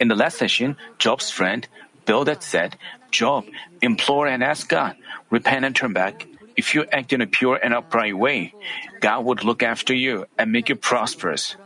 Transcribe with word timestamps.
In 0.00 0.08
the 0.08 0.14
last 0.14 0.38
session, 0.38 0.76
Job's 0.98 1.30
friend 1.30 1.66
Bildad 2.06 2.42
said, 2.42 2.78
Job, 3.10 3.44
implore 3.82 4.26
and 4.28 4.42
ask 4.42 4.68
God, 4.68 4.96
repent 5.30 5.64
and 5.64 5.74
turn 5.74 5.92
back. 5.92 6.26
If 6.56 6.74
you 6.74 6.86
act 6.92 7.12
in 7.12 7.20
a 7.20 7.26
pure 7.26 7.58
and 7.62 7.74
upright 7.74 8.16
way, 8.16 8.54
God 9.00 9.24
would 9.26 9.44
look 9.44 9.62
after 9.62 9.92
you 9.92 10.26
and 10.38 10.52
make 10.52 10.70
you 10.70 10.76
prosperous. 10.76 11.56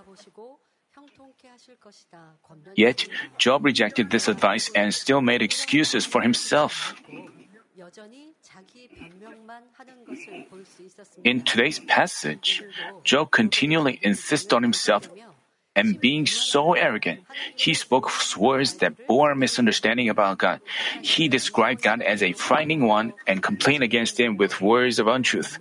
Yet, 2.74 3.06
Job 3.38 3.64
rejected 3.64 4.10
this 4.10 4.28
advice 4.28 4.70
and 4.74 4.92
still 4.92 5.20
made 5.20 5.42
excuses 5.42 6.06
for 6.06 6.22
himself. 6.22 6.94
In 11.24 11.42
today's 11.42 11.78
passage, 11.78 12.64
Job 13.04 13.30
continually 13.30 13.98
insists 14.02 14.52
on 14.52 14.62
himself 14.62 15.08
and 15.76 16.00
being 16.00 16.26
so 16.26 16.74
arrogant, 16.74 17.20
he 17.54 17.74
spoke 17.74 18.10
words 18.36 18.74
that 18.82 19.06
bore 19.06 19.34
misunderstanding 19.34 20.08
about 20.08 20.38
God. 20.38 20.60
He 21.02 21.28
described 21.28 21.82
God 21.82 22.02
as 22.02 22.22
a 22.22 22.32
frightening 22.32 22.86
one 22.86 23.12
and 23.26 23.42
complained 23.42 23.84
against 23.84 24.18
him 24.18 24.36
with 24.36 24.60
words 24.60 24.98
of 24.98 25.06
untruth. 25.06 25.58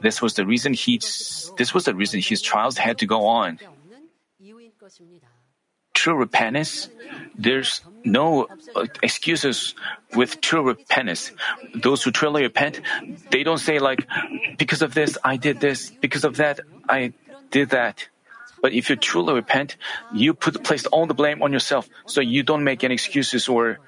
This 0.00 0.20
was 0.20 0.34
the 0.34 0.44
reason 0.44 0.74
he, 0.74 0.98
this 0.98 1.72
was 1.72 1.84
the 1.84 1.94
reason 1.94 2.20
his 2.20 2.42
trials 2.42 2.76
had 2.76 2.98
to 2.98 3.06
go 3.06 3.26
on. 3.26 3.58
True 5.94 6.16
repentance, 6.16 6.88
there's 7.36 7.82
no 8.02 8.48
uh, 8.74 8.86
excuses 9.02 9.74
with 10.14 10.40
true 10.40 10.62
repentance. 10.62 11.30
Those 11.74 12.02
who 12.02 12.10
truly 12.10 12.42
repent, 12.42 12.80
they 13.30 13.44
don't 13.44 13.58
say 13.58 13.78
like, 13.78 14.08
because 14.58 14.82
of 14.82 14.94
this, 14.94 15.16
I 15.22 15.36
did 15.36 15.60
this, 15.60 15.90
because 15.90 16.24
of 16.24 16.36
that, 16.38 16.60
I 16.88 17.12
did 17.50 17.70
that. 17.70 18.08
But 18.62 18.72
if 18.72 18.88
you 18.88 18.96
truly 18.96 19.34
repent, 19.34 19.76
you 20.14 20.32
put 20.32 20.62
place 20.62 20.86
all 20.86 21.04
the 21.04 21.18
blame 21.18 21.42
on 21.42 21.52
yourself, 21.52 21.90
so 22.06 22.22
you 22.22 22.46
don't 22.46 22.62
make 22.62 22.84
any 22.86 22.94
excuses 22.94 23.50
or 23.50 23.82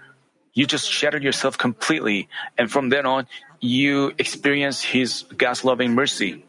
you 0.53 0.67
just 0.67 0.91
shatter 0.91 1.19
yourself 1.19 1.57
completely, 1.57 2.29
and 2.59 2.71
from 2.71 2.91
then 2.91 3.07
on, 3.07 3.27
you 3.61 4.13
experience 4.19 4.83
His 4.83 5.23
God's 5.39 5.65
loving 5.65 5.95
mercy. 5.95 6.45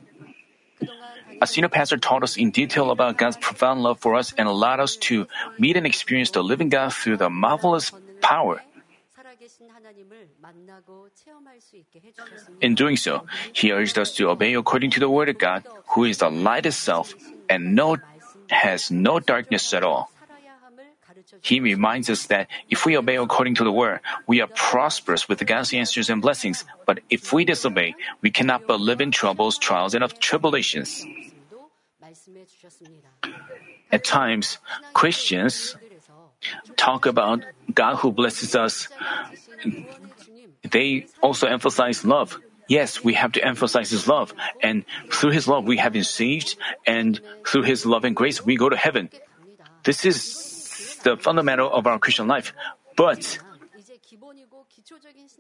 A 1.42 1.48
senior 1.48 1.70
pastor 1.70 1.98
taught 1.98 2.24
us 2.24 2.38
in 2.38 2.52
detail 2.52 2.92
about 2.92 3.18
God's 3.18 3.38
profound 3.38 3.84
love 3.84 4.00
for 4.00 4.16
us 4.16 4.34
and 4.38 4.48
allowed 4.48 4.80
us 4.80 4.96
to 5.10 5.28
meet 5.60 5.78
and 5.78 5.86
experience 5.86 6.32
the 6.32 6.44
living 6.44 6.70
God 6.70 6.94
through 6.94 7.18
the 7.18 7.30
marvelous 7.30 7.92
power. 8.22 8.62
In 12.62 12.76
doing 12.76 12.98
so, 12.98 13.26
he 13.54 13.72
urged 13.72 13.98
us 13.98 14.14
to 14.16 14.30
obey 14.30 14.54
according 14.54 14.92
to 14.92 15.00
the 15.00 15.10
Word 15.10 15.30
of 15.30 15.38
God, 15.38 15.66
who 15.90 16.06
is 16.06 16.20
the 16.20 16.30
light 16.30 16.66
itself 16.66 17.14
and 17.50 17.76
no, 17.76 17.98
has 18.50 18.92
no 18.92 19.20
darkness 19.20 19.74
at 19.74 19.84
all. 19.84 20.12
He 21.42 21.60
reminds 21.60 22.10
us 22.10 22.28
that 22.28 22.48
if 22.70 22.86
we 22.86 22.98
obey 22.98 23.18
according 23.18 23.56
to 23.56 23.64
the 23.64 23.72
word, 23.72 24.00
we 24.28 24.42
are 24.42 24.48
prosperous 24.48 25.28
with 25.30 25.46
God's 25.46 25.74
answers 25.74 26.10
and 26.10 26.22
blessings. 26.22 26.66
But 26.86 27.00
if 27.10 27.34
we 27.34 27.46
disobey, 27.46 27.96
we 28.22 28.32
cannot 28.32 28.68
but 28.68 28.80
live 28.80 29.02
in 29.02 29.12
troubles, 29.12 29.58
trials, 29.58 29.94
and 29.94 30.04
of 30.04 30.20
tribulations. 30.20 31.06
At 33.92 34.04
times, 34.04 34.58
Christians 34.94 35.76
talk 36.76 37.06
about 37.06 37.44
God 37.74 37.96
who 37.98 38.12
blesses 38.12 38.56
us. 38.56 38.88
They 40.64 41.08
also 41.22 41.48
emphasize 41.48 42.06
love. 42.06 42.40
Yes, 42.68 43.04
we 43.04 43.14
have 43.14 43.34
to 43.34 43.44
emphasize 43.44 43.92
His 43.92 44.08
love, 44.08 44.34
and 44.62 44.86
through 45.12 45.32
His 45.32 45.48
love 45.48 45.66
we 45.66 45.78
have 45.78 45.94
been 45.94 46.04
saved, 46.04 46.58
and 46.86 47.20
through 47.46 47.64
His 47.64 47.86
love 47.86 48.06
and 48.06 48.16
grace 48.16 48.44
we 48.44 48.58
go 48.58 48.70
to 48.70 48.76
heaven. 48.78 49.10
This 49.84 50.06
is 50.06 50.98
the 51.04 51.18
fundamental 51.18 51.72
of 51.72 51.86
our 51.86 52.00
Christian 52.00 52.28
life. 52.28 52.54
But 52.98 53.38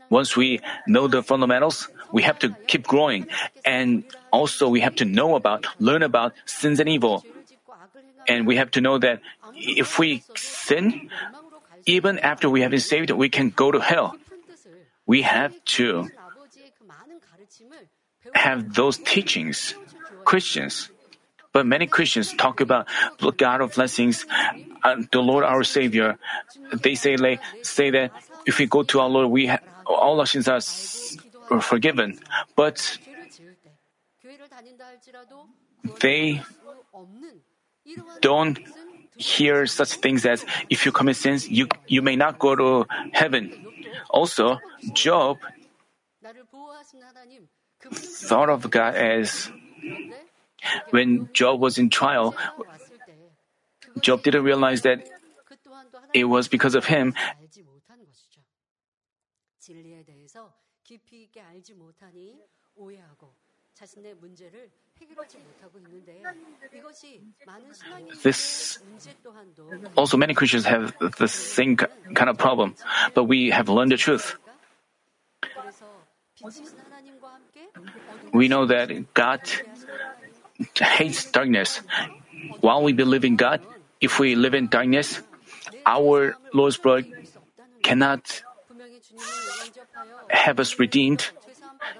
once 0.10 0.38
we 0.38 0.60
know 0.88 1.08
the 1.08 1.24
fundamentals, 1.24 1.90
we 2.12 2.24
have 2.24 2.38
to 2.40 2.56
keep 2.68 2.86
growing, 2.86 3.28
and 3.66 4.04
also 4.32 4.70
we 4.70 4.82
have 4.82 4.96
to 5.02 5.06
know 5.06 5.36
about, 5.36 5.66
learn 5.80 6.04
about 6.04 6.34
sins 6.46 6.80
and 6.80 6.90
evil. 6.90 7.26
And 8.28 8.46
we 8.46 8.58
have 8.58 8.72
to 8.72 8.82
know 8.82 8.98
that 8.98 9.22
if 9.56 10.00
we 10.00 10.24
sin, 10.36 11.10
even 11.86 12.20
after 12.20 12.50
we 12.50 12.62
have 12.62 12.72
been 12.72 12.80
saved, 12.80 13.12
we 13.12 13.30
can 13.30 13.50
go 13.50 13.72
to 13.72 13.80
hell. 13.80 14.16
We 15.06 15.22
have 15.22 15.54
to 15.78 16.10
have 18.36 18.74
those 18.74 18.98
teachings, 19.00 19.74
Christians. 20.24 20.92
But 21.54 21.66
many 21.66 21.88
Christians 21.88 22.34
talk 22.36 22.60
about 22.60 22.88
God 23.38 23.62
of 23.62 23.74
blessings, 23.74 24.26
uh, 24.84 25.02
the 25.12 25.22
Lord 25.22 25.46
our 25.46 25.64
Savior. 25.64 26.20
They 26.84 26.96
say 26.96 27.16
like, 27.16 27.40
say 27.64 27.92
that 27.92 28.12
if 28.46 28.60
we 28.60 28.68
go 28.68 28.84
to 28.84 29.00
our 29.00 29.08
Lord, 29.10 29.32
we 29.32 29.48
ha- 29.48 29.64
all 29.86 30.20
our 30.20 30.26
sins 30.26 30.48
are 30.48 30.60
forgiven. 31.62 32.20
But 32.56 33.00
they 36.02 36.42
don't 38.22 38.60
hear 39.16 39.66
such 39.66 39.94
things 39.94 40.26
as 40.26 40.46
if 40.70 40.86
you 40.86 40.92
commit 40.92 41.16
sins, 41.16 41.48
you 41.48 41.68
you 41.88 42.02
may 42.02 42.18
not 42.18 42.38
go 42.38 42.56
to 42.56 42.86
heaven. 43.14 43.54
Also, 44.10 44.60
Job 44.92 45.38
thought 47.92 48.50
of 48.50 48.70
God 48.70 48.96
as 48.96 49.52
when 50.90 51.30
Job 51.34 51.60
was 51.60 51.78
in 51.78 51.90
trial, 51.90 52.36
Job 54.00 54.24
didn't 54.24 54.44
realize 54.44 54.82
that 54.82 55.08
it 56.14 56.26
was 56.26 56.48
because 56.48 56.76
of 56.76 56.86
him. 56.86 57.14
This 68.24 68.80
also 69.98 70.18
many 70.18 70.34
Christians 70.34 70.66
have 70.66 70.94
the 71.18 71.28
same 71.28 71.76
kind 71.76 72.30
of 72.30 72.38
problem, 72.38 72.76
but 73.14 73.26
we 73.26 73.50
have 73.50 73.70
learned 73.70 73.92
the 73.92 73.98
truth. 73.98 74.38
We 78.34 78.48
know 78.48 78.66
that 78.66 79.14
God 79.14 79.42
hates 80.76 81.32
darkness. 81.32 81.82
While 82.62 82.84
we 82.84 82.94
believe 82.94 83.26
in 83.26 83.36
God, 83.36 83.62
if 84.02 84.20
we 84.20 84.36
live 84.36 84.54
in 84.54 84.68
darkness, 84.68 85.22
our 85.86 86.36
Lord's 86.54 86.78
blood 86.78 87.06
cannot 87.84 88.44
have 90.30 90.60
us 90.60 90.80
redeemed. 90.80 91.30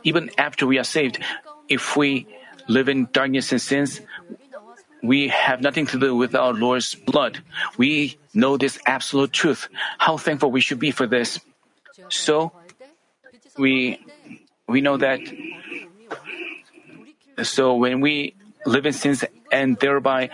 Even 0.04 0.32
after 0.38 0.68
we 0.68 0.78
are 0.78 0.84
saved, 0.84 1.20
if 1.70 1.96
we 1.96 2.28
live 2.68 2.90
in 2.90 3.08
darkness 3.12 3.52
and 3.52 3.62
sins, 3.62 4.02
we 5.02 5.30
have 5.30 5.62
nothing 5.62 5.86
to 5.88 6.00
do 6.00 6.16
with 6.16 6.36
our 6.36 6.54
Lord's 6.54 6.96
blood. 6.96 7.40
We 7.78 8.18
know 8.34 8.58
this 8.58 8.80
absolute 8.86 9.32
truth. 9.32 9.70
How 9.98 10.18
thankful 10.18 10.52
we 10.52 10.62
should 10.62 10.80
be 10.80 10.92
for 10.92 11.08
this. 11.08 11.40
So, 12.10 12.52
we 13.58 14.00
we 14.68 14.82
know 14.82 14.98
that 14.98 15.20
so 17.44 17.76
when 17.76 18.00
we 18.02 18.34
live 18.66 18.86
in 18.86 18.94
sins 18.94 19.24
and 19.52 19.78
thereby 19.78 20.30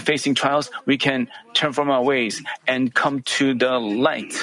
facing 0.00 0.34
trials, 0.34 0.70
we 0.86 0.98
can 0.98 1.28
turn 1.54 1.72
from 1.72 1.90
our 1.90 2.02
ways 2.02 2.42
and 2.66 2.92
come 2.92 3.22
to 3.22 3.54
the 3.54 3.78
light. 3.78 4.34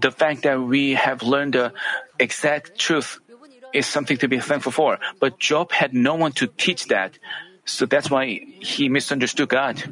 The 0.00 0.10
fact 0.10 0.42
that 0.42 0.60
we 0.60 0.94
have 0.94 1.22
learned 1.22 1.54
the 1.54 1.72
exact 2.18 2.78
truth 2.78 3.18
is 3.72 3.86
something 3.86 4.16
to 4.18 4.28
be 4.28 4.38
thankful 4.40 4.72
for. 4.72 4.98
But 5.20 5.38
Job 5.38 5.72
had 5.72 5.94
no 5.94 6.14
one 6.14 6.32
to 6.32 6.46
teach 6.46 6.86
that. 6.88 7.18
So 7.64 7.86
that's 7.86 8.10
why 8.10 8.40
he 8.60 8.88
misunderstood 8.88 9.48
God. 9.48 9.82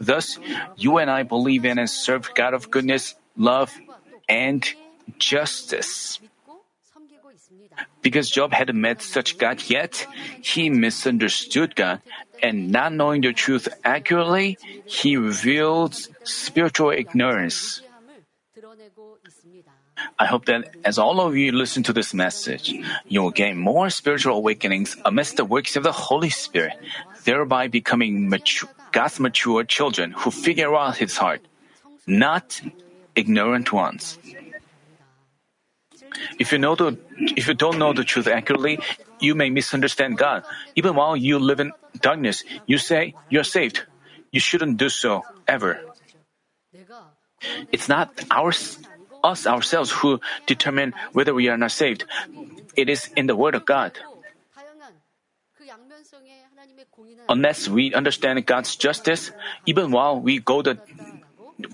Thus, 0.00 0.38
you 0.76 0.98
and 0.98 1.10
I 1.10 1.22
believe 1.22 1.64
in 1.64 1.78
and 1.78 1.88
serve 1.88 2.32
God 2.34 2.54
of 2.54 2.70
goodness, 2.70 3.14
love, 3.36 3.72
and 4.28 4.66
justice. 5.18 6.18
Because 8.02 8.30
Job 8.30 8.52
hadn't 8.52 8.80
met 8.80 9.02
such 9.02 9.36
God 9.38 9.62
yet, 9.68 10.06
he 10.40 10.70
misunderstood 10.70 11.76
God, 11.76 12.00
and 12.42 12.70
not 12.70 12.92
knowing 12.92 13.20
the 13.20 13.32
truth 13.32 13.68
accurately, 13.84 14.56
he 14.86 15.16
revealed 15.16 15.94
spiritual 16.24 16.90
ignorance. 16.90 17.82
I 20.18 20.26
hope 20.26 20.46
that 20.46 20.74
as 20.84 20.98
all 20.98 21.20
of 21.20 21.36
you 21.36 21.52
listen 21.52 21.82
to 21.84 21.92
this 21.92 22.14
message, 22.14 22.72
you 23.06 23.22
will 23.22 23.30
gain 23.30 23.58
more 23.58 23.90
spiritual 23.90 24.36
awakenings 24.36 24.96
amidst 25.04 25.36
the 25.36 25.44
works 25.44 25.76
of 25.76 25.82
the 25.82 25.92
Holy 25.92 26.30
Spirit, 26.30 26.72
thereby 27.24 27.68
becoming 27.68 28.28
mature, 28.28 28.70
God's 28.92 29.20
mature 29.20 29.64
children 29.64 30.12
who 30.12 30.30
figure 30.30 30.74
out 30.74 30.96
His 30.96 31.16
heart, 31.16 31.42
not 32.06 32.60
ignorant 33.14 33.72
ones. 33.72 34.18
If 36.38 36.52
you 36.52 36.58
know 36.58 36.74
the, 36.74 36.98
if 37.36 37.48
you 37.48 37.54
don't 37.54 37.78
know 37.78 37.92
the 37.92 38.04
truth 38.04 38.26
accurately, 38.26 38.78
you 39.20 39.34
may 39.34 39.50
misunderstand 39.50 40.18
God. 40.18 40.44
Even 40.74 40.94
while 40.94 41.16
you 41.16 41.38
live 41.38 41.60
in 41.60 41.72
darkness, 42.00 42.44
you 42.66 42.78
say 42.78 43.14
you're 43.28 43.44
saved. 43.44 43.82
You 44.32 44.40
shouldn't 44.40 44.76
do 44.76 44.88
so 44.88 45.22
ever. 45.46 45.80
It's 47.72 47.88
not 47.88 48.12
our, 48.30 48.52
us 49.24 49.46
ourselves 49.46 49.90
who 49.90 50.20
determine 50.46 50.94
whether 51.12 51.34
we 51.34 51.48
are 51.48 51.56
not 51.56 51.72
saved. 51.72 52.04
It 52.76 52.88
is 52.88 53.08
in 53.16 53.26
the 53.26 53.36
Word 53.36 53.54
of 53.54 53.64
God. 53.64 53.98
Unless 57.28 57.68
we 57.68 57.94
understand 57.94 58.44
God's 58.46 58.76
justice, 58.76 59.30
even 59.66 59.90
while 59.90 60.18
we 60.18 60.38
go 60.38 60.62
the 60.62 60.80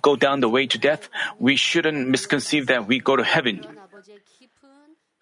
go 0.02 0.16
down 0.16 0.40
the 0.40 0.48
way 0.48 0.66
to 0.66 0.78
death, 0.78 1.08
we 1.38 1.56
shouldn't 1.56 2.08
misconceive 2.08 2.66
that 2.66 2.86
we 2.86 2.98
go 2.98 3.16
to 3.16 3.24
heaven. 3.24 3.64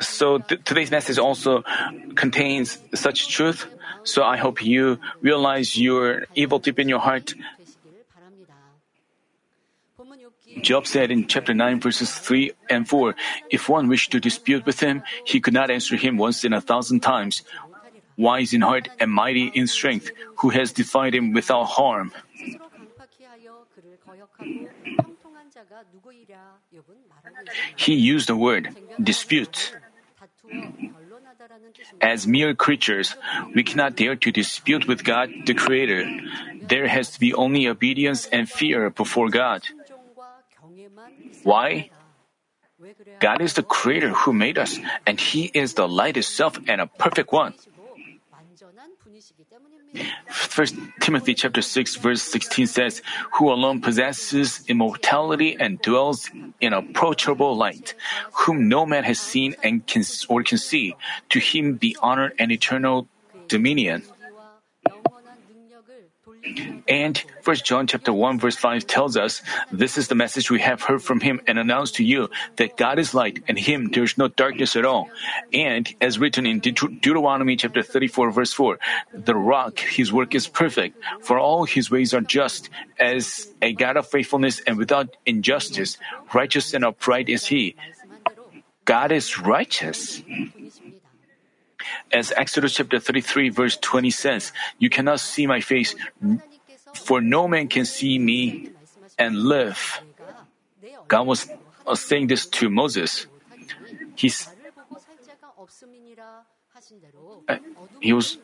So 0.01 0.39
th- 0.39 0.65
today's 0.65 0.91
message 0.91 1.19
also 1.19 1.63
contains 2.15 2.79
such 2.95 3.29
truth. 3.29 3.67
So 4.03 4.23
I 4.23 4.37
hope 4.37 4.65
you 4.65 4.99
realize 5.23 5.79
your 5.79 6.27
evil 6.35 6.59
deep 6.59 6.79
in 6.79 6.89
your 6.89 6.99
heart. 6.99 7.35
Job 10.61 10.87
said 10.87 11.11
in 11.11 11.27
chapter 11.27 11.55
9 11.55 11.81
verses 11.81 12.15
3 12.15 12.53
and 12.71 12.89
4, 12.89 13.15
if 13.51 13.69
one 13.69 13.89
wished 13.89 14.13
to 14.13 14.21
dispute 14.21 14.65
with 14.67 14.81
him, 14.81 15.03
he 15.25 15.41
could 15.41 15.55
not 15.55 15.71
answer 15.71 15.97
him 15.97 16.17
once 16.17 16.45
in 16.45 16.53
a 16.53 16.61
thousand 16.61 17.01
times. 17.01 17.43
Wise 18.17 18.55
in 18.55 18.61
heart 18.61 18.89
and 19.01 19.11
mighty 19.11 19.47
in 19.49 19.67
strength, 19.67 20.11
who 20.37 20.51
has 20.51 20.73
defied 20.73 21.15
him 21.15 21.33
without 21.33 21.65
harm. 21.65 22.13
He 27.77 27.95
used 27.95 28.29
the 28.29 28.37
word 28.37 28.77
dispute. 29.03 29.73
As 32.01 32.27
mere 32.27 32.55
creatures, 32.55 33.17
we 33.55 33.63
cannot 33.63 33.97
dare 33.97 34.17
to 34.17 34.31
dispute 34.31 34.87
with 34.87 35.05
God, 35.05 35.31
the 35.47 35.55
Creator. 35.55 36.09
There 36.63 36.89
has 36.89 37.11
to 37.13 37.21
be 37.21 37.35
only 37.35 37.69
obedience 37.69 38.27
and 38.27 38.49
fear 38.49 38.91
before 38.91 39.29
God. 39.29 39.63
Why? 41.43 41.91
God 43.21 43.41
is 43.41 43.55
the 43.55 43.63
Creator 43.63 44.11
who 44.11 44.33
made 44.33 44.59
us, 44.59 44.79
and 45.07 45.21
He 45.21 45.51
is 45.55 45.75
the 45.75 45.89
light 45.89 46.17
itself 46.17 46.59
and 46.69 46.81
a 46.81 46.87
perfect 46.87 47.33
one. 47.33 47.55
First 50.29 50.77
Timothy 51.01 51.35
chapter 51.35 51.63
6 51.63 51.97
verse 51.97 52.23
16 52.23 52.67
says, 52.67 53.03
Who 53.35 53.53
alone 53.53 53.81
possesses 53.81 54.65
immortality 54.69 55.57
and 55.59 55.81
dwells 55.83 56.31
in 56.61 56.73
approachable 56.73 57.57
light, 57.57 57.95
whom 58.33 58.69
no 58.69 58.87
man 58.87 59.05
has 59.05 59.21
seen 59.21 59.55
and 59.63 59.87
can 59.87 60.03
or 60.29 60.43
can 60.43 60.59
see, 60.59 60.95
to 61.31 61.39
him 61.39 61.75
be 61.75 61.97
honor 62.01 62.33
and 62.39 62.51
eternal 62.51 63.09
dominion. 63.49 64.03
And 66.89 67.17
1 67.45 67.57
John 67.65 67.87
chapter 67.87 68.13
1 68.13 68.39
verse 68.39 68.57
5 68.57 68.87
tells 68.87 69.17
us, 69.17 69.43
this 69.73 69.97
is 69.97 70.09
the 70.09 70.15
message 70.15 70.51
we 70.51 70.61
have 70.61 70.83
heard 70.83 71.03
from 71.03 71.21
him 71.21 71.41
and 71.47 71.59
announced 71.59 71.97
to 71.97 72.05
you 72.05 72.29
that 72.57 72.77
God 72.77 72.99
is 72.99 73.15
light 73.15 73.43
and 73.49 73.59
him 73.59 73.89
there 73.91 74.05
is 74.05 74.19
no 74.19 74.29
darkness 74.29 74.77
at 74.77 74.85
all. 74.85 75.09
And 75.53 75.93
as 76.01 76.19
written 76.19 76.47
in 76.47 76.61
Deut- 76.61 77.01
Deuteronomy 77.01 77.57
chapter 77.57 77.83
34 77.83 78.31
verse 78.31 78.53
4, 78.53 78.79
the 79.15 79.35
rock, 79.35 79.79
his 79.79 80.13
work 80.13 80.35
is 80.35 80.47
perfect, 80.47 80.99
for 81.21 81.39
all 81.39 81.65
his 81.65 81.91
ways 81.91 82.13
are 82.13 82.21
just, 82.21 82.69
as 82.99 83.49
a 83.63 83.73
God 83.73 83.97
of 83.97 84.07
faithfulness 84.07 84.61
and 84.61 84.77
without 84.77 85.17
injustice, 85.27 85.97
righteous 86.35 86.75
and 86.75 86.85
upright 86.85 87.29
is 87.29 87.47
he. 87.47 87.77
God 88.85 89.13
is 89.13 89.39
righteous. 89.39 90.23
As 92.13 92.33
Exodus 92.37 92.75
chapter 92.75 92.99
33 92.99 93.51
verse 93.51 93.77
20 93.77 94.11
says, 94.11 94.53
You 94.79 94.91
cannot 94.91 95.21
see 95.21 95.47
my 95.47 95.61
face, 95.61 95.95
for 96.95 97.21
no 97.21 97.49
man 97.49 97.69
can 97.69 97.85
see 97.85 98.19
me 98.19 98.71
and 99.19 99.37
live. 99.37 100.01
God 101.09 101.27
was 101.27 101.49
saying 101.95 102.29
this 102.29 102.47
to 102.47 102.71
Moses. 102.71 103.27
He's, 104.15 104.49
uh, 107.49 107.57
he 108.01 108.13
was 108.13 108.39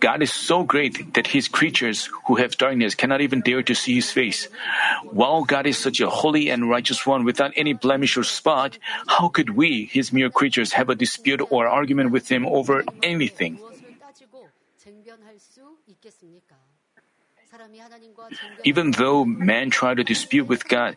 God 0.00 0.22
is 0.22 0.32
so 0.32 0.62
great 0.64 1.14
that 1.14 1.28
his 1.28 1.48
creatures 1.48 2.10
who 2.26 2.36
have 2.36 2.56
darkness 2.56 2.94
cannot 2.94 3.20
even 3.20 3.40
dare 3.40 3.62
to 3.62 3.74
see 3.74 3.94
his 3.94 4.10
face. 4.10 4.48
While 5.10 5.44
God 5.44 5.66
is 5.66 5.78
such 5.78 6.00
a 6.00 6.10
holy 6.10 6.50
and 6.50 6.68
righteous 6.68 7.06
one 7.06 7.24
without 7.24 7.52
any 7.56 7.72
blemish 7.72 8.16
or 8.16 8.24
spot, 8.24 8.78
how 9.06 9.28
could 9.28 9.50
we, 9.56 9.86
his 9.86 10.12
mere 10.12 10.30
creatures, 10.30 10.72
have 10.72 10.88
a 10.88 10.94
dispute 10.94 11.40
or 11.50 11.66
argument 11.66 12.10
with 12.10 12.28
him 12.28 12.46
over 12.46 12.84
anything? 13.02 13.58
Even 18.64 18.90
though 18.92 19.24
men 19.24 19.70
try 19.70 19.94
to 19.94 20.04
dispute 20.04 20.46
with 20.46 20.68
God, 20.68 20.96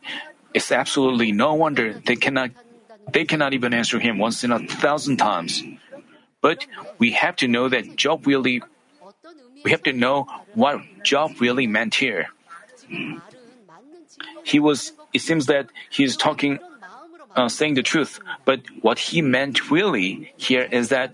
it's 0.54 0.72
absolutely 0.72 1.32
no 1.32 1.54
wonder 1.54 1.94
they 1.94 2.16
cannot 2.16 2.52
they 3.12 3.26
cannot 3.26 3.54
even 3.54 3.74
answer 3.74 4.00
him 4.00 4.18
once 4.18 4.44
in 4.44 4.52
a 4.52 4.60
thousand 4.60 5.18
times. 5.18 5.64
But 6.42 6.66
we 6.98 7.12
have 7.12 7.36
to 7.38 7.48
know 7.48 7.70
that 7.70 7.96
Job 7.96 8.26
really 8.26 8.62
we 9.64 9.72
have 9.72 9.84
to 9.84 9.94
know 9.94 10.28
what 10.56 10.82
Job 11.04 11.40
really 11.40 11.68
meant 11.68 11.96
here. 11.96 12.28
He 14.44 14.60
was 14.60 14.94
it 15.14 15.22
seems 15.22 15.46
that 15.46 15.70
he 15.90 16.04
is 16.04 16.18
talking 16.18 16.60
uh, 17.36 17.48
saying 17.48 17.76
the 17.76 17.84
truth, 17.84 18.20
but 18.44 18.62
what 18.82 19.00
he 19.00 19.22
meant 19.22 19.72
really 19.72 20.34
here 20.36 20.68
is 20.72 20.90
that 20.90 21.14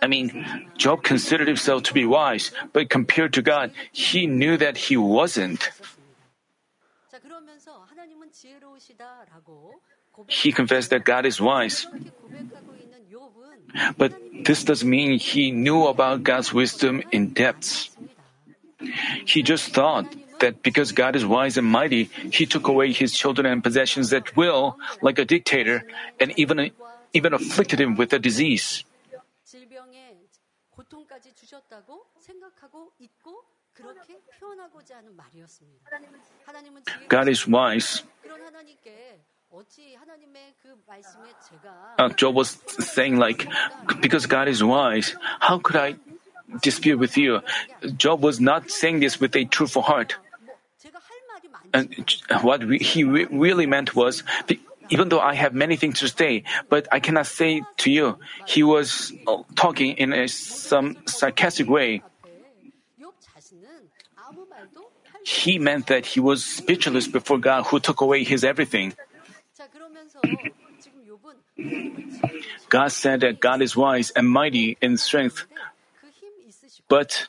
I 0.00 0.06
mean, 0.06 0.68
Job 0.76 1.02
considered 1.02 1.48
himself 1.48 1.82
to 1.84 1.94
be 1.94 2.04
wise, 2.04 2.52
but 2.72 2.90
compared 2.90 3.32
to 3.34 3.42
God, 3.42 3.72
he 3.92 4.26
knew 4.26 4.56
that 4.56 4.76
he 4.76 4.96
wasn't. 4.96 5.70
He 10.28 10.52
confessed 10.52 10.90
that 10.90 11.04
God 11.04 11.24
is 11.26 11.40
wise. 11.40 11.86
But 13.96 14.12
this 14.44 14.64
doesn't 14.64 14.88
mean 14.88 15.18
he 15.18 15.50
knew 15.50 15.86
about 15.86 16.22
God's 16.22 16.52
wisdom 16.52 17.02
in 17.12 17.32
depths. 17.32 17.90
He 19.24 19.42
just 19.42 19.72
thought 19.72 20.06
that 20.40 20.62
because 20.62 20.92
God 20.92 21.16
is 21.16 21.24
wise 21.24 21.56
and 21.56 21.66
mighty, 21.66 22.04
he 22.30 22.46
took 22.46 22.68
away 22.68 22.92
his 22.92 23.16
children 23.16 23.46
and 23.46 23.62
possessions 23.62 24.12
at 24.12 24.36
will, 24.36 24.76
like 25.00 25.18
a 25.18 25.24
dictator, 25.24 25.84
and 26.20 26.32
even, 26.38 26.70
even 27.12 27.32
afflicted 27.32 27.80
him 27.80 27.96
with 27.96 28.12
a 28.12 28.18
disease. 28.18 28.84
God 37.08 37.28
is 37.28 37.46
wise. 37.46 38.02
Uh, 41.98 42.08
Job 42.10 42.34
was 42.34 42.58
saying 42.78 43.16
like, 43.16 43.46
because 44.00 44.26
God 44.26 44.48
is 44.48 44.62
wise, 44.62 45.14
how 45.40 45.58
could 45.58 45.76
I 45.76 45.96
dispute 46.62 46.98
with 46.98 47.16
you? 47.16 47.40
Job 47.96 48.22
was 48.22 48.40
not 48.40 48.70
saying 48.70 49.00
this 49.00 49.20
with 49.20 49.34
a 49.36 49.44
truthful 49.44 49.82
heart. 49.82 50.16
And 51.72 51.94
what 52.42 52.62
he 52.62 53.04
really 53.04 53.66
meant 53.66 53.94
was, 53.94 54.22
even 54.88 55.08
though 55.08 55.20
I 55.20 55.34
have 55.34 55.54
many 55.54 55.76
things 55.76 56.00
to 56.00 56.08
say, 56.08 56.44
but 56.68 56.86
I 56.92 57.00
cannot 57.00 57.26
say 57.26 57.62
to 57.78 57.90
you. 57.90 58.18
He 58.46 58.62
was 58.62 59.12
uh, 59.26 59.42
talking 59.54 59.96
in 59.96 60.12
a, 60.12 60.28
some 60.28 60.96
sarcastic 61.06 61.68
way. 61.68 62.02
He 65.24 65.58
meant 65.58 65.88
that 65.88 66.06
he 66.06 66.20
was 66.20 66.44
speechless 66.44 67.08
before 67.08 67.38
God 67.38 67.66
who 67.66 67.80
took 67.80 68.00
away 68.00 68.22
his 68.22 68.44
everything. 68.44 68.94
God 72.68 72.92
said 72.92 73.20
that 73.20 73.40
God 73.40 73.62
is 73.62 73.76
wise 73.76 74.10
and 74.10 74.28
mighty 74.28 74.76
in 74.80 74.96
strength, 74.96 75.46
but 76.88 77.28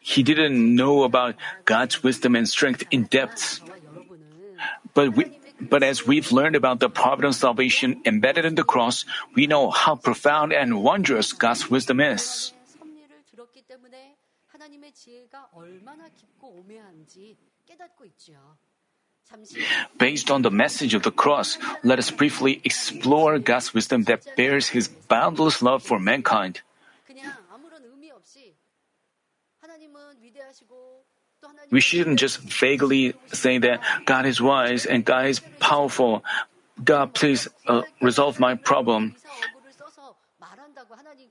he 0.00 0.22
didn't 0.22 0.74
know 0.74 1.02
about 1.02 1.36
God's 1.64 2.02
wisdom 2.02 2.36
and 2.36 2.48
strength 2.48 2.84
in 2.90 3.04
depth. 3.04 3.60
But 4.94 5.14
we, 5.14 5.38
but 5.60 5.82
as 5.82 6.06
we've 6.06 6.32
learned 6.32 6.56
about 6.56 6.80
the 6.80 6.88
providence 6.88 7.38
salvation 7.38 8.00
embedded 8.04 8.44
in 8.44 8.54
the 8.54 8.64
cross, 8.64 9.04
we 9.34 9.46
know 9.46 9.70
how 9.70 9.94
profound 9.94 10.52
and 10.52 10.82
wondrous 10.82 11.32
God's 11.32 11.70
wisdom 11.70 12.00
is. 12.00 12.52
Based 19.98 20.30
on 20.30 20.42
the 20.42 20.50
message 20.50 20.94
of 20.94 21.02
the 21.02 21.10
cross, 21.10 21.58
let 21.82 21.98
us 21.98 22.10
briefly 22.10 22.60
explore 22.64 23.38
God's 23.38 23.74
wisdom 23.74 24.04
that 24.04 24.24
bears 24.36 24.68
His 24.68 24.88
boundless 24.88 25.60
love 25.60 25.82
for 25.82 25.98
mankind. 25.98 26.60
We 31.70 31.80
shouldn't 31.80 32.18
just 32.18 32.40
vaguely 32.40 33.14
say 33.32 33.58
that 33.58 33.80
God 34.06 34.26
is 34.26 34.40
wise 34.40 34.86
and 34.86 35.04
God 35.04 35.26
is 35.26 35.40
powerful. 35.60 36.24
God, 36.82 37.12
please 37.12 37.48
uh, 37.66 37.82
resolve 38.00 38.40
my 38.40 38.54
problem. 38.54 39.14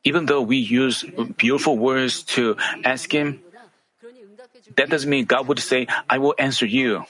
even 0.04 0.26
though 0.26 0.42
we 0.42 0.58
use 0.58 1.04
beautiful 1.38 1.78
words 1.78 2.24
to 2.24 2.58
ask 2.84 3.12
Him, 3.12 3.42
that 4.76 4.90
doesn't 4.90 5.10
mean 5.10 5.26
God 5.26 5.48
would 5.48 5.60
say, 5.60 5.88
I 6.10 6.20
will 6.20 6.36
answer 6.38 6.66
you. 6.66 7.06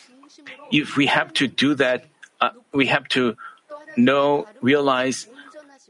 If 0.71 0.97
we 0.97 1.07
have 1.07 1.33
to 1.33 1.47
do 1.47 1.75
that, 1.75 2.05
uh, 2.41 2.51
we 2.73 2.87
have 2.87 3.07
to 3.09 3.35
know, 3.95 4.47
realize 4.61 5.27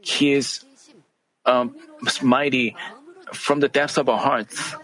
He 0.00 0.32
is 0.32 0.64
um, 1.44 1.74
mighty 2.22 2.76
from 3.32 3.60
the 3.60 3.68
depths 3.68 3.98
of 3.98 4.08
our 4.08 4.18
hearts. 4.18 4.74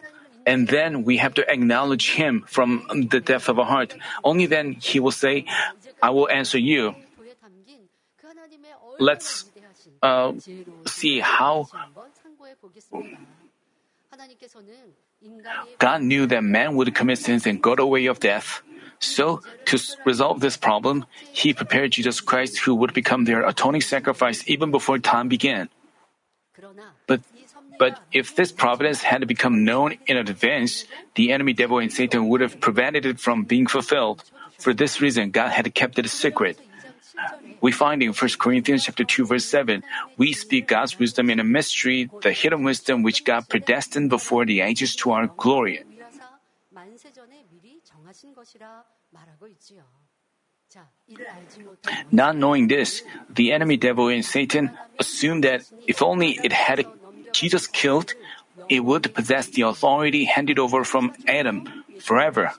And 0.47 0.69
then 0.69 1.05
we 1.05 1.17
have 1.19 1.35
to 1.35 1.51
acknowledge 1.51 2.13
Him 2.13 2.45
from 2.47 2.85
the 3.09 3.21
depth 3.21 3.49
of 3.49 3.59
our 3.59 3.65
heart. 3.65 3.97
Only 4.23 4.47
then 4.47 4.77
He 4.81 5.01
will 5.01 5.15
say, 5.15 5.47
I 6.03 6.11
will 6.11 6.29
answer 6.29 6.59
you. 6.59 6.95
Let's 8.99 9.47
uh, 10.03 10.33
see 10.87 11.21
how 11.21 11.69
God 15.79 16.03
knew 16.03 16.27
that 16.27 16.45
man 16.45 16.77
would 16.77 16.95
commit 16.95 17.19
sins 17.19 17.47
and 17.47 17.61
go 17.63 17.75
the 17.75 17.87
way 17.87 18.07
of 18.07 18.21
death. 18.21 18.63
So, 19.01 19.43
to 19.67 19.79
resolve 20.05 20.41
this 20.41 20.57
problem, 20.57 21.07
He 21.33 21.53
prepared 21.53 21.93
Jesus 21.93 22.21
Christ 22.21 22.59
who 22.59 22.75
would 22.75 22.95
become 22.95 23.25
their 23.25 23.47
atoning 23.47 23.83
sacrifice 23.83 24.43
even 24.47 24.71
before 24.71 24.99
time 24.99 25.29
began. 25.29 25.69
But, 27.07 27.21
but 27.79 28.01
if 28.13 28.37
this 28.37 28.53
providence 28.53 29.03
had 29.03 29.27
become 29.27 29.65
known 29.65 29.97
in 30.07 30.17
advance, 30.17 30.85
the 31.15 31.33
enemy 31.33 31.53
devil 31.53 31.79
and 31.79 31.93
Satan 31.93 32.29
would 32.29 32.41
have 32.41 32.61
prevented 32.61 33.05
it 33.07 33.21
from 33.21 33.45
being 33.45 33.67
fulfilled. 33.67 34.23
For 34.59 34.73
this 34.73 35.01
reason, 35.01 35.31
God 35.31 35.51
had 35.51 35.75
kept 35.75 35.99
it 35.99 36.07
a 36.07 36.09
secret. 36.09 36.59
We 37.61 37.73
find 37.73 38.03
in 38.03 38.13
1 38.13 38.31
Corinthians 38.39 38.85
chapter 38.85 39.05
2 39.05 39.27
verse 39.27 39.45
7, 39.47 39.83
we 40.17 40.33
speak 40.33 40.69
God's 40.69 40.99
wisdom 40.99 41.31
in 41.31 41.41
a 41.41 41.45
mystery, 41.45 42.11
the 42.23 42.33
hidden 42.33 42.63
wisdom 42.63 43.03
which 43.03 43.25
God 43.25 43.49
predestined 43.49 44.11
before 44.11 44.45
the 44.45 44.61
ages 44.61 44.95
to 44.97 45.13
our 45.13 45.27
glory. 45.29 45.83
Not 52.11 52.37
knowing 52.37 52.69
this, 52.69 53.03
the 53.31 53.53
enemy 53.53 53.77
devil 53.77 54.09
and 54.09 54.25
Satan 54.25 54.71
assumed 54.99 55.45
that 55.45 55.63
if 55.87 56.03
only 56.03 56.39
it 56.43 56.53
had 56.53 56.87
Jesus 57.33 57.67
killed, 57.67 58.15
it 58.69 58.81
would 58.81 59.15
possess 59.15 59.49
the 59.49 59.63
authority 59.63 60.25
handed 60.25 60.59
over 60.59 60.85
from 60.85 61.13
Adam 61.29 61.85
forever. 62.01 62.53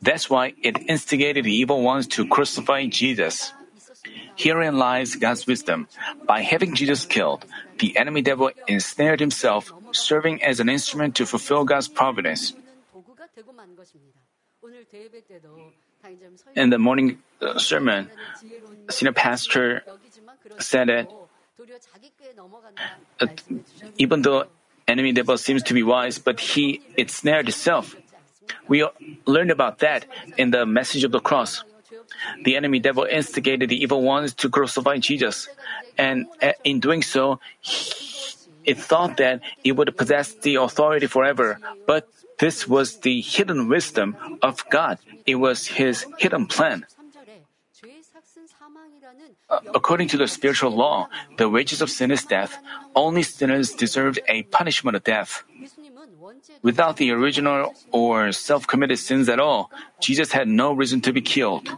That's 0.00 0.30
why 0.30 0.54
it 0.62 0.78
instigated 0.88 1.44
the 1.44 1.54
evil 1.54 1.82
ones 1.82 2.06
to 2.14 2.26
crucify 2.26 2.86
Jesus. 2.86 3.52
Herein 4.36 4.78
lies 4.78 5.16
God's 5.16 5.46
wisdom. 5.46 5.88
By 6.24 6.42
having 6.42 6.74
Jesus 6.74 7.04
killed, 7.04 7.44
the 7.78 7.96
enemy 7.98 8.22
devil 8.22 8.50
ensnared 8.68 9.18
himself, 9.18 9.72
serving 9.90 10.42
as 10.42 10.60
an 10.60 10.68
instrument 10.68 11.16
to 11.16 11.26
fulfill 11.26 11.64
God's 11.64 11.88
providence. 11.88 12.54
In 16.54 16.70
the 16.70 16.78
morning 16.78 17.18
uh, 17.40 17.58
sermon, 17.58 18.10
senior 18.90 19.12
pastor 19.12 19.82
said 20.58 20.88
that 20.88 21.08
uh, 23.20 23.26
even 23.98 24.22
though 24.22 24.44
enemy 24.86 25.12
devil 25.12 25.36
seems 25.38 25.62
to 25.64 25.74
be 25.74 25.82
wise, 25.82 26.18
but 26.18 26.40
he 26.40 26.80
it 26.96 27.10
snared 27.10 27.48
itself. 27.48 27.96
We 28.66 28.86
learned 29.26 29.50
about 29.50 29.78
that 29.80 30.06
in 30.36 30.50
the 30.50 30.66
message 30.66 31.04
of 31.04 31.12
the 31.12 31.20
cross. 31.20 31.64
The 32.42 32.56
enemy 32.56 32.78
devil 32.80 33.04
instigated 33.04 33.68
the 33.68 33.80
evil 33.80 34.02
ones 34.02 34.34
to 34.34 34.48
crucify 34.48 34.98
Jesus, 34.98 35.48
and 35.96 36.26
uh, 36.42 36.52
in 36.64 36.80
doing 36.80 37.02
so, 37.02 37.40
it 38.64 38.78
thought 38.78 39.16
that 39.18 39.40
it 39.64 39.72
would 39.72 39.96
possess 39.96 40.34
the 40.34 40.56
authority 40.56 41.06
forever. 41.06 41.58
But 41.86 42.08
this 42.38 42.66
was 42.66 42.98
the 43.00 43.20
hidden 43.20 43.68
wisdom 43.68 44.16
of 44.42 44.64
God. 44.70 44.98
It 45.26 45.36
was 45.36 45.66
His 45.78 46.06
hidden 46.18 46.46
plan. 46.46 46.86
Uh, 49.48 49.60
according 49.74 50.08
to 50.08 50.16
the 50.16 50.26
spiritual 50.26 50.70
law, 50.70 51.08
the 51.36 51.48
wages 51.48 51.80
of 51.80 51.90
sin 51.90 52.10
is 52.10 52.24
death. 52.24 52.58
Only 52.94 53.22
sinners 53.22 53.72
deserved 53.72 54.20
a 54.28 54.42
punishment 54.44 54.96
of 54.96 55.04
death. 55.04 55.44
Without 56.62 56.96
the 56.96 57.10
original 57.12 57.74
or 57.92 58.32
self 58.32 58.66
committed 58.66 58.98
sins 58.98 59.28
at 59.28 59.40
all, 59.40 59.70
Jesus 60.00 60.32
had 60.32 60.48
no 60.48 60.72
reason 60.72 61.00
to 61.02 61.12
be 61.12 61.20
killed. 61.20 61.70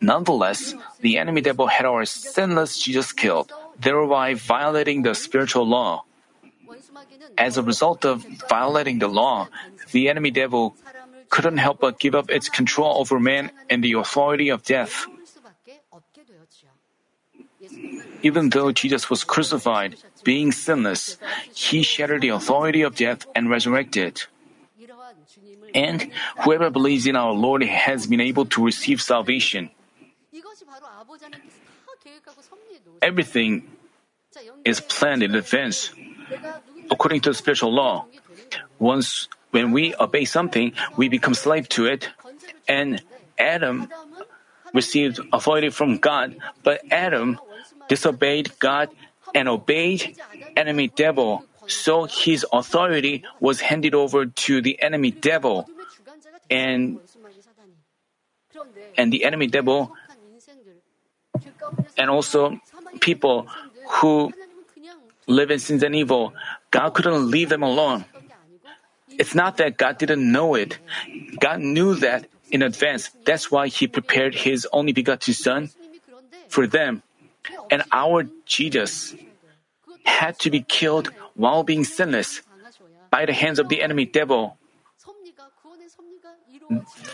Nonetheless, 0.00 0.74
the 1.00 1.18
enemy 1.18 1.40
devil 1.40 1.66
had 1.66 1.86
our 1.86 2.04
sinless 2.04 2.78
Jesus 2.78 3.12
killed, 3.12 3.52
thereby 3.78 4.34
violating 4.34 5.02
the 5.02 5.14
spiritual 5.14 5.66
law. 5.66 6.04
As 7.38 7.56
a 7.56 7.62
result 7.62 8.04
of 8.04 8.24
violating 8.48 8.98
the 8.98 9.08
law, 9.08 9.48
the 9.92 10.08
enemy 10.08 10.30
devil 10.30 10.76
couldn't 11.30 11.56
help 11.56 11.80
but 11.80 11.98
give 11.98 12.14
up 12.14 12.30
its 12.30 12.48
control 12.48 13.00
over 13.00 13.18
man 13.18 13.50
and 13.70 13.82
the 13.82 13.92
authority 13.94 14.48
of 14.50 14.62
death. 14.62 15.06
Even 18.22 18.50
though 18.50 18.70
Jesus 18.72 19.10
was 19.10 19.24
crucified, 19.24 19.96
being 20.24 20.52
sinless, 20.52 21.18
he 21.54 21.82
shattered 21.82 22.20
the 22.20 22.28
authority 22.30 22.82
of 22.82 22.94
death 22.94 23.26
and 23.34 23.50
resurrected. 23.50 24.22
And 25.74 26.10
whoever 26.44 26.70
believes 26.70 27.06
in 27.06 27.16
our 27.16 27.32
Lord 27.32 27.62
has 27.62 28.06
been 28.06 28.20
able 28.20 28.44
to 28.46 28.64
receive 28.64 29.00
salvation. 29.00 29.70
Everything 33.00 33.66
is 34.64 34.80
planned 34.80 35.22
in 35.22 35.34
advance. 35.34 35.90
According 36.90 37.20
to 37.22 37.30
the 37.30 37.34
spiritual 37.34 37.72
law, 37.72 38.06
once 38.78 39.28
when 39.50 39.72
we 39.72 39.94
obey 40.00 40.24
something, 40.24 40.72
we 40.96 41.08
become 41.08 41.34
slave 41.34 41.68
to 41.70 41.86
it. 41.86 42.08
And 42.68 43.02
Adam 43.38 43.88
received 44.72 45.20
authority 45.32 45.70
from 45.70 45.98
God, 45.98 46.36
but 46.62 46.80
Adam 46.90 47.38
disobeyed 47.88 48.58
God 48.58 48.88
and 49.34 49.48
obeyed 49.48 50.16
enemy 50.56 50.88
devil. 50.88 51.44
So 51.66 52.04
his 52.04 52.44
authority 52.52 53.24
was 53.40 53.60
handed 53.60 53.94
over 53.94 54.26
to 54.26 54.60
the 54.60 54.80
enemy 54.82 55.10
devil. 55.10 55.68
And 56.50 56.98
and 58.96 59.12
the 59.12 59.24
enemy 59.24 59.46
devil 59.46 59.92
and 61.96 62.10
also 62.10 62.60
people 63.00 63.46
who 64.00 64.32
live 65.26 65.50
in 65.50 65.58
sins 65.58 65.82
and 65.82 65.94
evil, 65.94 66.34
God 66.72 66.96
couldn't 66.96 67.30
leave 67.30 67.52
them 67.52 67.62
alone. 67.62 68.04
It's 69.20 69.36
not 69.36 69.58
that 69.58 69.76
God 69.76 69.98
didn't 70.00 70.24
know 70.24 70.56
it. 70.56 70.80
God 71.38 71.60
knew 71.60 71.94
that 72.00 72.26
in 72.50 72.62
advance. 72.64 73.12
That's 73.24 73.52
why 73.52 73.68
He 73.68 73.86
prepared 73.86 74.34
His 74.34 74.66
only 74.72 74.92
begotten 74.92 75.34
Son 75.36 75.70
for 76.48 76.66
them. 76.66 77.04
And 77.70 77.84
our 77.92 78.24
Jesus 78.46 79.14
had 80.04 80.38
to 80.40 80.50
be 80.50 80.64
killed 80.64 81.12
while 81.36 81.62
being 81.62 81.84
sinless 81.84 82.40
by 83.10 83.26
the 83.26 83.36
hands 83.36 83.60
of 83.60 83.68
the 83.68 83.82
enemy 83.82 84.06
devil. 84.06 84.56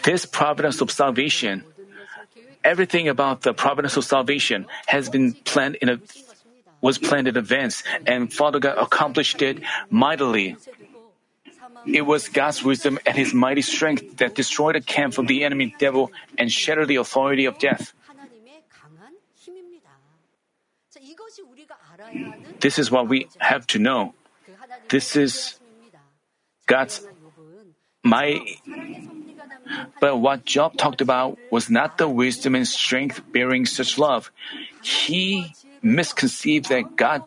This 0.05 0.25
providence 0.25 0.81
of 0.81 0.91
salvation, 0.91 1.65
everything 2.63 3.09
about 3.09 3.43
the 3.43 3.53
providence 3.53 3.97
of 3.97 4.05
salvation 4.05 4.67
has 4.87 5.09
been 5.09 5.35
planned 5.43 5.77
in 5.83 5.89
a 5.89 5.99
was 6.81 6.99
planned 6.99 7.29
in 7.29 7.37
advance, 7.37 7.83
and 8.07 8.33
Father 8.33 8.59
God 8.59 8.79
accomplished 8.79 9.43
it 9.43 9.61
mightily. 9.91 10.57
It 11.87 12.03
was 12.03 12.29
God's 12.29 12.63
wisdom 12.63 12.99
and 13.07 13.17
His 13.17 13.33
mighty 13.33 13.63
strength 13.63 14.19
that 14.19 14.35
destroyed 14.35 14.75
the 14.75 14.81
camp 14.81 15.19
of 15.19 15.27
the 15.27 15.45
enemy 15.45 15.75
devil 15.79 16.11
and 16.37 16.51
shattered 16.51 16.89
the 16.89 16.97
authority 16.97 17.47
of 17.47 17.59
death. 17.59 17.93
This 22.61 22.79
is 22.79 22.91
what 22.91 23.09
we 23.09 23.29
have 23.39 23.67
to 23.69 23.79
know. 23.79 24.15
This 24.89 25.17
is 25.17 25.59
God's 26.67 27.07
my 28.05 28.41
but 30.01 30.17
what 30.17 30.45
Job 30.45 30.77
talked 30.77 31.01
about 31.01 31.39
was 31.51 31.69
not 31.69 31.99
the 31.99 32.09
wisdom 32.09 32.55
and 32.55 32.67
strength 32.67 33.21
bearing 33.33 33.67
such 33.67 33.99
love. 33.99 34.31
He 34.83 35.53
misconceived 35.83 36.69
that 36.69 36.97
God 36.97 37.23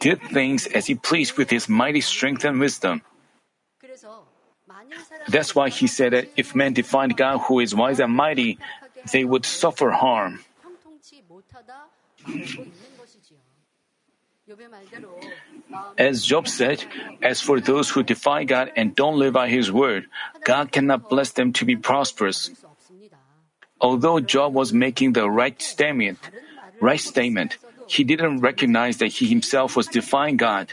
did 0.00 0.20
things 0.22 0.66
as 0.66 0.86
he 0.86 0.94
pleased 0.94 1.36
with 1.36 1.50
his 1.50 1.68
mighty 1.68 2.00
strength 2.00 2.44
and 2.44 2.58
wisdom. 2.58 3.02
That's 5.28 5.54
why 5.54 5.68
he 5.68 5.86
said 5.86 6.12
that 6.12 6.28
if 6.36 6.54
men 6.54 6.72
defied 6.72 7.16
God 7.16 7.38
who 7.46 7.60
is 7.60 7.74
wise 7.74 8.00
and 8.00 8.12
mighty, 8.12 8.58
they 9.12 9.24
would 9.24 9.44
suffer 9.44 9.90
harm. 9.90 10.40
As 15.96 16.22
Job 16.24 16.48
said, 16.48 16.84
as 17.22 17.40
for 17.40 17.60
those 17.60 17.90
who 17.90 18.02
defy 18.02 18.44
God 18.44 18.72
and 18.76 18.94
don't 18.94 19.18
live 19.18 19.32
by 19.32 19.48
his 19.48 19.70
word, 19.70 20.06
God 20.44 20.72
cannot 20.72 21.08
bless 21.08 21.32
them 21.32 21.52
to 21.54 21.64
be 21.64 21.76
prosperous. 21.76 22.50
Although 23.80 24.20
Job 24.20 24.54
was 24.54 24.72
making 24.72 25.12
the 25.12 25.28
right 25.28 25.60
statement, 25.60 26.18
right 26.80 27.00
statement, 27.00 27.58
he 27.88 28.04
didn't 28.04 28.40
recognize 28.40 28.98
that 28.98 29.08
he 29.08 29.26
himself 29.26 29.76
was 29.76 29.86
defying 29.86 30.36
God. 30.36 30.72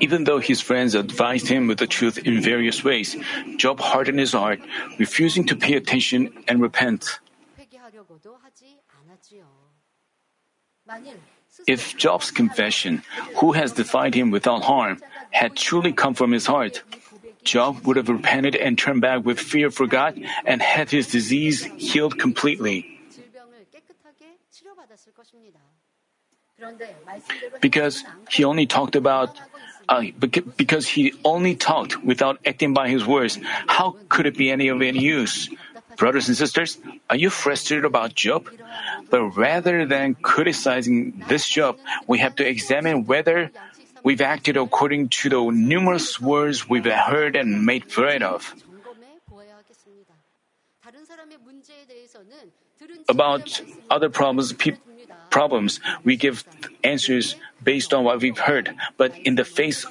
Even 0.00 0.24
though 0.24 0.38
his 0.38 0.60
friends 0.60 0.94
advised 0.94 1.48
him 1.48 1.66
with 1.66 1.78
the 1.78 1.86
truth 1.86 2.18
in 2.18 2.40
various 2.40 2.82
ways, 2.82 3.16
Job 3.56 3.80
hardened 3.80 4.18
his 4.18 4.32
heart, 4.32 4.60
refusing 4.98 5.46
to 5.46 5.56
pay 5.56 5.74
attention 5.74 6.32
and 6.48 6.60
repent. 6.60 7.20
If 11.66 11.96
Job's 11.96 12.30
confession, 12.30 13.02
who 13.38 13.52
has 13.52 13.72
defied 13.72 14.14
him 14.14 14.30
without 14.30 14.62
harm, 14.62 15.00
had 15.30 15.56
truly 15.56 15.92
come 15.92 16.14
from 16.14 16.32
his 16.32 16.46
heart, 16.46 16.82
Job 17.46 17.86
would 17.86 17.96
have 17.96 18.10
repented 18.10 18.54
and 18.58 18.76
turned 18.76 19.00
back 19.00 19.24
with 19.24 19.38
fear 19.38 19.70
for 19.70 19.86
God 19.86 20.18
and 20.44 20.60
had 20.60 20.90
his 20.90 21.06
disease 21.06 21.64
healed 21.78 22.18
completely. 22.18 22.98
Because 27.60 28.04
he 28.30 28.44
only 28.44 28.66
talked 28.66 28.96
about, 28.96 29.38
uh, 29.88 30.04
because 30.56 30.88
he 30.88 31.14
only 31.24 31.54
talked 31.54 32.02
without 32.02 32.40
acting 32.44 32.74
by 32.74 32.88
his 32.88 33.06
words, 33.06 33.38
how 33.68 33.96
could 34.08 34.26
it 34.26 34.36
be 34.36 34.50
any 34.50 34.68
of 34.68 34.82
any 34.82 34.98
use? 34.98 35.48
Brothers 35.96 36.28
and 36.28 36.36
sisters, 36.36 36.76
are 37.08 37.16
you 37.16 37.30
frustrated 37.30 37.84
about 37.84 38.14
Job? 38.14 38.48
But 39.08 39.22
rather 39.36 39.86
than 39.86 40.14
criticizing 40.14 41.24
this 41.28 41.48
Job, 41.48 41.78
we 42.06 42.18
have 42.18 42.36
to 42.36 42.44
examine 42.44 43.06
whether 43.06 43.50
We've 44.06 44.22
acted 44.22 44.56
according 44.56 45.08
to 45.18 45.28
the 45.28 45.42
numerous 45.50 46.20
words 46.20 46.70
we've 46.70 46.86
heard 46.86 47.34
and 47.34 47.66
made 47.66 47.90
bread 47.90 48.22
of. 48.22 48.54
About 53.08 53.60
other 53.90 54.08
problems, 54.08 54.52
pe- 54.52 54.78
problems, 55.30 55.80
we 56.04 56.14
give 56.14 56.46
answers 56.84 57.34
based 57.58 57.92
on 57.92 58.04
what 58.04 58.22
we've 58.22 58.38
heard. 58.38 58.70
But 58.96 59.18
in 59.18 59.34
the 59.34 59.44
face 59.44 59.84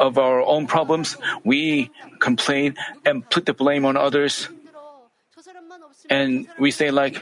of 0.00 0.16
our 0.16 0.40
own 0.40 0.66
problems, 0.66 1.18
we 1.44 1.90
complain 2.20 2.80
and 3.04 3.28
put 3.28 3.44
the 3.44 3.52
blame 3.52 3.84
on 3.84 3.98
others. 3.98 4.48
And 6.08 6.48
we 6.58 6.70
say, 6.70 6.90
like, 6.90 7.20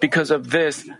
because 0.00 0.32
of 0.32 0.50
this, 0.50 0.90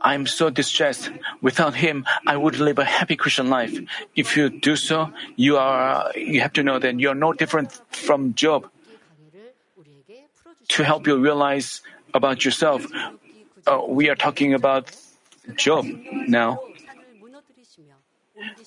I 0.00 0.14
am 0.14 0.26
so 0.26 0.50
distressed. 0.50 1.10
Without 1.40 1.74
him, 1.74 2.06
I 2.26 2.36
would 2.36 2.58
live 2.58 2.78
a 2.78 2.84
happy 2.84 3.16
Christian 3.16 3.50
life. 3.50 3.78
If 4.16 4.36
you 4.36 4.48
do 4.48 4.76
so, 4.76 5.12
you 5.36 5.56
are, 5.58 6.10
you 6.16 6.40
have 6.40 6.54
to 6.54 6.62
know 6.62 6.78
that 6.78 6.98
you 6.98 7.08
are 7.10 7.14
no 7.14 7.32
different 7.32 7.72
from 7.90 8.34
Job. 8.34 8.70
To 10.68 10.84
help 10.84 11.06
you 11.06 11.18
realize 11.18 11.82
about 12.14 12.44
yourself, 12.44 12.86
uh, 13.66 13.80
we 13.88 14.08
are 14.08 14.14
talking 14.14 14.54
about 14.54 14.90
Job 15.56 15.84
now. 16.28 16.60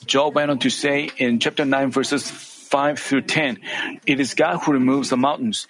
Job 0.06 0.36
went 0.36 0.52
on 0.52 0.60
to 0.60 0.70
say 0.70 1.10
in 1.18 1.40
chapter 1.40 1.66
9, 1.66 1.92
verses 1.92 2.30
5 2.30 3.00
through 3.00 3.22
10 3.22 3.60
It 4.06 4.20
is 4.20 4.34
God 4.34 4.60
who 4.60 4.74
removes 4.74 5.10
the 5.10 5.18
mountains. 5.18 5.68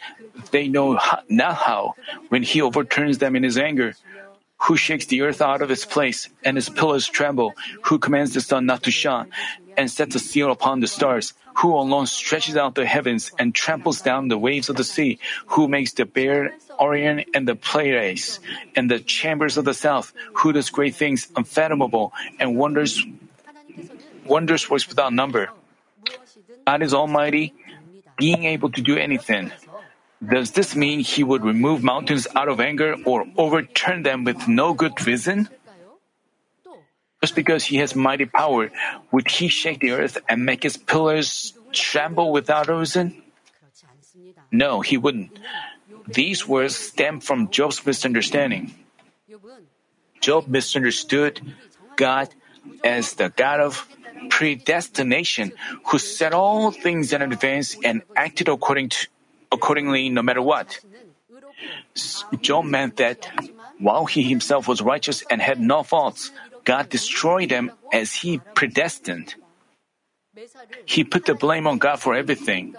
They 0.52 0.68
know 0.68 0.96
how, 0.96 1.20
not 1.30 1.56
how 1.56 1.96
when 2.30 2.44
he 2.44 2.62
overturns 2.62 3.20
them 3.20 3.36
in 3.36 3.44
his 3.44 3.58
anger 3.58 3.96
who 4.64 4.78
shakes 4.78 5.06
the 5.08 5.22
earth 5.22 5.42
out 5.42 5.62
of 5.62 5.72
its 5.72 5.86
place, 5.86 6.30
and 6.44 6.58
its 6.58 6.70
pillars 6.70 7.08
tremble, 7.08 7.54
who 7.84 8.00
commands 8.00 8.34
the 8.34 8.42
sun 8.42 8.66
not 8.66 8.84
to 8.84 8.92
shine, 8.92 9.28
and 9.78 9.92
sets 9.92 10.16
a 10.16 10.20
seal 10.20 10.52
upon 10.52 10.80
the 10.80 10.88
stars, 10.88 11.34
who 11.58 11.76
alone 11.76 12.08
stretches 12.08 12.56
out 12.56 12.76
the 12.76 12.86
heavens 12.86 13.32
and 13.38 13.54
tramples 13.54 14.02
down 14.02 14.28
the 14.28 14.38
waves 14.38 14.70
of 14.70 14.76
the 14.76 14.84
sea, 14.84 15.20
who 15.48 15.68
makes 15.68 15.94
the 15.94 16.06
bear 16.06 16.54
Orion 16.80 17.26
and 17.34 17.48
the 17.48 17.56
Pleiades, 17.56 18.40
and 18.76 18.90
the 18.90 19.00
chambers 19.00 19.58
of 19.58 19.66
the 19.66 19.74
south, 19.74 20.14
who 20.34 20.54
does 20.54 20.70
great 20.70 20.96
things 20.96 21.28
unfathomable, 21.36 22.14
and 22.40 22.56
wonders 22.56 23.04
wonders 24.26 24.70
works 24.70 24.88
without 24.88 25.12
number. 25.14 25.50
God 26.66 26.82
is 26.82 26.94
almighty, 26.94 27.54
being 28.18 28.46
able 28.46 28.72
to 28.72 28.82
do 28.82 28.96
anything. 28.96 29.52
Does 30.24 30.52
this 30.52 30.76
mean 30.76 31.00
he 31.00 31.24
would 31.24 31.44
remove 31.44 31.84
mountains 31.84 32.28
out 32.36 32.48
of 32.48 32.60
anger 32.60 32.96
or 33.06 33.26
overturn 33.36 34.04
them 34.04 34.24
with 34.24 34.48
no 34.48 34.74
good 34.74 34.96
reason? 35.06 35.50
Just 37.22 37.36
because 37.36 37.64
he 37.64 37.78
has 37.78 37.96
mighty 37.96 38.26
power, 38.26 38.72
would 39.12 39.30
he 39.30 39.48
shake 39.48 39.80
the 39.80 39.92
earth 39.92 40.18
and 40.28 40.46
make 40.46 40.64
his 40.64 40.78
pillars 40.78 41.54
tremble 41.72 42.32
without 42.32 42.68
reason? 42.68 43.24
No, 44.52 44.82
he 44.82 44.98
wouldn't. 44.98 45.32
These 46.08 46.48
words 46.48 46.76
stem 46.76 47.20
from 47.20 47.50
Job's 47.50 47.86
misunderstanding. 47.86 48.76
Job 50.20 50.48
misunderstood 50.48 51.42
God 51.96 52.30
as 52.84 53.14
the 53.14 53.30
God 53.30 53.60
of 53.60 53.88
predestination 54.30 55.52
who 55.86 55.98
set 55.98 56.34
all 56.34 56.72
things 56.72 57.14
in 57.14 57.22
advance 57.22 57.76
and 57.84 58.04
acted 58.16 58.48
according 58.48 58.90
to 58.90 59.08
accordingly 59.54 60.10
no 60.10 60.22
matter 60.22 60.42
what. 60.42 60.80
Job 62.42 62.66
meant 62.66 62.98
that 62.98 63.30
while 63.80 64.06
he 64.06 64.24
himself 64.24 64.68
was 64.68 64.82
righteous 64.82 65.24
and 65.30 65.42
had 65.42 65.60
no 65.60 65.84
faults, 65.84 66.32
God 66.64 66.90
destroyed 66.90 67.50
them 67.50 67.72
as 67.92 68.14
he 68.14 68.40
predestined. 68.56 69.36
He 70.86 71.04
put 71.04 71.26
the 71.26 71.36
blame 71.36 71.68
on 71.68 71.78
God 71.78 72.00
for 72.00 72.16
everything. 72.16 72.76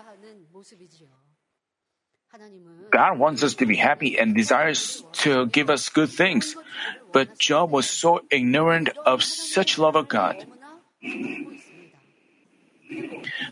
God 2.90 3.18
wants 3.18 3.42
us 3.42 3.54
to 3.54 3.66
be 3.66 3.76
happy 3.76 4.18
and 4.18 4.34
desires 4.34 5.04
to 5.24 5.46
give 5.46 5.70
us 5.70 5.88
good 5.88 6.10
things, 6.10 6.56
but 7.12 7.38
Job 7.38 7.70
was 7.70 7.88
so 7.88 8.22
ignorant 8.30 8.90
of 9.06 9.22
such 9.22 9.78
love 9.78 9.94
of 9.94 10.08
God. 10.08 10.44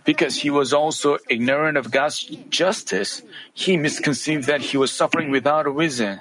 Because 0.05 0.37
he 0.37 0.51
was 0.51 0.73
also 0.73 1.19
ignorant 1.29 1.77
of 1.77 1.91
God's 1.91 2.25
justice, 2.51 3.23
he 3.55 3.77
misconceived 3.77 4.47
that 4.47 4.61
he 4.61 4.77
was 4.77 4.93
suffering 4.93 5.31
without 5.31 5.67
a 5.67 5.71
reason. 5.71 6.21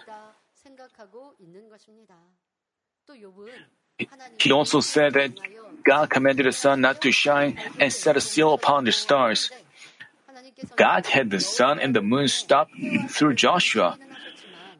He 4.39 4.52
also 4.52 4.80
said 4.80 5.13
that 5.13 5.32
God 5.84 6.10
commanded 6.10 6.45
the 6.45 6.52
sun 6.52 6.82
not 6.82 7.02
to 7.02 7.12
shine 7.12 7.58
and 7.80 7.91
set 7.91 8.17
a 8.17 8.21
seal 8.21 8.54
upon 8.54 8.86
the 8.86 8.91
stars. 8.91 9.52
God 10.76 11.06
had 11.06 11.30
the 11.30 11.39
sun 11.39 11.80
and 11.80 11.95
the 11.95 12.02
moon 12.02 12.28
stop 12.28 12.69
through 13.10 13.34
Joshua, 13.34 13.97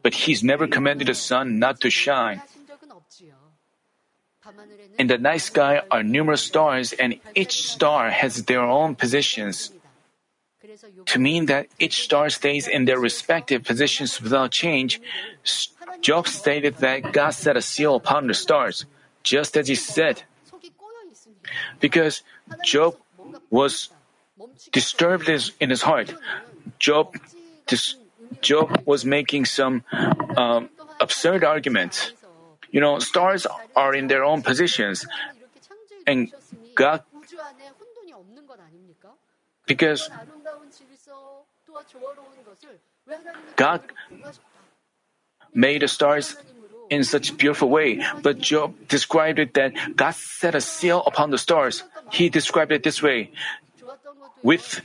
but 0.02 0.14
he's 0.14 0.42
never 0.42 0.66
commanded 0.66 1.08
the 1.08 1.14
sun 1.14 1.58
not 1.58 1.80
to 1.80 1.90
shine. 1.90 2.42
In 4.98 5.06
the 5.06 5.18
night 5.18 5.40
sky 5.40 5.82
are 5.90 6.02
numerous 6.02 6.42
stars, 6.42 6.92
and 6.92 7.18
each 7.34 7.68
star 7.70 8.10
has 8.10 8.44
their 8.44 8.62
own 8.62 8.94
positions. 8.94 9.72
To 11.06 11.18
mean 11.18 11.46
that 11.46 11.66
each 11.78 12.04
star 12.04 12.30
stays 12.30 12.68
in 12.68 12.84
their 12.84 12.98
respective 12.98 13.64
positions 13.64 14.20
without 14.20 14.50
change, 14.50 15.00
Job 16.00 16.28
stated 16.28 16.76
that 16.78 17.12
God 17.12 17.30
set 17.30 17.56
a 17.56 17.62
seal 17.62 17.96
upon 17.96 18.26
the 18.26 18.34
stars, 18.34 18.86
just 19.22 19.56
as 19.56 19.68
he 19.68 19.74
said. 19.74 20.22
Because 21.80 22.22
Job 22.64 22.96
was 23.50 23.90
disturbed 24.70 25.28
in 25.28 25.70
his 25.70 25.82
heart, 25.82 26.14
Job, 26.78 27.16
Job 28.40 28.82
was 28.86 29.04
making 29.04 29.46
some 29.46 29.84
um, 30.36 30.68
absurd 31.00 31.44
arguments. 31.44 32.12
You 32.72 32.80
know, 32.80 32.98
stars 32.98 33.46
are 33.76 33.94
in 33.94 34.08
their 34.08 34.24
own 34.24 34.42
positions. 34.42 35.06
And 36.06 36.32
God, 36.74 37.02
because 39.66 40.10
God 43.56 43.80
made 45.54 45.82
the 45.82 45.88
stars 45.88 46.36
in 46.88 47.04
such 47.04 47.30
a 47.30 47.34
beautiful 47.34 47.68
way, 47.68 48.00
but 48.22 48.38
Job 48.38 48.74
described 48.88 49.38
it 49.38 49.54
that 49.54 49.96
God 49.96 50.14
set 50.14 50.54
a 50.54 50.60
seal 50.60 51.02
upon 51.06 51.30
the 51.30 51.38
stars. 51.38 51.84
He 52.10 52.30
described 52.30 52.72
it 52.72 52.82
this 52.82 53.02
way. 53.02 53.30
With 54.42 54.80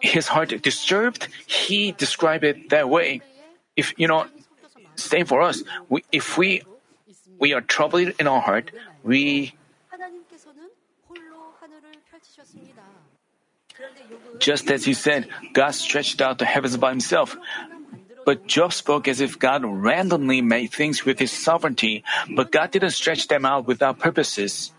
his 0.00 0.28
heart 0.28 0.54
disturbed, 0.62 1.28
he 1.46 1.92
described 1.92 2.44
it 2.44 2.70
that 2.70 2.88
way. 2.88 3.22
If, 3.76 3.92
you 3.98 4.06
know, 4.08 4.26
same 4.94 5.26
for 5.26 5.42
us. 5.42 5.62
We, 5.88 6.04
if 6.10 6.38
we 6.38 6.62
we 7.38 7.52
are 7.52 7.60
troubled 7.60 8.12
in 8.18 8.26
our 8.26 8.40
heart, 8.40 8.70
we 9.02 9.54
just 14.38 14.70
as 14.70 14.86
you 14.86 14.94
said, 14.94 15.28
God 15.52 15.70
stretched 15.70 16.20
out 16.20 16.38
the 16.38 16.44
heavens 16.44 16.76
by 16.76 16.90
himself. 16.90 17.36
But 18.24 18.46
Job 18.46 18.72
spoke 18.72 19.08
as 19.08 19.20
if 19.20 19.38
God 19.38 19.64
randomly 19.64 20.42
made 20.42 20.72
things 20.72 21.04
with 21.04 21.18
his 21.18 21.32
sovereignty, 21.32 22.04
but 22.34 22.52
God 22.52 22.70
didn't 22.70 22.90
stretch 22.90 23.28
them 23.28 23.44
out 23.44 23.66
without 23.66 23.98
purposes. 23.98 24.72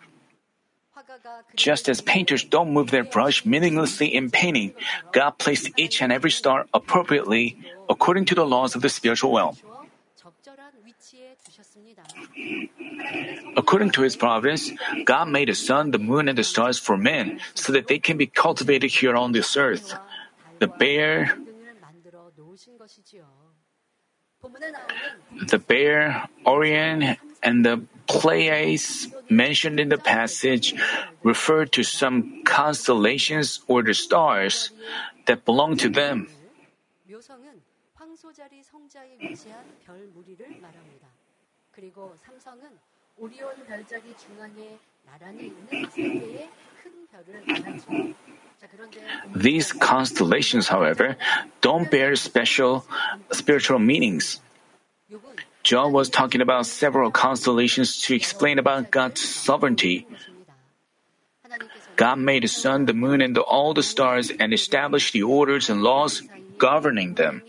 Just 1.55 1.89
as 1.89 2.01
painters 2.01 2.43
don't 2.43 2.71
move 2.71 2.91
their 2.91 3.03
brush 3.03 3.45
meaninglessly 3.45 4.13
in 4.13 4.29
painting, 4.29 4.73
God 5.11 5.31
placed 5.39 5.71
each 5.77 6.01
and 6.01 6.11
every 6.11 6.31
star 6.31 6.67
appropriately 6.73 7.57
according 7.89 8.25
to 8.25 8.35
the 8.35 8.45
laws 8.45 8.75
of 8.75 8.81
the 8.81 8.89
spiritual 8.89 9.35
realm. 9.35 9.57
According 13.55 13.91
to 13.91 14.01
his 14.01 14.15
providence, 14.15 14.71
God 15.05 15.27
made 15.29 15.49
the 15.49 15.55
sun, 15.55 15.91
the 15.91 15.99
moon, 15.99 16.29
and 16.29 16.37
the 16.37 16.43
stars 16.43 16.79
for 16.79 16.97
men 16.97 17.39
so 17.53 17.73
that 17.73 17.87
they 17.87 17.99
can 17.99 18.17
be 18.17 18.27
cultivated 18.27 18.91
here 18.91 19.15
on 19.15 19.31
this 19.31 19.57
earth. 19.57 19.93
The 20.59 20.67
bear, 20.67 21.35
the 25.47 25.59
bear, 25.59 26.29
Orion, 26.45 27.17
and 27.43 27.65
the 27.65 27.81
Pleiades 28.07 29.07
mentioned 29.29 29.79
in 29.79 29.89
the 29.89 29.97
passage 29.97 30.73
refer 31.23 31.65
to 31.65 31.83
some 31.83 32.41
constellations 32.43 33.61
or 33.67 33.83
the 33.83 33.93
stars 33.93 34.71
that 35.27 35.45
belong 35.45 35.77
to 35.77 35.89
them. 35.89 36.27
그리고 41.78 42.14
삼성은 42.24 42.70
오리온 43.16 43.64
별자리 43.66 44.14
중앙에 44.16 44.78
나란히 45.04 45.46
있는 45.46 45.66
세 45.90 46.02
개의 46.02 46.50
큰 46.82 47.06
별을 47.08 47.42
말하죠. 47.46 47.86
자, 48.58 48.68
그런데 48.70 49.00
These 49.40 49.78
constellations, 49.78 50.68
however, 50.68 51.16
don't 51.60 51.90
bear 51.90 52.12
special 52.12 52.82
spiritual 53.32 53.82
meanings. 53.82 54.40
욥은 55.10 55.36
John 55.64 55.92
was 55.92 56.10
talking 56.10 56.42
about 56.42 56.66
several 56.66 57.10
constellations 57.10 58.00
to 58.06 58.14
explain 58.14 58.58
about 58.58 58.90
God's 58.90 59.22
sovereignty. 59.22 60.04
것입니다. 60.04 60.54
하나님께서는 61.42 61.96
God 61.96 62.18
made 62.20 62.42
the 62.42 62.52
sun, 62.52 62.86
the 62.86 62.94
moon, 62.94 63.22
and 63.22 63.34
the, 63.34 63.42
all 63.42 63.72
the 63.72 63.82
stars 63.82 64.30
and 64.30 64.52
established 64.52 65.12
the 65.12 65.22
orders 65.22 65.70
and 65.70 65.82
laws 65.82 66.22
governing 66.58 67.14
them. 67.14 67.42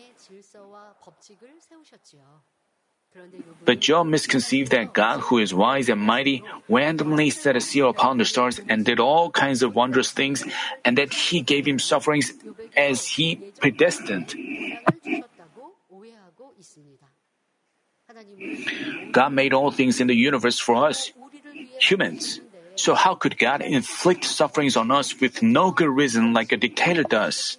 But 3.64 3.80
Job 3.80 4.06
misconceived 4.06 4.72
that 4.72 4.92
God, 4.92 5.20
who 5.20 5.38
is 5.38 5.54
wise 5.54 5.88
and 5.88 6.00
mighty, 6.00 6.42
randomly 6.68 7.30
set 7.30 7.56
a 7.56 7.61
seal 7.61 7.88
upon 7.88 8.18
the 8.18 8.24
stars 8.24 8.61
and 8.68 8.85
did 8.85 8.98
all 9.00 9.30
kinds 9.30 9.62
of 9.62 9.74
wondrous 9.74 10.11
things, 10.11 10.44
and 10.85 10.98
that 10.98 11.12
he 11.12 11.40
gave 11.40 11.66
him 11.66 11.78
sufferings 11.78 12.33
as 12.76 13.06
he 13.06 13.37
predestined. 13.61 14.35
God 19.12 19.33
made 19.33 19.52
all 19.52 19.70
things 19.70 20.00
in 20.00 20.06
the 20.06 20.14
universe 20.14 20.59
for 20.59 20.87
us, 20.87 21.12
humans. 21.78 22.40
So, 22.76 22.94
how 22.94 23.14
could 23.14 23.38
God 23.38 23.62
inflict 23.62 24.24
sufferings 24.24 24.76
on 24.76 24.90
us 24.90 25.20
with 25.20 25.42
no 25.42 25.70
good 25.70 25.90
reason 25.90 26.33
like 26.33 26.52
a 26.52 26.56
dictator 26.56 27.02
does? 27.04 27.59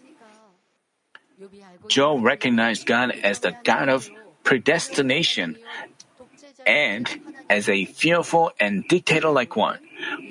Job 1.88 2.24
recognized 2.24 2.86
God 2.86 3.12
as 3.24 3.40
the 3.40 3.56
God 3.64 3.90
of 3.90 4.10
predestination 4.44 5.58
and 6.66 7.10
as 7.50 7.68
a 7.70 7.86
fearful 7.86 8.52
and 8.60 8.88
dictator 8.88 9.30
like 9.30 9.56
one. 9.56 9.80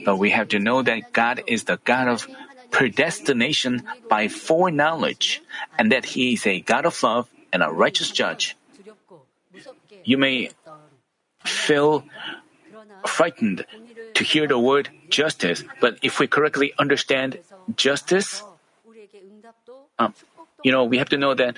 But 0.05 0.17
we 0.17 0.31
have 0.31 0.49
to 0.49 0.59
know 0.59 0.83
that 0.83 1.13
God 1.13 1.43
is 1.47 1.65
the 1.65 1.79
God 1.85 2.09
of 2.09 2.29
predestination 2.71 3.83
by 4.09 4.29
foreknowledge 4.29 5.43
and 5.79 5.93
that 5.93 6.05
He 6.05 6.35
is 6.35 6.47
a 6.47 6.61
God 6.61 6.87
of 6.87 7.03
love 7.03 7.29
and 7.53 7.63
a 7.63 7.71
righteous 7.71 8.11
judge. 8.11 8.57
You 10.05 10.19
may 10.19 10.51
feel 11.45 12.05
frightened 13.07 13.67
to 14.15 14.25
hear 14.25 14.47
the 14.47 14.59
word 14.59 14.89
justice, 15.09 15.65
but 15.81 15.99
if 16.03 16.19
we 16.19 16.27
correctly 16.27 16.73
understand 16.79 17.39
justice, 17.77 18.43
um, 19.99 20.15
you 20.63 20.73
know, 20.73 20.85
we 20.85 20.99
have 20.99 21.09
to 21.11 21.17
know 21.17 21.35
that 21.35 21.57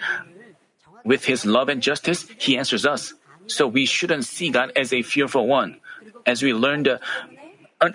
with 1.05 1.25
His 1.25 1.45
love 1.45 1.69
and 1.69 1.83
justice, 1.83 2.27
He 2.39 2.57
answers 2.57 2.87
us. 2.87 3.15
So 3.47 3.67
we 3.67 3.87
shouldn't 3.87 4.25
see 4.25 4.51
God 4.51 4.73
as 4.77 4.93
a 4.93 5.03
fearful 5.03 5.47
one. 5.47 5.81
As 6.27 6.43
we 6.43 6.55
learn 6.55 6.85
to 6.85 7.01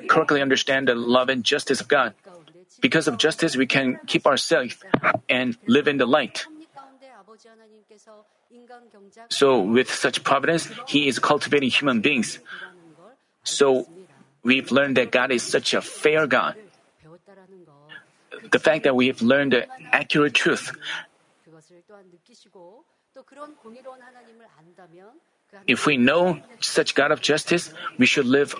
correctly 0.08 0.42
understand 0.42 0.88
the 0.88 0.96
love 0.96 1.30
and 1.30 1.44
justice 1.44 1.80
of 1.80 1.88
God, 1.88 2.14
because 2.82 3.08
of 3.08 3.18
justice, 3.18 3.56
we 3.56 3.66
can 3.66 4.00
keep 4.06 4.28
ourselves 4.28 4.78
and 5.30 5.58
live 5.66 5.88
in 5.88 5.98
the 5.98 6.06
light. 6.06 6.46
So, 9.30 9.62
with 9.62 9.92
such 9.92 10.24
providence, 10.24 10.70
He 10.88 11.08
is 11.08 11.20
cultivating 11.20 11.70
human 11.70 12.02
beings. 12.02 12.40
So, 13.44 13.88
we've 14.44 14.72
learned 14.72 14.98
that 14.98 15.12
God 15.12 15.32
is 15.32 15.44
such 15.44 15.74
a 15.74 15.82
fair 15.82 16.28
God. 16.28 16.56
The 18.52 18.60
fact 18.60 18.84
that 18.84 18.96
we 18.96 19.08
have 19.08 19.22
learned 19.22 19.54
the 19.54 19.68
accurate 19.92 20.34
truth 20.34 20.76
if 25.66 25.86
we 25.86 25.98
know 25.98 26.40
such 26.60 26.96
God 26.96 27.12
of 27.12 27.22
justice, 27.22 27.74
we 27.98 28.06
should 28.06 28.26
live 28.26 28.56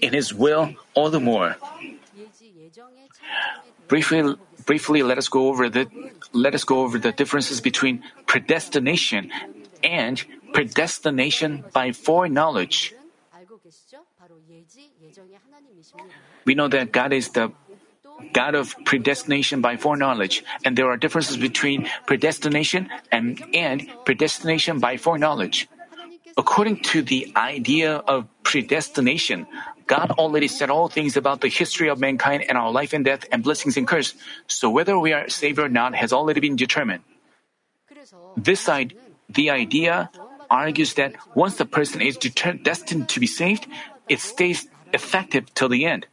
in 0.00 0.12
His 0.12 0.32
will 0.32 0.74
all 0.94 1.10
the 1.10 1.20
more. 1.20 1.56
Briefly, 3.88 4.36
briefly, 4.64 5.02
let 5.02 5.18
us 5.18 5.28
go 5.28 5.48
over 5.48 5.68
the 5.68 5.86
let 6.32 6.54
us 6.54 6.64
go 6.64 6.80
over 6.80 6.98
the 6.98 7.12
differences 7.12 7.60
between 7.60 8.02
predestination 8.26 9.30
and 9.82 10.24
predestination 10.52 11.64
by 11.72 11.92
foreknowledge. 11.92 12.94
We 16.44 16.54
know 16.54 16.68
that 16.68 16.92
God 16.92 17.12
is 17.12 17.28
the 17.30 17.52
God 18.34 18.54
of 18.54 18.74
predestination 18.84 19.62
by 19.62 19.78
foreknowledge, 19.78 20.44
and 20.66 20.76
there 20.76 20.90
are 20.90 20.98
differences 20.98 21.38
between 21.38 21.88
predestination 22.04 22.90
and, 23.10 23.40
and 23.54 23.88
predestination 24.04 24.80
by 24.80 24.98
foreknowledge. 24.98 25.68
According 26.36 26.82
to 26.90 27.00
the 27.00 27.32
idea 27.36 27.94
of 27.94 28.26
predestination, 28.42 29.46
God 29.86 30.10
already 30.18 30.48
said 30.48 30.68
all 30.68 30.88
things 30.88 31.16
about 31.16 31.40
the 31.40 31.48
history 31.48 31.88
of 31.88 32.00
mankind 32.00 32.44
and 32.48 32.58
our 32.58 32.72
life 32.72 32.92
and 32.92 33.04
death 33.04 33.24
and 33.30 33.44
blessings 33.44 33.76
and 33.76 33.86
curse. 33.86 34.14
So 34.48 34.68
whether 34.68 34.98
we 34.98 35.12
are 35.12 35.28
saved 35.28 35.60
or 35.60 35.68
not 35.68 35.94
has 35.94 36.12
already 36.12 36.40
been 36.40 36.56
determined. 36.56 37.04
This 38.36 38.60
side, 38.60 38.98
the 39.28 39.50
idea 39.50 40.10
argues 40.50 40.94
that 40.94 41.14
once 41.34 41.56
the 41.56 41.64
person 41.64 42.02
is 42.02 42.16
deter- 42.16 42.58
destined 42.58 43.08
to 43.10 43.20
be 43.20 43.26
saved, 43.26 43.66
it 44.08 44.20
stays 44.20 44.66
effective 44.92 45.54
till 45.54 45.68
the 45.68 45.84
end 45.86 46.06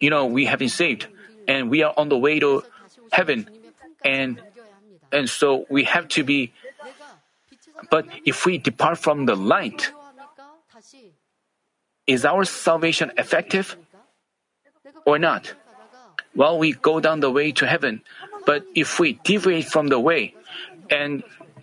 you 0.00 0.10
know, 0.10 0.26
we 0.26 0.46
have 0.46 0.58
been 0.58 0.68
saved 0.68 1.06
and 1.48 1.70
we 1.70 1.82
are 1.82 1.94
on 1.96 2.08
the 2.08 2.18
way 2.18 2.40
to 2.40 2.62
heaven. 3.12 3.48
And, 4.04 4.40
and 5.12 5.28
so 5.28 5.66
we 5.68 5.84
have 5.84 6.08
to 6.08 6.24
be, 6.24 6.52
but 7.90 8.06
if 8.24 8.46
we 8.46 8.58
depart 8.58 8.98
from 8.98 9.26
the 9.26 9.36
light, 9.36 9.90
is 12.06 12.24
our 12.24 12.44
salvation 12.44 13.12
effective 13.18 13.76
or 15.04 15.18
not? 15.18 15.52
Well, 16.34 16.58
we 16.58 16.72
go 16.72 17.00
down 17.00 17.20
the 17.20 17.30
way 17.30 17.52
to 17.52 17.66
heaven, 17.66 18.02
but 18.44 18.64
if 18.74 19.00
we 19.00 19.14
deviate 19.24 19.66
from 19.66 19.88
the 19.88 19.98
way 19.98 20.34
and 20.90 21.22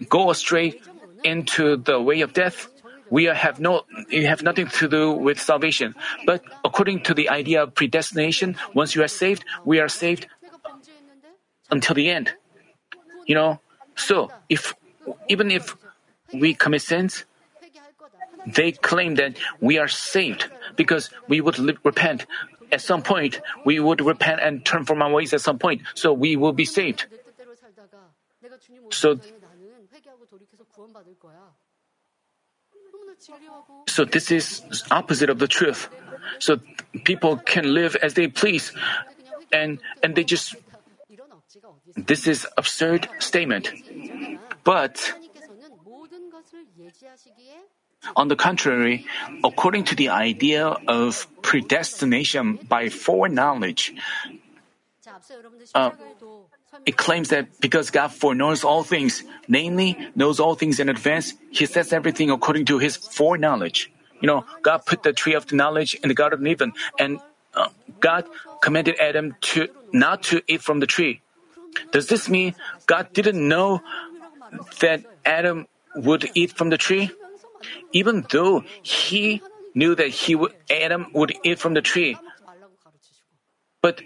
go 0.10 0.32
astray 0.32 0.82
into 1.24 1.78
the 1.78 2.02
way 2.02 2.22
of 2.22 2.34
death, 2.34 2.68
we 3.14 3.26
have 3.26 3.60
no, 3.60 3.86
you 4.10 4.26
have 4.26 4.42
nothing 4.42 4.66
to 4.82 4.90
do 4.90 5.12
with 5.14 5.40
salvation. 5.40 5.94
But 6.26 6.42
according 6.66 7.04
to 7.04 7.14
the 7.14 7.30
idea 7.30 7.62
of 7.62 7.76
predestination, 7.76 8.58
once 8.74 8.96
you 8.96 9.04
are 9.04 9.08
saved, 9.08 9.46
we 9.64 9.80
are 9.80 9.88
saved 9.88 10.26
until 11.70 11.94
the 11.94 12.10
end. 12.10 12.34
You 13.28 13.36
know, 13.36 13.60
so 13.96 14.32
if 14.50 14.74
even 15.30 15.52
if 15.52 15.78
we 16.34 16.56
commit 16.56 16.82
sins, 16.82 17.26
they 18.50 18.72
claim 18.72 19.14
that 19.22 19.38
we 19.62 19.78
are 19.78 19.88
saved 19.88 20.50
because 20.76 21.12
we 21.30 21.40
would 21.40 21.62
repent. 21.86 22.26
At 22.72 22.82
some 22.82 23.04
point, 23.04 23.40
we 23.64 23.80
would 23.80 24.02
repent 24.02 24.42
and 24.42 24.66
turn 24.66 24.86
from 24.90 25.04
our 25.04 25.12
ways 25.14 25.38
at 25.38 25.42
some 25.42 25.60
point, 25.60 25.84
so 25.94 26.12
we 26.12 26.36
will 26.36 26.54
be 26.54 26.66
saved. 26.66 27.06
So 28.90 29.22
so 33.88 34.06
this 34.06 34.32
is 34.32 34.62
opposite 34.92 35.30
of 35.30 35.40
the 35.40 35.48
truth. 35.48 35.90
So 36.40 36.60
people 37.04 37.38
can 37.38 37.74
live 37.74 37.96
as 38.02 38.14
they 38.14 38.28
please 38.28 38.72
and 39.52 39.80
and 40.02 40.16
they 40.16 40.24
just 40.24 40.56
this 41.96 42.28
is 42.28 42.48
absurd 42.58 43.08
statement. 43.20 43.72
But 44.64 45.14
on 48.16 48.28
the 48.28 48.36
contrary, 48.36 49.06
according 49.44 49.86
to 49.86 49.96
the 49.96 50.10
idea 50.10 50.76
of 50.88 51.28
predestination 51.42 52.60
by 52.68 52.90
foreknowledge, 52.90 53.94
uh, 55.74 55.92
it 56.86 56.98
claims 56.98 57.30
that 57.30 57.48
because 57.62 57.92
God 57.92 58.10
foreknows 58.10 58.64
all 58.64 58.84
things, 58.84 59.24
namely, 59.48 59.98
knows 60.16 60.40
all 60.40 60.56
things 60.56 60.80
in 60.80 60.90
advance, 60.90 61.34
He 61.52 61.66
sets 61.66 61.94
everything 61.94 62.30
according 62.30 62.66
to 62.66 62.78
His 62.80 62.98
foreknowledge. 62.98 63.92
You 64.22 64.28
know, 64.28 64.46
God 64.62 64.86
put 64.86 65.04
the 65.04 65.14
tree 65.14 65.34
of 65.34 65.48
the 65.48 65.56
knowledge 65.56 65.96
in 65.96 66.08
the 66.08 66.16
Garden 66.16 66.40
of 66.40 66.48
Eden, 66.48 66.74
and 66.98 67.20
uh, 67.54 67.70
God 68.00 68.26
commanded 68.62 68.96
Adam 69.00 69.36
to 69.54 69.68
not 69.92 70.24
to 70.24 70.42
eat 70.48 70.62
from 70.62 70.80
the 70.80 70.88
tree. 70.88 71.22
Does 71.92 72.08
this 72.08 72.30
mean 72.30 72.56
God 72.86 73.12
didn't 73.14 73.40
know 73.48 73.82
that 74.80 75.04
Adam 75.26 75.68
would 75.96 76.30
eat 76.34 76.52
from 76.52 76.70
the 76.70 76.78
tree? 76.78 77.12
Even 77.92 78.26
though 78.32 78.64
he 78.82 79.42
knew 79.74 79.96
that 79.96 80.10
he 80.10 80.38
Adam 80.70 81.08
would 81.14 81.34
eat 81.44 81.60
from 81.60 81.74
the 81.74 81.82
tree, 81.82 82.18
but 83.82 84.02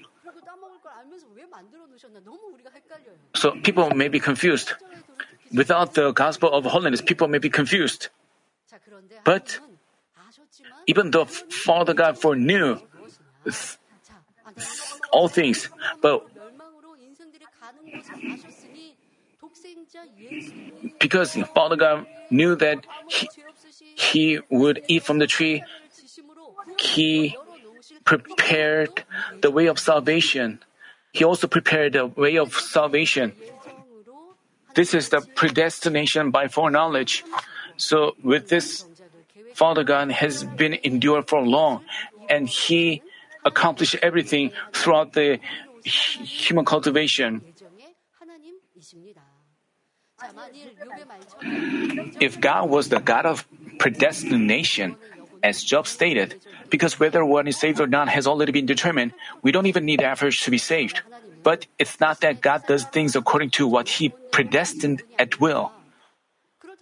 So 3.37 3.51
people 3.61 3.91
may 3.91 4.07
be 4.07 4.19
confused. 4.19 4.73
Without 5.53 5.93
the 5.93 6.11
gospel 6.11 6.51
of 6.51 6.65
holiness, 6.65 7.01
people 7.01 7.27
may 7.27 7.37
be 7.37 7.49
confused. 7.49 8.09
But 9.23 9.59
even 10.87 11.11
though 11.11 11.25
Father 11.25 11.93
God 11.93 12.17
foreknew 12.17 12.81
all 15.11 15.27
things, 15.27 15.69
but 16.01 16.25
because 20.99 21.37
Father 21.53 21.75
God 21.75 22.07
knew 22.31 22.55
that 22.55 22.85
he, 23.07 23.29
he 23.95 24.39
would 24.49 24.81
eat 24.87 25.03
from 25.03 25.19
the 25.19 25.27
tree, 25.27 25.63
he 26.79 27.37
prepared 28.03 29.03
the 29.41 29.51
way 29.51 29.67
of 29.67 29.77
salvation. 29.77 30.59
He 31.17 31.25
also 31.25 31.47
prepared 31.47 31.95
a 31.95 32.05
way 32.05 32.37
of 32.37 32.53
salvation. 32.53 33.33
This 34.75 34.93
is 34.93 35.09
the 35.09 35.25
predestination 35.33 36.29
by 36.29 36.47
foreknowledge. 36.47 37.25
So 37.77 38.13
with 38.21 38.49
this, 38.49 38.85
Father 39.55 39.83
God 39.83 40.11
has 40.11 40.43
been 40.43 40.77
endured 40.83 41.27
for 41.27 41.41
long, 41.41 41.81
and 42.29 42.47
He 42.47 43.01
accomplished 43.43 43.97
everything 44.03 44.51
throughout 44.73 45.13
the 45.13 45.39
human 45.83 46.65
cultivation. 46.65 47.41
If 52.21 52.39
God 52.39 52.69
was 52.69 52.89
the 52.89 52.99
God 53.01 53.25
of 53.25 53.41
predestination, 53.79 54.97
as 55.47 55.63
Job 55.63 55.87
stated, 55.87 56.35
because 56.69 56.99
whether 56.99 57.23
one 57.23 57.47
is 57.47 57.57
saved 57.57 57.79
or 57.79 57.87
not 57.87 58.09
has 58.09 58.27
already 58.27 58.51
been 58.51 58.65
determined, 58.67 59.13
we 59.41 59.51
don't 59.51 59.65
even 59.65 59.85
need 59.85 60.01
efforts 60.01 60.43
to 60.43 60.51
be 60.51 60.57
saved. 60.59 61.01
But 61.43 61.65
it's 61.79 61.99
not 61.99 62.19
that 62.21 62.41
God 62.41 62.67
does 62.67 62.83
things 62.83 63.15
according 63.15 63.51
to 63.51 63.67
what 63.67 63.87
He 63.87 64.11
predestined 64.31 65.03
at 65.17 65.39
will. 65.39 65.71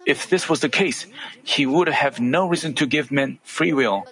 If 0.04 0.28
this 0.28 0.48
was 0.48 0.60
the 0.60 0.68
case, 0.68 1.06
He 1.44 1.66
would 1.66 1.88
have 1.88 2.18
no 2.18 2.48
reason 2.48 2.74
to 2.74 2.86
give 2.86 3.10
men 3.10 3.38
free 3.44 3.72
will. 3.72 4.06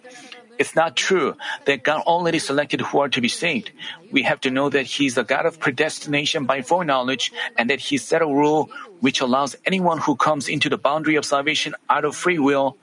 It's 0.59 0.77
not 0.77 0.95
true 0.95 1.35
that 1.67 1.83
God 1.83 2.03
already 2.07 2.39
selected 2.39 2.81
who 2.81 3.01
are 3.01 3.09
to 3.09 3.21
be 3.21 3.29
saved. 3.29 3.73
We 4.13 4.23
have 4.23 4.41
to 4.43 4.51
know 4.51 4.71
that 4.71 4.87
He 4.87 5.07
is 5.07 5.19
the 5.19 5.25
God 5.27 5.47
of 5.47 5.59
predestination 5.59 6.47
by 6.47 6.63
foreknowledge 6.63 7.33
and 7.59 7.69
that 7.71 7.91
He 7.91 7.99
set 7.99 8.23
a 8.23 8.27
rule 8.27 8.71
which 9.01 9.21
allows 9.21 9.57
anyone 9.67 9.99
who 9.99 10.15
comes 10.15 10.49
into 10.49 10.71
the 10.71 10.79
boundary 10.79 11.17
of 11.17 11.25
salvation 11.25 11.75
out 11.91 12.05
of 12.05 12.15
free 12.15 12.39
will 12.39 12.79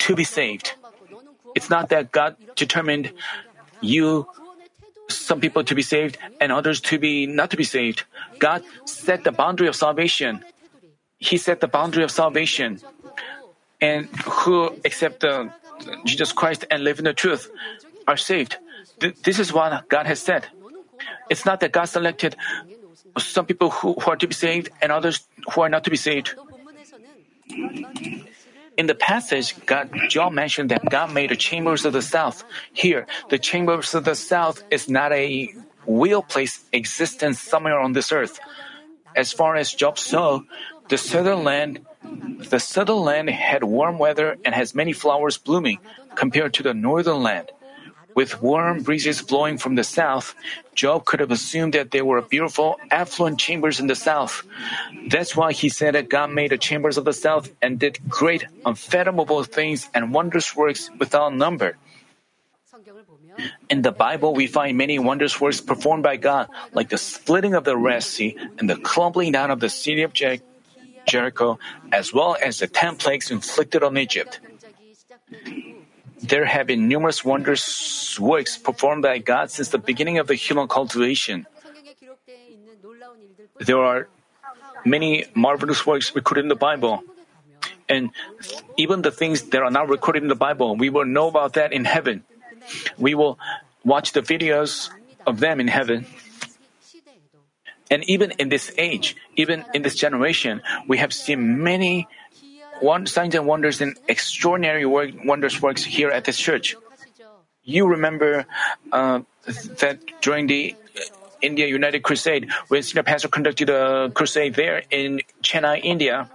to 0.00 0.16
be 0.16 0.24
saved. 0.24 0.79
It's 1.54 1.70
not 1.70 1.88
that 1.90 2.12
God 2.12 2.36
determined 2.56 3.12
you, 3.80 4.26
some 5.08 5.40
people 5.40 5.64
to 5.64 5.74
be 5.74 5.82
saved 5.82 6.18
and 6.40 6.52
others 6.52 6.80
to 6.80 6.98
be 6.98 7.26
not 7.26 7.50
to 7.50 7.56
be 7.56 7.64
saved. 7.64 8.04
God 8.38 8.62
set 8.84 9.24
the 9.24 9.32
boundary 9.32 9.66
of 9.68 9.74
salvation. 9.74 10.44
He 11.18 11.36
set 11.36 11.60
the 11.60 11.68
boundary 11.68 12.04
of 12.04 12.10
salvation. 12.10 12.80
And 13.80 14.06
who 14.24 14.76
accept 14.84 15.24
Jesus 16.04 16.32
Christ 16.32 16.66
and 16.70 16.84
live 16.84 16.98
in 16.98 17.04
the 17.04 17.14
truth 17.14 17.50
are 18.06 18.16
saved. 18.16 18.56
Th- 19.00 19.16
this 19.22 19.38
is 19.38 19.52
what 19.52 19.88
God 19.88 20.06
has 20.06 20.20
said. 20.20 20.46
It's 21.30 21.46
not 21.46 21.60
that 21.60 21.72
God 21.72 21.86
selected 21.86 22.36
some 23.18 23.46
people 23.46 23.70
who, 23.70 23.94
who 23.94 24.10
are 24.10 24.16
to 24.16 24.26
be 24.26 24.34
saved 24.34 24.68
and 24.80 24.92
others 24.92 25.26
who 25.54 25.62
are 25.62 25.68
not 25.68 25.84
to 25.84 25.90
be 25.90 25.96
saved. 25.96 26.34
In 28.80 28.86
the 28.86 28.94
passage, 28.94 29.52
God, 29.66 29.92
John 30.08 30.34
mentioned 30.34 30.70
that 30.70 30.88
God 30.88 31.12
made 31.12 31.28
the 31.28 31.36
chambers 31.36 31.84
of 31.84 31.92
the 31.92 32.00
south. 32.00 32.44
Here, 32.72 33.04
the 33.28 33.36
chambers 33.36 33.92
of 33.92 34.08
the 34.08 34.14
south 34.14 34.64
is 34.70 34.88
not 34.88 35.12
a 35.12 35.52
real 35.86 36.22
place 36.22 36.64
existence 36.72 37.38
somewhere 37.44 37.78
on 37.78 37.92
this 37.92 38.10
earth. 38.10 38.40
As 39.14 39.36
far 39.36 39.56
as 39.56 39.68
Job 39.74 39.98
saw, 39.98 40.40
the 40.88 40.96
southern 40.96 41.44
land, 41.44 41.84
the 42.48 42.58
southern 42.58 43.04
land 43.04 43.28
had 43.28 43.64
warm 43.64 43.98
weather 43.98 44.38
and 44.46 44.54
has 44.54 44.74
many 44.74 44.94
flowers 44.94 45.36
blooming 45.36 45.76
compared 46.14 46.54
to 46.54 46.62
the 46.62 46.72
northern 46.72 47.20
land. 47.20 47.52
With 48.14 48.42
warm 48.42 48.82
breezes 48.82 49.22
blowing 49.22 49.58
from 49.58 49.74
the 49.74 49.84
south, 49.84 50.34
Job 50.74 51.04
could 51.04 51.20
have 51.20 51.30
assumed 51.30 51.74
that 51.74 51.90
there 51.90 52.04
were 52.04 52.20
beautiful, 52.22 52.78
affluent 52.90 53.38
chambers 53.38 53.80
in 53.80 53.86
the 53.86 53.94
south. 53.94 54.42
That's 55.08 55.36
why 55.36 55.52
he 55.52 55.68
said 55.68 55.94
that 55.94 56.08
God 56.08 56.30
made 56.30 56.50
the 56.50 56.58
chambers 56.58 56.98
of 56.98 57.04
the 57.04 57.12
south 57.12 57.50
and 57.62 57.78
did 57.78 57.98
great, 58.08 58.44
unfathomable 58.64 59.44
things 59.44 59.88
and 59.94 60.12
wondrous 60.12 60.56
works 60.56 60.90
without 60.98 61.34
number. 61.34 61.76
In 63.68 63.82
the 63.82 63.92
Bible, 63.92 64.34
we 64.34 64.46
find 64.46 64.76
many 64.76 64.98
wondrous 64.98 65.40
works 65.40 65.60
performed 65.60 66.02
by 66.02 66.16
God, 66.16 66.48
like 66.72 66.88
the 66.88 66.98
splitting 66.98 67.54
of 67.54 67.64
the 67.64 67.76
Red 67.76 68.02
Sea 68.02 68.36
and 68.58 68.68
the 68.68 68.76
crumbling 68.76 69.32
down 69.32 69.50
of 69.50 69.60
the 69.60 69.68
city 69.68 70.02
of 70.02 70.12
Jer- 70.12 70.42
Jericho, 71.06 71.58
as 71.92 72.12
well 72.12 72.36
as 72.42 72.58
the 72.58 72.66
ten 72.66 72.96
plagues 72.96 73.30
inflicted 73.30 73.82
on 73.82 73.96
Egypt. 73.96 74.40
There 76.22 76.44
have 76.44 76.66
been 76.66 76.88
numerous 76.88 77.24
wondrous 77.24 78.18
works 78.20 78.58
performed 78.58 79.02
by 79.02 79.18
God 79.18 79.50
since 79.50 79.68
the 79.68 79.78
beginning 79.78 80.18
of 80.18 80.26
the 80.26 80.34
human 80.34 80.68
cultivation. 80.68 81.46
There 83.58 83.78
are 83.78 84.08
many 84.84 85.26
marvelous 85.34 85.86
works 85.86 86.14
recorded 86.14 86.44
in 86.44 86.48
the 86.48 86.56
Bible. 86.56 87.02
And 87.88 88.10
even 88.76 89.02
the 89.02 89.10
things 89.10 89.42
that 89.50 89.62
are 89.62 89.70
not 89.70 89.88
recorded 89.88 90.22
in 90.22 90.28
the 90.28 90.38
Bible, 90.38 90.76
we 90.76 90.90
will 90.90 91.04
know 91.04 91.28
about 91.28 91.54
that 91.54 91.72
in 91.72 91.84
heaven. 91.84 92.24
We 92.98 93.14
will 93.14 93.38
watch 93.84 94.12
the 94.12 94.22
videos 94.22 94.90
of 95.26 95.40
them 95.40 95.60
in 95.60 95.68
heaven. 95.68 96.06
And 97.90 98.04
even 98.04 98.30
in 98.38 98.48
this 98.48 98.70
age, 98.78 99.16
even 99.34 99.64
in 99.74 99.82
this 99.82 99.96
generation, 99.96 100.62
we 100.86 100.98
have 100.98 101.12
seen 101.12 101.64
many 101.64 102.06
signs 103.06 103.34
and 103.34 103.46
wonders 103.46 103.80
and 103.80 103.96
extraordinary 104.08 104.86
work, 104.86 105.10
wonders 105.24 105.60
works 105.60 105.84
here 105.84 106.10
at 106.10 106.24
this 106.24 106.38
church. 106.38 106.76
You 107.62 107.86
remember 107.86 108.46
uh, 108.92 109.20
that 109.78 110.00
during 110.20 110.46
the 110.46 110.74
India 111.42 111.66
United 111.66 112.02
Crusade, 112.02 112.50
when 112.68 112.82
Senior 112.82 113.02
Pastor 113.02 113.28
conducted 113.28 113.70
a 113.70 114.10
crusade 114.12 114.54
there 114.54 114.82
in 114.90 115.20
Chennai, 115.42 115.80
India, 115.82 116.30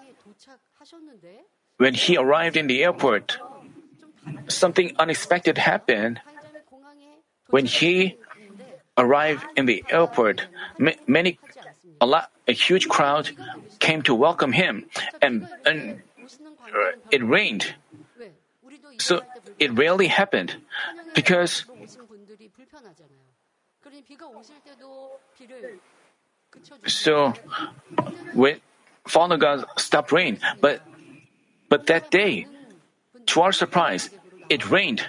when 1.78 1.94
he 1.94 2.18
arrived 2.18 2.58
in 2.58 2.68
the 2.68 2.84
airport, 2.84 3.38
something 4.48 4.96
unexpected 4.98 5.58
happened. 5.58 6.22
When 7.50 7.66
he 7.66 8.18
arrived 8.98 9.46
in 9.56 9.66
the 9.66 9.84
airport, 9.90 10.48
many, 11.08 11.38
a 12.02 12.06
lot, 12.06 12.32
a 12.48 12.54
huge 12.54 12.88
crowd 12.90 13.30
came 13.80 14.02
to 14.04 14.16
welcome 14.16 14.52
him, 14.52 14.86
and, 15.22 15.48
and 15.66 16.02
it 17.12 17.24
rained. 17.24 17.76
So 19.00 19.22
it 19.60 19.74
rarely 19.74 20.08
happened 20.08 20.56
because 21.14 21.66
so 26.88 27.34
when 28.34 28.60
Father 29.08 29.38
God 29.38 29.66
stopped 29.78 30.12
rain, 30.12 30.40
but 30.62 30.82
but 31.70 31.88
that 31.88 32.12
day, 32.12 32.48
to 33.28 33.42
our 33.42 33.52
surprise, 33.52 34.10
it 34.50 34.70
rained. 34.70 35.06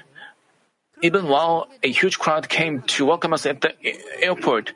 Even 1.02 1.28
while 1.28 1.68
a 1.82 1.92
huge 1.92 2.18
crowd 2.18 2.48
came 2.48 2.80
to 2.96 3.04
welcome 3.04 3.32
us 3.32 3.44
at 3.44 3.60
the 3.60 3.74
airport, 4.22 4.72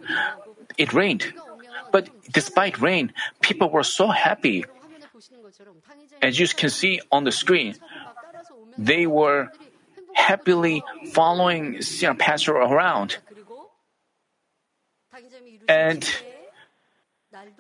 it 0.77 0.93
rained. 0.93 1.33
But 1.93 2.11
despite 2.31 2.81
rain, 2.81 3.13
people 3.41 3.71
were 3.71 3.83
so 3.83 4.09
happy 4.09 4.65
as 6.23 6.39
you 6.39 6.49
can 6.49 6.71
see 6.71 7.01
on 7.11 7.25
the 7.25 7.33
screen, 7.33 7.77
they 8.77 9.07
were 9.07 9.49
happily 10.15 10.83
following 11.13 11.81
pastor 12.19 12.57
around. 12.57 13.19
And 15.69 16.05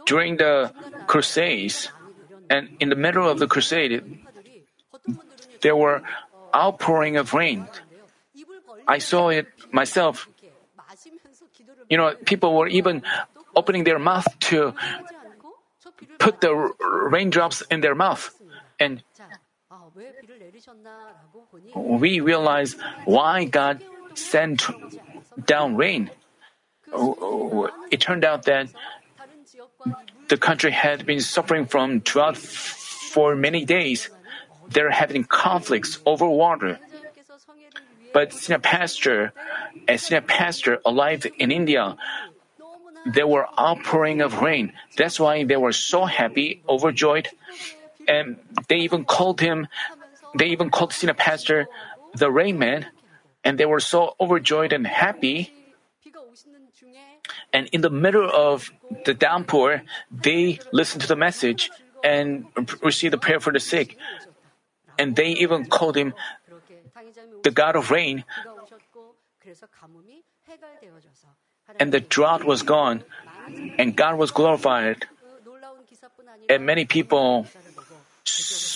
during 0.06 0.36
the 0.36 0.72
crusades, 1.06 1.88
and 2.48 2.76
in 2.80 2.88
the 2.88 2.96
middle 2.96 3.28
of 3.28 3.38
the 3.38 3.46
crusade, 3.46 4.02
there 5.62 5.76
were 5.76 6.02
outpouring 6.54 7.16
of 7.16 7.32
rain. 7.34 7.68
I 8.86 8.98
saw 8.98 9.28
it 9.28 9.46
myself. 9.72 10.28
You 11.88 11.96
know, 11.96 12.14
people 12.24 12.56
were 12.56 12.68
even 12.68 13.02
opening 13.54 13.84
their 13.84 13.98
mouth 13.98 14.26
to 14.50 14.74
put 16.18 16.40
the 16.40 16.54
raindrops 17.10 17.62
in 17.70 17.80
their 17.80 17.94
mouth. 17.94 18.34
And 18.80 19.02
we 21.76 22.20
realize 22.20 22.76
why 23.04 23.44
God 23.44 23.82
sent 24.14 24.66
down 25.46 25.76
rain. 25.76 26.10
Oh, 26.92 27.16
oh, 27.20 27.70
it 27.90 28.00
turned 28.00 28.24
out 28.24 28.44
that 28.44 28.68
the 30.28 30.36
country 30.36 30.72
had 30.72 31.06
been 31.06 31.20
suffering 31.20 31.66
from 31.66 32.00
drought 32.00 32.36
for 32.36 33.36
many 33.36 33.64
days. 33.64 34.10
There 34.68 34.90
had 34.90 35.10
been 35.12 35.24
conflicts 35.24 35.98
over 36.06 36.26
water. 36.26 36.78
But 38.12 38.32
senior 38.32 38.58
pastor, 38.58 39.32
a 39.86 39.98
senior 39.98 40.22
pastor 40.22 40.78
alive 40.84 41.26
in 41.38 41.52
India. 41.52 41.96
There 43.06 43.26
were 43.26 43.46
outpouring 43.58 44.20
of 44.20 44.42
rain. 44.42 44.72
That's 44.96 45.20
why 45.20 45.44
they 45.44 45.56
were 45.56 45.72
so 45.72 46.04
happy, 46.04 46.62
overjoyed 46.68 47.28
and 48.08 48.36
they 48.68 48.76
even 48.76 49.04
called 49.04 49.40
him, 49.40 49.68
they 50.36 50.46
even 50.46 50.70
called 50.70 50.92
senior 50.92 51.14
pastor 51.14 51.68
the 52.14 52.30
rain 52.30 52.58
man, 52.58 52.86
and 53.44 53.58
they 53.58 53.66
were 53.66 53.80
so 53.80 54.14
overjoyed 54.20 54.72
and 54.72 54.86
happy. 54.86 55.52
And 57.52 57.68
in 57.72 57.80
the 57.80 57.90
middle 57.90 58.28
of 58.30 58.72
the 59.04 59.14
downpour, 59.14 59.82
they 60.10 60.58
listened 60.72 61.02
to 61.02 61.08
the 61.08 61.16
message 61.16 61.70
and 62.02 62.46
received 62.82 63.12
the 63.12 63.18
prayer 63.18 63.40
for 63.40 63.52
the 63.52 63.60
sick. 63.60 63.96
And 64.98 65.16
they 65.16 65.28
even 65.40 65.66
called 65.66 65.96
him 65.96 66.14
the 67.42 67.50
God 67.50 67.76
of 67.76 67.90
rain. 67.90 68.24
And 71.78 71.92
the 71.92 72.00
drought 72.00 72.44
was 72.44 72.62
gone, 72.62 73.04
and 73.78 73.96
God 73.96 74.18
was 74.18 74.30
glorified. 74.30 75.06
And 76.48 76.66
many 76.66 76.84
people 76.84 77.46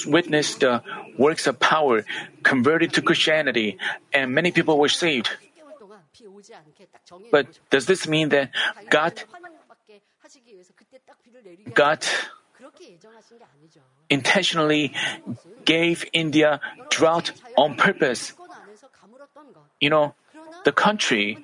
witnessed 0.07 0.61
the 0.61 0.83
works 1.19 1.47
of 1.47 1.59
power 1.61 2.05
converted 2.43 2.93
to 2.95 3.03
Christianity, 3.03 3.79
and 4.13 4.35
many 4.35 4.51
people 4.51 4.79
were 4.79 4.89
saved. 4.89 5.31
But 7.31 7.47
does 7.71 7.87
this 7.87 8.07
mean 8.07 8.29
that 8.31 8.51
God, 8.91 9.23
God 11.75 12.07
intentionally 14.11 14.93
gave 15.65 16.05
India 16.13 16.61
drought 16.91 17.33
on 17.57 17.77
purpose? 17.77 18.33
You 19.81 19.91
know, 19.91 20.15
the 20.65 20.73
country 20.73 21.39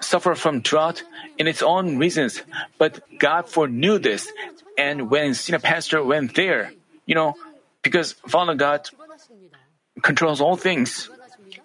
suffered 0.00 0.36
from 0.36 0.60
drought 0.60 1.02
in 1.38 1.46
its 1.46 1.62
own 1.62 1.98
reasons, 1.98 2.42
but 2.78 3.00
God 3.18 3.48
foreknew 3.48 3.98
this, 3.98 4.30
and 4.76 5.10
when 5.10 5.34
senior 5.34 5.60
pastor 5.60 6.02
went 6.02 6.34
there, 6.34 6.72
you 7.10 7.18
know, 7.18 7.34
because 7.82 8.14
Father 8.30 8.54
God 8.54 8.86
controls 9.98 10.40
all 10.40 10.54
things. 10.54 11.10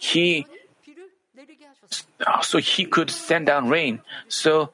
He 0.02 0.50
so 2.42 2.58
he 2.58 2.90
could 2.90 3.14
send 3.14 3.46
down 3.46 3.70
rain 3.70 4.02
so 4.28 4.74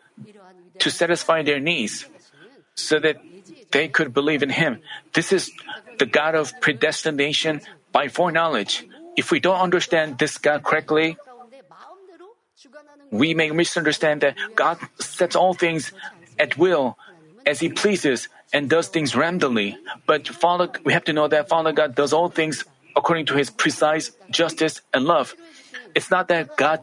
to 0.80 0.88
satisfy 0.90 1.44
their 1.44 1.60
needs 1.60 2.08
so 2.76 3.04
that 3.04 3.20
they 3.76 3.92
could 3.92 4.14
believe 4.14 4.44
in 4.44 4.50
him. 4.50 4.80
This 5.12 5.36
is 5.36 5.52
the 6.00 6.08
god 6.08 6.40
of 6.40 6.56
predestination 6.62 7.60
by 7.92 8.08
foreknowledge. 8.08 8.88
If 9.18 9.28
we 9.28 9.44
don't 9.44 9.60
understand 9.60 10.24
this 10.24 10.38
god 10.38 10.64
correctly 10.64 11.18
we 13.12 13.34
may 13.34 13.52
misunderstand 13.52 14.22
that 14.24 14.40
god 14.56 14.80
sets 15.04 15.36
all 15.36 15.54
things 15.54 15.92
at 16.40 16.56
will 16.56 16.96
as 17.46 17.60
he 17.60 17.68
pleases 17.68 18.30
and 18.54 18.70
does 18.70 18.88
things 18.88 19.16
randomly. 19.16 19.78
But 20.06 20.28
Father, 20.28 20.70
we 20.84 20.94
have 20.94 21.06
to 21.06 21.14
know 21.14 21.28
that 21.28 21.50
Father 21.50 21.72
God 21.72 21.96
does 21.96 22.14
all 22.14 22.30
things 22.30 22.64
according 22.96 23.26
to 23.28 23.36
His 23.36 23.50
precise 23.50 24.12
justice 24.30 24.82
and 24.94 25.06
love. 25.06 25.36
It's 25.96 26.12
not 26.12 26.28
that 26.28 26.56
God 26.58 26.80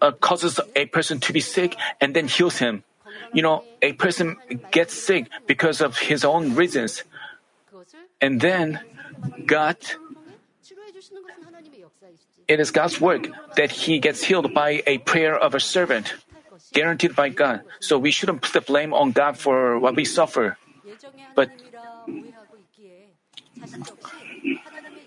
uh, 0.00 0.12
causes 0.12 0.60
a 0.74 0.86
person 0.86 1.20
to 1.20 1.32
be 1.32 1.40
sick 1.40 1.76
and 2.00 2.14
then 2.14 2.28
heals 2.28 2.58
him. 2.58 2.84
You 3.32 3.42
know, 3.42 3.64
a 3.82 3.92
person 3.92 4.36
gets 4.70 4.94
sick 4.94 5.28
because 5.46 5.80
of 5.80 5.98
his 5.98 6.24
own 6.24 6.54
reasons, 6.54 7.02
and 8.20 8.40
then 8.40 8.80
God. 9.46 9.76
It 12.48 12.60
is 12.60 12.70
God's 12.70 13.00
work 13.00 13.28
that 13.56 13.70
he 13.70 13.98
gets 13.98 14.22
healed 14.24 14.54
by 14.54 14.82
a 14.86 14.98
prayer 14.98 15.36
of 15.36 15.54
a 15.54 15.60
servant 15.60 16.14
guaranteed 16.72 17.14
by 17.14 17.28
God. 17.28 17.62
So 17.80 17.98
we 17.98 18.10
shouldn't 18.10 18.42
put 18.42 18.52
the 18.52 18.60
blame 18.60 18.92
on 18.94 19.12
God 19.12 19.38
for 19.38 19.78
what 19.78 19.96
we 19.96 20.04
suffer. 20.04 20.58
But 21.36 21.52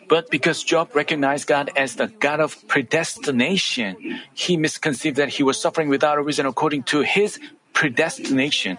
but 0.08 0.30
because 0.30 0.64
Job 0.64 0.96
recognized 0.96 1.46
God 1.48 1.70
as 1.76 1.96
the 1.96 2.08
God 2.08 2.40
of 2.40 2.58
predestination, 2.68 4.22
he 4.34 4.58
misconceived 4.58 5.18
that 5.18 5.30
he 5.30 5.44
was 5.44 5.60
suffering 5.60 5.90
without 5.90 6.18
a 6.18 6.22
reason 6.22 6.46
according 6.46 6.84
to 6.94 7.02
his 7.02 7.40
predestination. 7.74 8.78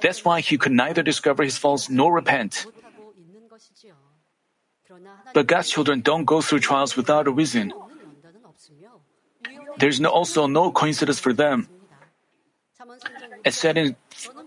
That's 0.00 0.24
why 0.24 0.40
he 0.40 0.58
could 0.58 0.72
neither 0.72 1.02
discover 1.02 1.42
his 1.42 1.58
faults 1.58 1.90
nor 1.90 2.12
repent. 2.14 2.66
But 5.32 5.46
God's 5.46 5.70
children 5.70 6.00
don't 6.00 6.24
go 6.24 6.40
through 6.40 6.60
trials 6.60 6.96
without 6.96 7.26
a 7.26 7.30
reason. 7.30 7.72
There's 9.78 10.00
no, 10.00 10.10
also 10.10 10.46
no 10.46 10.70
coincidence 10.70 11.18
for 11.18 11.32
them. 11.32 11.68
As 13.44 13.54
said 13.54 13.78
in 13.78 13.96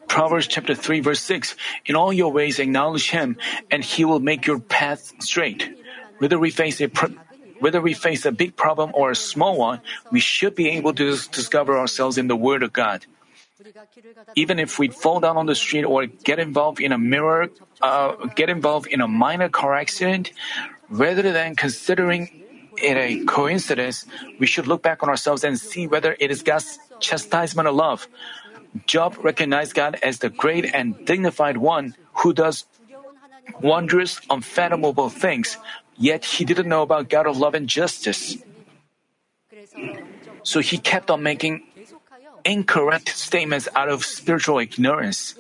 Proverbs 0.08 0.48
chapter 0.48 0.76
3 0.76 1.02
verse 1.02 1.22
6, 1.22 1.56
in 1.86 1.96
all 1.96 2.12
your 2.12 2.32
ways 2.32 2.60
acknowledge 2.60 3.10
him 3.12 3.38
and 3.72 3.84
he 3.84 4.06
will 4.06 4.20
make 4.20 4.46
your 4.46 4.60
path 4.60 5.14
straight. 5.20 5.76
Whether 6.20 6.40
we 6.40 6.50
face 6.50 6.82
a 6.82 6.88
pr- 6.88 7.14
whether 7.60 7.82
we 7.82 7.94
face 7.94 8.26
a 8.26 8.32
big 8.32 8.56
problem 8.56 8.92
or 8.94 9.12
a 9.12 9.16
small 9.16 9.58
one, 9.58 9.82
we 10.12 10.20
should 10.20 10.54
be 10.56 10.70
able 10.78 10.94
to 10.94 11.18
discover 11.32 11.78
ourselves 11.78 12.18
in 12.18 12.28
the 12.28 12.36
Word 12.36 12.62
of 12.62 12.72
God. 12.72 13.06
Even 14.36 14.60
if 14.60 14.78
we 14.78 14.90
fall 14.90 15.20
down 15.20 15.38
on 15.38 15.48
the 15.48 15.56
street 15.56 15.84
or 15.84 16.06
get 16.06 16.38
involved 16.38 16.80
in 16.80 16.92
a 16.92 16.98
mirror, 16.98 17.50
uh, 17.82 18.14
get 18.36 18.50
involved 18.50 18.88
in 18.88 19.02
a 19.02 19.08
minor 19.08 19.50
car 19.50 19.74
accident, 19.74 20.32
rather 20.90 21.24
than 21.32 21.56
considering 21.56 22.30
it 22.78 22.98
a 22.98 23.26
coincidence, 23.26 24.06
we 24.40 24.46
should 24.46 24.68
look 24.68 24.84
back 24.84 25.02
on 25.02 25.10
ourselves 25.10 25.44
and 25.44 25.60
see 25.60 25.88
whether 25.88 26.16
it 26.20 26.30
is 26.30 26.44
God's 26.44 26.78
chastisement 27.00 27.68
or 27.68 27.74
love. 27.74 28.08
Job 28.86 29.18
recognized 29.24 29.74
God 29.74 30.00
as 30.04 30.20
the 30.20 30.30
great 30.30 30.66
and 30.74 30.96
dignified 31.06 31.58
one 31.58 31.96
who 32.22 32.34
does 32.34 32.66
wondrous, 33.62 34.20
unfathomable 34.30 35.10
things, 35.10 35.58
yet 35.98 36.26
he 36.26 36.46
didn't 36.46 36.68
know 36.68 36.82
about 36.82 37.10
God 37.10 37.28
of 37.28 37.38
love 37.38 37.56
and 37.56 37.68
justice. 37.68 38.38
So 40.44 40.60
he 40.60 40.78
kept 40.78 41.10
on 41.10 41.24
making 41.24 41.64
incorrect 42.46 43.10
statements 43.10 43.68
out 43.76 43.90
of 43.90 44.06
spiritual 44.06 44.60
ignorance. 44.60 45.36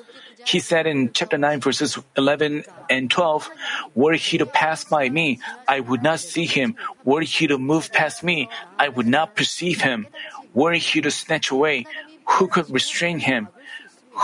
He 0.45 0.59
said 0.59 0.87
in 0.87 1.11
chapter 1.11 1.37
9, 1.37 1.59
verses 1.59 1.99
11 2.15 2.63
and 2.89 3.11
12, 3.11 3.49
Were 3.95 4.13
he 4.13 4.37
to 4.37 4.45
pass 4.45 4.85
by 4.85 5.09
me, 5.09 5.39
I 5.67 5.81
would 5.81 6.03
not 6.03 6.19
see 6.19 6.45
him. 6.45 6.75
Were 7.03 7.21
he 7.21 7.47
to 7.47 7.57
move 7.57 7.91
past 7.91 8.23
me, 8.23 8.49
I 8.79 8.87
would 8.87 9.07
not 9.07 9.35
perceive 9.35 9.81
him. 9.81 10.07
Were 10.53 10.73
he 10.73 11.01
to 11.01 11.11
snatch 11.11 11.51
away, 11.51 11.85
who 12.27 12.47
could 12.47 12.69
restrain 12.69 13.19
him? 13.19 13.47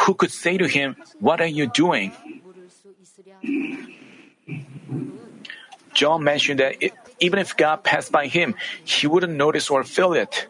Who 0.05 0.13
could 0.13 0.31
say 0.31 0.57
to 0.57 0.67
him, 0.67 0.95
What 1.19 1.41
are 1.41 1.49
you 1.49 1.67
doing? 1.67 2.11
Job 5.93 6.21
mentioned 6.21 6.59
that 6.59 6.81
it, 6.81 6.93
even 7.19 7.39
if 7.39 7.55
God 7.55 7.83
passed 7.83 8.11
by 8.11 8.27
him, 8.27 8.55
he 8.83 9.07
wouldn't 9.07 9.33
notice 9.33 9.69
or 9.69 9.83
feel 9.83 10.13
it. 10.13 10.47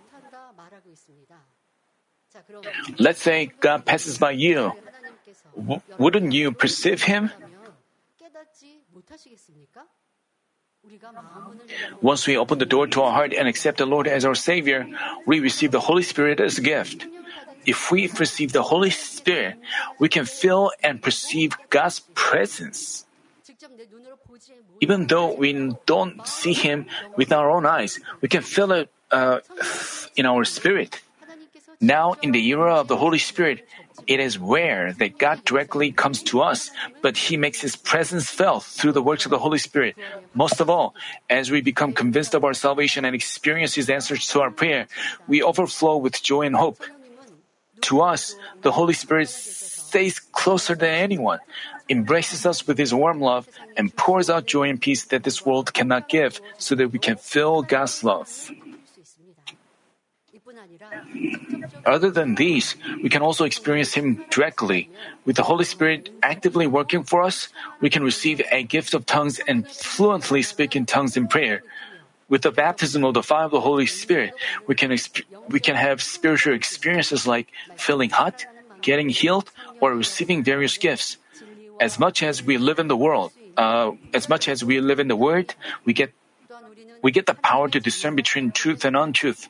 Let's 2.97 3.21
say 3.21 3.51
God 3.59 3.85
passes 3.85 4.17
by 4.17 4.31
you. 4.31 4.71
W- 5.55 5.81
wouldn't 5.99 6.33
you 6.33 6.51
perceive 6.51 7.03
him? 7.03 7.29
Once 12.01 12.27
we 12.27 12.37
open 12.37 12.57
the 12.59 12.65
door 12.65 12.87
to 12.87 13.01
our 13.01 13.11
heart 13.11 13.33
and 13.33 13.47
accept 13.47 13.77
the 13.77 13.85
Lord 13.85 14.07
as 14.07 14.25
our 14.25 14.35
Savior, 14.35 14.87
we 15.25 15.39
receive 15.39 15.71
the 15.71 15.79
Holy 15.79 16.03
Spirit 16.03 16.39
as 16.39 16.57
a 16.57 16.61
gift 16.61 17.07
if 17.65 17.91
we 17.91 18.07
receive 18.19 18.51
the 18.51 18.63
Holy 18.63 18.89
Spirit, 18.89 19.55
we 19.99 20.09
can 20.09 20.25
feel 20.25 20.71
and 20.83 21.01
perceive 21.01 21.57
God's 21.69 22.01
presence. 22.13 23.05
Even 24.81 25.07
though 25.07 25.33
we 25.33 25.53
don't 25.85 26.25
see 26.27 26.53
Him 26.53 26.85
with 27.15 27.31
our 27.31 27.49
own 27.49 27.65
eyes, 27.65 27.99
we 28.21 28.27
can 28.27 28.41
feel 28.41 28.71
it 28.71 28.91
uh, 29.11 29.39
in 30.15 30.25
our 30.25 30.43
spirit. 30.43 31.01
Now, 31.79 32.15
in 32.21 32.31
the 32.31 32.39
era 32.47 32.75
of 32.75 32.87
the 32.87 32.95
Holy 32.95 33.19
Spirit, 33.19 33.67
it 34.07 34.19
is 34.19 34.37
rare 34.37 34.93
that 34.93 35.17
God 35.17 35.43
directly 35.43 35.91
comes 35.91 36.23
to 36.31 36.41
us, 36.41 36.71
but 37.01 37.17
He 37.17 37.35
makes 37.35 37.59
His 37.61 37.75
presence 37.75 38.29
felt 38.29 38.63
through 38.63 38.93
the 38.93 39.03
works 39.03 39.25
of 39.25 39.31
the 39.31 39.39
Holy 39.39 39.59
Spirit. 39.59 39.95
Most 40.33 40.61
of 40.61 40.69
all, 40.69 40.95
as 41.29 41.51
we 41.51 41.61
become 41.61 41.93
convinced 41.93 42.33
of 42.33 42.43
our 42.43 42.53
salvation 42.53 43.05
and 43.05 43.15
experience 43.15 43.75
His 43.75 43.89
answers 43.89 44.27
to 44.27 44.41
our 44.41 44.51
prayer, 44.51 44.87
we 45.27 45.43
overflow 45.43 45.97
with 45.97 46.23
joy 46.23 46.43
and 46.43 46.55
hope. 46.55 46.81
To 47.89 48.01
us, 48.01 48.35
the 48.61 48.71
Holy 48.71 48.93
Spirit 48.93 49.27
stays 49.27 50.19
closer 50.19 50.75
than 50.75 50.89
anyone, 50.89 51.39
embraces 51.89 52.45
us 52.45 52.65
with 52.65 52.77
his 52.77 52.93
warm 52.93 53.19
love, 53.19 53.47
and 53.75 53.95
pours 53.95 54.29
out 54.29 54.45
joy 54.47 54.69
and 54.69 54.79
peace 54.79 55.03
that 55.11 55.23
this 55.23 55.45
world 55.45 55.73
cannot 55.73 56.07
give 56.07 56.39
so 56.57 56.75
that 56.75 56.91
we 56.91 56.99
can 56.99 57.17
feel 57.17 57.61
God's 57.61 58.03
love. 58.03 58.51
Other 61.85 62.09
than 62.09 62.35
these, 62.35 62.75
we 63.01 63.09
can 63.09 63.21
also 63.21 63.43
experience 63.43 63.93
Him 63.93 64.23
directly. 64.29 64.89
With 65.25 65.35
the 65.35 65.43
Holy 65.43 65.65
Spirit 65.65 66.09
actively 66.23 66.67
working 66.67 67.03
for 67.03 67.21
us, 67.21 67.49
we 67.81 67.89
can 67.89 68.03
receive 68.03 68.41
a 68.51 68.63
gift 68.63 68.93
of 68.93 69.05
tongues 69.05 69.39
and 69.39 69.67
fluently 69.67 70.41
speak 70.41 70.75
in 70.75 70.85
tongues 70.85 71.17
in 71.17 71.27
prayer. 71.27 71.63
With 72.33 72.41
the 72.41 72.49
baptism 72.49 73.05
of 73.05 73.13
the 73.13 73.21
fire 73.21 73.45
of 73.45 73.51
the 73.51 73.61
Holy 73.61 73.85
Spirit, 73.85 74.33
we 74.65 74.73
can, 74.73 74.89
exp- 74.89 75.21
we 75.49 75.59
can 75.59 75.75
have 75.75 76.01
spiritual 76.01 76.55
experiences 76.55 77.27
like 77.27 77.45
feeling 77.77 78.09
hot, 78.09 78.43
getting 78.81 79.09
healed, 79.09 79.51
or 79.79 79.93
receiving 79.93 80.41
various 80.41 80.75
gifts. 80.79 81.17
As 81.79 81.99
much 81.99 82.23
as 82.23 82.41
we 82.41 82.57
live 82.57 82.79
in 82.79 82.87
the 82.87 82.97
world, 82.97 83.33
uh, 83.55 83.91
as 84.15 84.29
much 84.29 84.49
as 84.49 84.65
we 84.65 84.81
live 84.81 84.99
in 84.99 85.09
the 85.09 85.15
Word, 85.15 85.53
we 85.85 85.93
get 85.93 86.09
we 87.03 87.11
get 87.11 87.27
the 87.27 87.37
power 87.37 87.69
to 87.69 87.79
discern 87.79 88.15
between 88.15 88.49
truth 88.49 88.83
and 88.83 88.97
untruth. 88.97 89.47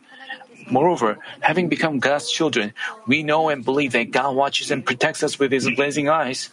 Moreover, 0.70 1.20
having 1.40 1.70
become 1.70 2.00
God's 2.04 2.30
children, 2.30 2.74
we 3.08 3.24
know 3.24 3.48
and 3.48 3.64
believe 3.64 3.94
that 3.94 4.12
God 4.12 4.36
watches 4.36 4.72
and 4.72 4.84
protects 4.84 5.24
us 5.24 5.40
with 5.40 5.56
His 5.56 5.72
blazing 5.72 6.10
eyes. 6.10 6.50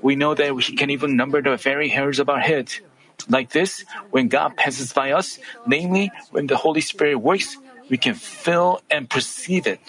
We 0.00 0.16
know 0.16 0.32
that 0.32 0.56
He 0.56 0.72
can 0.72 0.88
even 0.88 1.20
number 1.20 1.42
the 1.42 1.58
very 1.60 1.90
hairs 1.92 2.18
of 2.18 2.30
our 2.32 2.40
head 2.40 2.72
like 3.28 3.50
this, 3.50 3.84
when 4.10 4.28
God 4.28 4.56
passes 4.56 4.92
by 4.92 5.12
us, 5.12 5.38
namely 5.66 6.10
when 6.30 6.46
the 6.46 6.56
Holy 6.56 6.80
Spirit 6.80 7.16
works, 7.16 7.56
we 7.88 7.96
can 7.96 8.14
feel 8.14 8.82
and 8.90 9.08
perceive 9.08 9.66
it. 9.66 9.80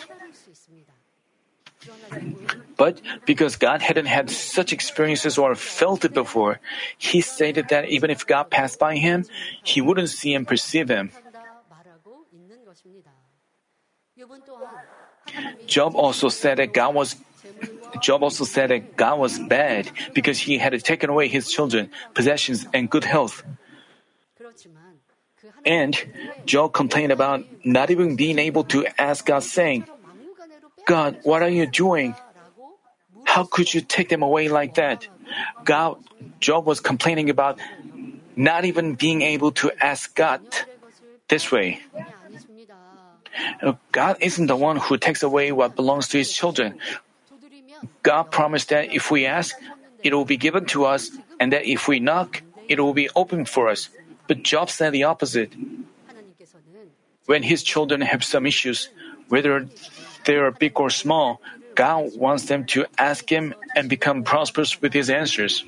But 2.78 3.02
because 3.26 3.56
God 3.56 3.82
hadn't 3.82 4.06
had 4.06 4.30
such 4.30 4.72
experiences 4.72 5.38
or 5.38 5.56
felt 5.56 6.06
it 6.06 6.14
before, 6.14 6.60
he 6.98 7.22
stated 7.22 7.70
that 7.70 7.90
even 7.90 8.10
if 8.10 8.26
God 8.26 8.50
passed 8.50 8.80
by 8.80 8.98
him, 8.98 9.26
he 9.64 9.82
wouldn't 9.82 10.10
see 10.10 10.34
and 10.34 10.48
perceive 10.48 10.90
him. 10.90 11.12
Job 15.66 15.96
also 15.96 16.30
said 16.30 16.58
that 16.58 16.74
God 16.74 16.96
was 16.96 17.16
Job 18.02 18.24
also 18.24 18.44
said 18.44 18.70
that 18.70 18.96
God 18.96 19.20
was 19.20 19.40
bad 19.40 19.92
because 20.14 20.40
he 20.40 20.58
had 20.58 20.74
taken 20.84 21.10
away 21.10 21.28
his 21.28 21.52
children, 21.52 21.90
possessions, 22.14 22.66
and 22.74 22.90
good 22.90 23.04
health. 23.04 23.44
And 25.66 25.96
Job 26.46 26.74
complained 26.74 27.12
about 27.12 27.46
not 27.64 27.92
even 27.92 28.16
being 28.16 28.40
able 28.40 28.64
to 28.66 28.88
ask 28.98 29.26
God, 29.26 29.44
saying, 29.44 29.86
God, 30.86 31.20
what 31.24 31.44
are 31.44 31.50
you 31.50 31.68
doing? 31.68 32.16
How 33.26 33.44
could 33.44 33.74
you 33.74 33.82
take 33.82 34.10
them 34.10 34.24
away 34.24 34.48
like 34.48 34.76
that? 34.76 35.08
God, 35.64 35.98
Job 36.40 36.66
was 36.66 36.80
complaining 36.80 37.30
about 37.30 37.60
not 38.36 38.66
even 38.66 38.96
being 38.96 39.22
able 39.22 39.52
to 39.64 39.72
ask 39.82 40.16
God 40.16 40.42
this 41.28 41.52
way. 41.52 41.82
God 43.92 44.18
isn't 44.22 44.48
the 44.48 44.56
one 44.56 44.78
who 44.78 44.98
takes 44.98 45.24
away 45.24 45.52
what 45.52 45.76
belongs 45.76 46.08
to 46.10 46.18
his 46.18 46.32
children, 46.32 46.80
God 48.04 48.32
promised 48.32 48.70
that 48.70 48.94
if 48.94 49.12
we 49.12 49.26
ask, 49.26 49.56
it 50.04 50.14
will 50.14 50.26
be 50.26 50.38
given 50.38 50.66
to 50.68 50.86
us, 50.86 51.12
and 51.40 51.52
that 51.54 51.66
if 51.66 51.88
we 51.88 52.00
knock, 52.00 52.42
it 52.68 52.80
will 52.80 52.94
be 52.94 53.10
opened 53.16 53.50
for 53.50 53.70
us. 53.70 53.90
But 54.28 54.44
Job 54.44 54.70
said 54.70 54.92
the 54.92 55.04
opposite. 55.04 55.54
When 57.26 57.44
his 57.44 57.64
children 57.64 58.02
have 58.02 58.24
some 58.24 58.46
issues, 58.46 58.90
whether 59.28 59.68
they 60.26 60.36
are 60.36 60.52
big 60.52 60.80
or 60.80 60.90
small, 60.90 61.42
God 61.78 62.18
wants 62.18 62.46
them 62.46 62.66
to 62.74 62.86
ask 62.98 63.30
Him 63.30 63.54
and 63.76 63.88
become 63.88 64.24
prosperous 64.24 64.82
with 64.82 64.94
His 64.94 65.12
answers. 65.12 65.64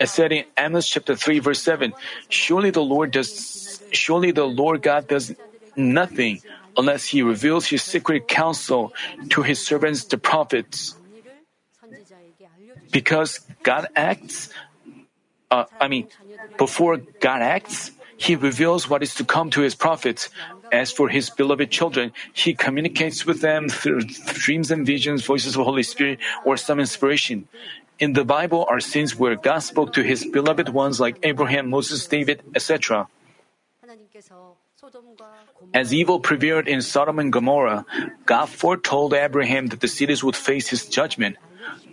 It 0.00 0.08
said 0.08 0.32
in 0.32 0.44
Amos 0.58 0.88
chapter 0.88 1.14
three 1.14 1.38
verse 1.38 1.62
seven, 1.62 1.94
surely 2.28 2.70
the 2.70 2.82
Lord 2.82 3.12
does, 3.12 3.80
surely 3.92 4.32
the 4.32 4.44
Lord 4.44 4.82
God 4.82 5.06
does 5.06 5.32
nothing 5.76 6.42
unless 6.76 7.06
he 7.06 7.22
reveals 7.22 7.66
his 7.66 7.82
secret 7.82 8.28
counsel 8.28 8.92
to 9.30 9.42
his 9.42 9.64
servants, 9.64 10.04
the 10.04 10.18
prophets. 10.18 10.94
Because 12.90 13.40
God 13.62 13.88
acts, 13.96 14.50
uh, 15.50 15.64
I 15.80 15.88
mean, 15.88 16.08
before 16.58 16.98
God 17.20 17.42
acts, 17.42 17.90
he 18.16 18.36
reveals 18.36 18.88
what 18.88 19.02
is 19.02 19.14
to 19.16 19.24
come 19.24 19.50
to 19.50 19.60
his 19.60 19.74
prophets. 19.74 20.30
As 20.72 20.90
for 20.90 21.08
his 21.08 21.30
beloved 21.30 21.70
children, 21.70 22.12
he 22.32 22.54
communicates 22.54 23.26
with 23.26 23.40
them 23.40 23.68
through 23.68 24.02
dreams 24.38 24.70
and 24.70 24.86
visions, 24.86 25.24
voices 25.24 25.56
of 25.56 25.64
Holy 25.64 25.82
Spirit, 25.82 26.18
or 26.44 26.56
some 26.56 26.80
inspiration. 26.80 27.48
In 27.98 28.12
the 28.12 28.24
Bible 28.24 28.66
are 28.68 28.80
scenes 28.80 29.14
where 29.14 29.36
God 29.36 29.60
spoke 29.60 29.92
to 29.94 30.02
his 30.02 30.26
beloved 30.26 30.68
ones 30.68 30.98
like 30.98 31.18
Abraham, 31.22 31.70
Moses, 31.70 32.06
David, 32.06 32.42
etc. 32.54 33.06
As 35.72 35.94
evil 35.94 36.20
prevailed 36.20 36.68
in 36.68 36.82
Sodom 36.82 37.18
and 37.18 37.32
Gomorrah, 37.32 37.86
God 38.26 38.48
foretold 38.48 39.14
Abraham 39.14 39.68
that 39.68 39.80
the 39.80 39.88
cities 39.88 40.22
would 40.22 40.36
face 40.36 40.68
his 40.68 40.86
judgment. 40.86 41.36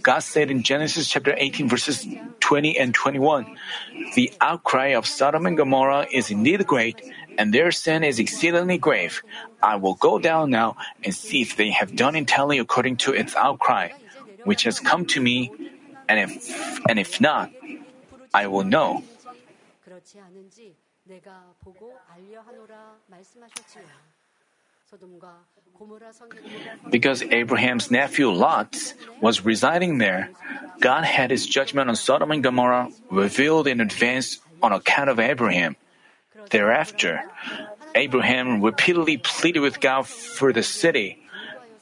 God 0.02 0.20
said 0.20 0.52
in 0.52 0.64
Genesis 0.64 1.10
chapter 1.10 1.34
18 1.38 1.70
verses 1.70 2.06
20 2.40 2.78
and 2.78 2.94
21, 2.94 3.58
The 4.16 4.34
outcry 4.42 4.90
of 4.98 5.06
Sodom 5.06 5.46
and 5.46 5.58
Gomorrah 5.58 6.08
is 6.12 6.32
indeed 6.32 6.66
great, 6.66 7.02
and 7.38 7.54
their 7.54 7.72
sin 7.72 8.04
is 8.04 8.20
exceedingly 8.20 8.78
grave. 8.78 9.24
I 9.62 9.76
will 9.78 9.96
go 9.96 10.20
down 10.20 10.50
now 10.50 10.78
and 11.04 11.14
see 11.14 11.42
if 11.42 11.56
they 11.56 11.70
have 11.72 11.96
done 11.96 12.16
entirely 12.16 12.60
according 12.60 12.98
to 13.06 13.14
its 13.14 13.36
outcry, 13.36 13.90
which 14.44 14.64
has 14.64 14.80
come 14.80 15.06
to 15.08 15.22
me, 15.22 15.52
and 16.10 16.20
if, 16.20 16.82
and 16.90 17.00
if 17.00 17.22
not, 17.22 17.52
I 18.34 18.48
will 18.48 18.64
know. 18.64 19.04
그렇지 21.11 21.11
않은지 21.11 21.11
내가 21.11 21.55
보고 21.61 21.97
알려 22.09 22.41
하노라 22.41 22.99
말씀하셨지요. 23.07 23.85
소돔과 24.87 25.45
고모라 25.73 26.13
성에 26.13 26.31
Because 26.91 27.23
Abraham's 27.23 27.91
nephew 27.91 28.31
Lot 28.31 28.95
was 29.21 29.45
residing 29.45 29.99
there, 29.99 30.31
God 30.81 31.05
had 31.05 31.31
his 31.31 31.47
judgment 31.47 31.89
on 31.89 31.97
Sodom 31.97 32.31
and 32.31 32.43
Gomorrah 32.43 32.91
revealed 33.11 33.67
in 33.67 33.81
advance 33.81 34.41
on 34.63 34.73
account 34.73 35.11
of 35.11 35.19
Abraham. 35.19 35.77
Thereafter, 36.51 37.23
Abraham 37.95 38.63
repeatedly 38.63 39.19
pleaded 39.19 39.61
with 39.61 39.81
God 39.81 40.07
for 40.07 40.53
the 40.53 40.63
city. 40.63 41.19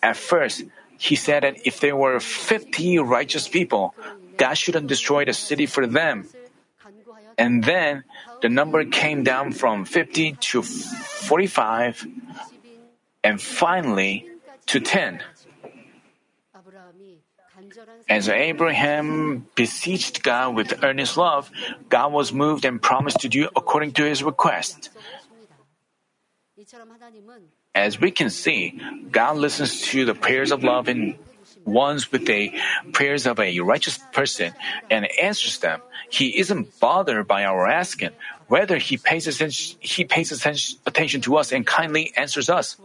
At 0.02 0.16
first, 0.16 0.64
he 0.98 1.16
said 1.16 1.42
that 1.42 1.66
if 1.66 1.80
there 1.80 1.96
were 1.96 2.20
50 2.20 2.98
righteous 3.00 3.48
people, 3.48 3.94
God 4.36 4.54
shouldn't 4.54 4.86
destroy 4.86 5.24
the 5.24 5.34
city 5.34 5.66
for 5.66 5.86
them. 5.86 6.28
간구하여 6.80 7.34
And 7.38 7.64
then 7.64 8.04
the 8.41 8.49
number 8.49 8.83
came 8.85 9.23
down 9.23 9.51
from 9.51 9.85
50 9.85 10.33
to 10.33 10.61
45 10.61 12.07
and 13.23 13.41
finally 13.41 14.27
to 14.67 14.79
10. 14.79 15.21
As 18.07 18.29
Abraham 18.29 19.45
beseeched 19.55 20.23
God 20.23 20.55
with 20.55 20.83
earnest 20.83 21.17
love, 21.17 21.51
God 21.89 22.13
was 22.13 22.31
moved 22.33 22.65
and 22.65 22.81
promised 22.81 23.19
to 23.21 23.29
do 23.29 23.49
according 23.55 23.91
to 23.93 24.03
his 24.03 24.23
request. 24.23 24.89
As 27.75 27.99
we 27.99 28.11
can 28.11 28.29
see, 28.29 28.79
God 29.11 29.37
listens 29.37 29.81
to 29.93 30.05
the 30.05 30.15
prayers 30.15 30.51
of 30.51 30.63
love 30.63 30.89
in 30.89 31.17
ones 31.71 32.11
with 32.11 32.25
the 32.25 32.53
prayers 32.93 33.25
of 33.25 33.39
a 33.39 33.59
righteous 33.59 33.99
person 34.11 34.53
and 34.89 35.07
answers 35.21 35.59
them. 35.59 35.81
He 36.09 36.39
isn't 36.39 36.79
bothered 36.79 37.27
by 37.27 37.45
our 37.45 37.67
asking. 37.67 38.11
Whether 38.47 38.77
he 38.77 38.97
pays, 38.97 39.27
attention, 39.27 39.77
he 39.79 40.05
pays 40.05 40.31
attention 40.31 41.21
to 41.21 41.37
us 41.37 41.51
and 41.51 41.65
kindly 41.65 42.11
answers 42.17 42.49
us. 42.49 42.77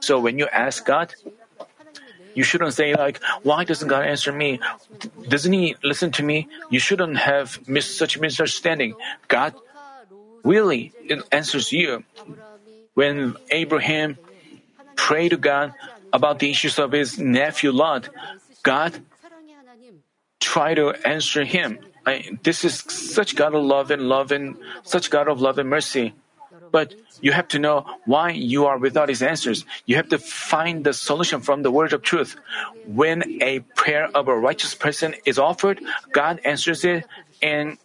So 0.00 0.20
when 0.20 0.38
you 0.38 0.46
ask 0.46 0.84
God, 0.84 1.14
you 2.34 2.42
shouldn't 2.42 2.74
say 2.74 2.94
like, 2.94 3.22
why 3.42 3.64
doesn't 3.64 3.88
God 3.88 4.04
answer 4.04 4.32
me? 4.32 4.60
Doesn't 5.28 5.52
he 5.52 5.76
listen 5.82 6.12
to 6.12 6.22
me? 6.22 6.48
You 6.70 6.78
shouldn't 6.78 7.16
have 7.16 7.66
mis- 7.68 7.96
such 7.96 8.18
misunderstanding. 8.18 8.94
God 9.28 9.54
really 10.42 10.92
answers 11.32 11.72
you. 11.72 12.04
When 12.94 13.34
Abraham 13.50 14.18
prayed 14.96 15.30
to 15.30 15.36
God, 15.36 15.74
about 16.14 16.38
the 16.38 16.48
issues 16.48 16.78
of 16.78 16.92
his 16.92 17.18
nephew 17.18 17.72
Lot, 17.72 18.08
God 18.62 19.02
tried 20.38 20.78
to 20.78 20.94
answer 21.04 21.44
him. 21.44 21.78
I, 22.06 22.38
this 22.42 22.64
is 22.64 22.86
such 22.86 23.34
God 23.34 23.54
of 23.54 23.64
love 23.64 23.90
and 23.90 24.08
love 24.08 24.30
and 24.30 24.56
such 24.84 25.10
God 25.10 25.26
of 25.26 25.40
love 25.42 25.58
and 25.58 25.68
mercy. 25.68 26.14
But 26.70 26.94
you 27.20 27.32
have 27.32 27.48
to 27.48 27.58
know 27.58 27.86
why 28.06 28.30
you 28.30 28.66
are 28.66 28.78
without 28.78 29.08
his 29.08 29.22
answers. 29.22 29.64
You 29.86 29.96
have 29.96 30.08
to 30.10 30.18
find 30.18 30.84
the 30.84 30.92
solution 30.92 31.40
from 31.40 31.62
the 31.62 31.70
word 31.70 31.92
of 31.92 32.02
truth. 32.02 32.36
When 32.86 33.42
a 33.42 33.60
prayer 33.74 34.08
of 34.14 34.28
a 34.28 34.36
righteous 34.38 34.74
person 34.74 35.14
is 35.26 35.38
offered, 35.38 35.82
God 36.12 36.40
answers 36.44 36.84
it 36.84 37.06
and 37.42 37.78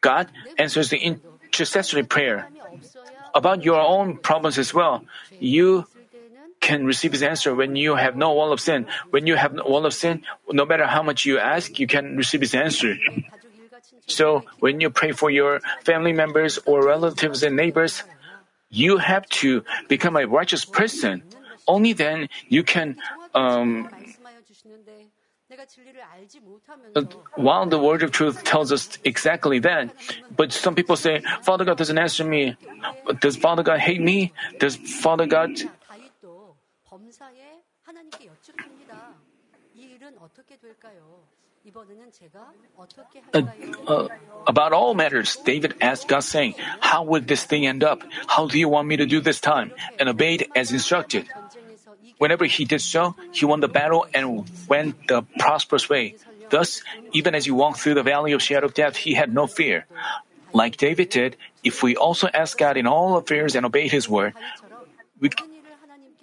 God 0.00 0.28
answers 0.58 0.90
the 0.90 0.98
intercessory 0.98 2.02
prayer. 2.02 2.48
About 3.34 3.62
your 3.62 3.78
own 3.78 4.16
problems 4.18 4.58
as 4.58 4.74
well, 4.74 5.04
you 5.38 5.86
can 6.70 6.86
receive 6.86 7.10
His 7.10 7.26
answer 7.26 7.50
when 7.50 7.74
you 7.74 7.98
have 7.98 8.14
no 8.14 8.30
wall 8.30 8.54
of 8.54 8.62
sin. 8.62 8.86
When 9.10 9.26
you 9.26 9.34
have 9.34 9.52
no 9.58 9.66
wall 9.66 9.84
of 9.90 9.94
sin, 9.94 10.22
no 10.46 10.62
matter 10.62 10.86
how 10.86 11.02
much 11.02 11.26
you 11.26 11.42
ask, 11.42 11.82
you 11.82 11.90
can 11.90 12.14
receive 12.14 12.46
His 12.46 12.54
answer. 12.54 12.94
So 14.06 14.46
when 14.62 14.78
you 14.78 14.90
pray 14.90 15.10
for 15.10 15.30
your 15.34 15.58
family 15.82 16.14
members 16.14 16.62
or 16.62 16.86
relatives 16.86 17.42
and 17.42 17.58
neighbors, 17.58 18.06
you 18.70 19.02
have 19.02 19.26
to 19.42 19.66
become 19.90 20.14
a 20.14 20.30
righteous 20.30 20.62
person. 20.62 21.26
Only 21.66 21.92
then 21.92 22.30
you 22.46 22.62
can. 22.62 23.02
Um, 23.34 23.90
while 27.34 27.66
the 27.66 27.78
word 27.82 28.06
of 28.06 28.14
truth 28.14 28.46
tells 28.46 28.70
us 28.70 28.86
exactly 29.02 29.58
that, 29.66 29.90
but 30.30 30.54
some 30.54 30.78
people 30.78 30.94
say, 30.94 31.26
Father 31.42 31.66
God 31.66 31.74
doesn't 31.74 31.98
answer 31.98 32.22
me. 32.22 32.54
Does 33.18 33.34
Father 33.34 33.66
God 33.66 33.82
hate 33.82 33.98
me? 34.00 34.30
Does 34.62 34.78
Father 34.78 35.26
God 35.26 35.58
Uh, 43.32 43.42
uh, 43.86 44.08
about 44.46 44.72
all 44.72 44.94
matters, 44.94 45.36
David 45.44 45.74
asked 45.80 46.08
God, 46.08 46.20
saying, 46.20 46.54
How 46.80 47.02
would 47.04 47.28
this 47.28 47.44
thing 47.44 47.66
end 47.66 47.84
up? 47.84 48.02
How 48.26 48.48
do 48.48 48.58
you 48.58 48.68
want 48.68 48.88
me 48.88 48.96
to 48.96 49.06
do 49.06 49.20
this 49.20 49.40
time? 49.40 49.72
And 49.98 50.08
obeyed 50.08 50.48
as 50.56 50.72
instructed. 50.72 51.28
Whenever 52.18 52.44
he 52.44 52.64
did 52.64 52.80
so, 52.80 53.14
he 53.32 53.44
won 53.44 53.60
the 53.60 53.68
battle 53.68 54.06
and 54.14 54.48
went 54.68 55.06
the 55.08 55.22
prosperous 55.38 55.88
way. 55.88 56.16
Thus, 56.50 56.82
even 57.12 57.34
as 57.34 57.44
he 57.44 57.50
walked 57.50 57.80
through 57.80 57.94
the 57.94 58.02
valley 58.02 58.32
of 58.32 58.42
shadow 58.42 58.66
of 58.66 58.74
death, 58.74 58.96
he 58.96 59.14
had 59.14 59.32
no 59.32 59.46
fear. 59.46 59.86
Like 60.52 60.76
David 60.76 61.10
did, 61.10 61.36
if 61.62 61.82
we 61.82 61.94
also 61.96 62.26
ask 62.26 62.58
God 62.58 62.76
in 62.76 62.86
all 62.86 63.16
affairs 63.16 63.54
and 63.54 63.64
obey 63.64 63.86
his 63.86 64.08
word, 64.08 64.34
we, 65.20 65.30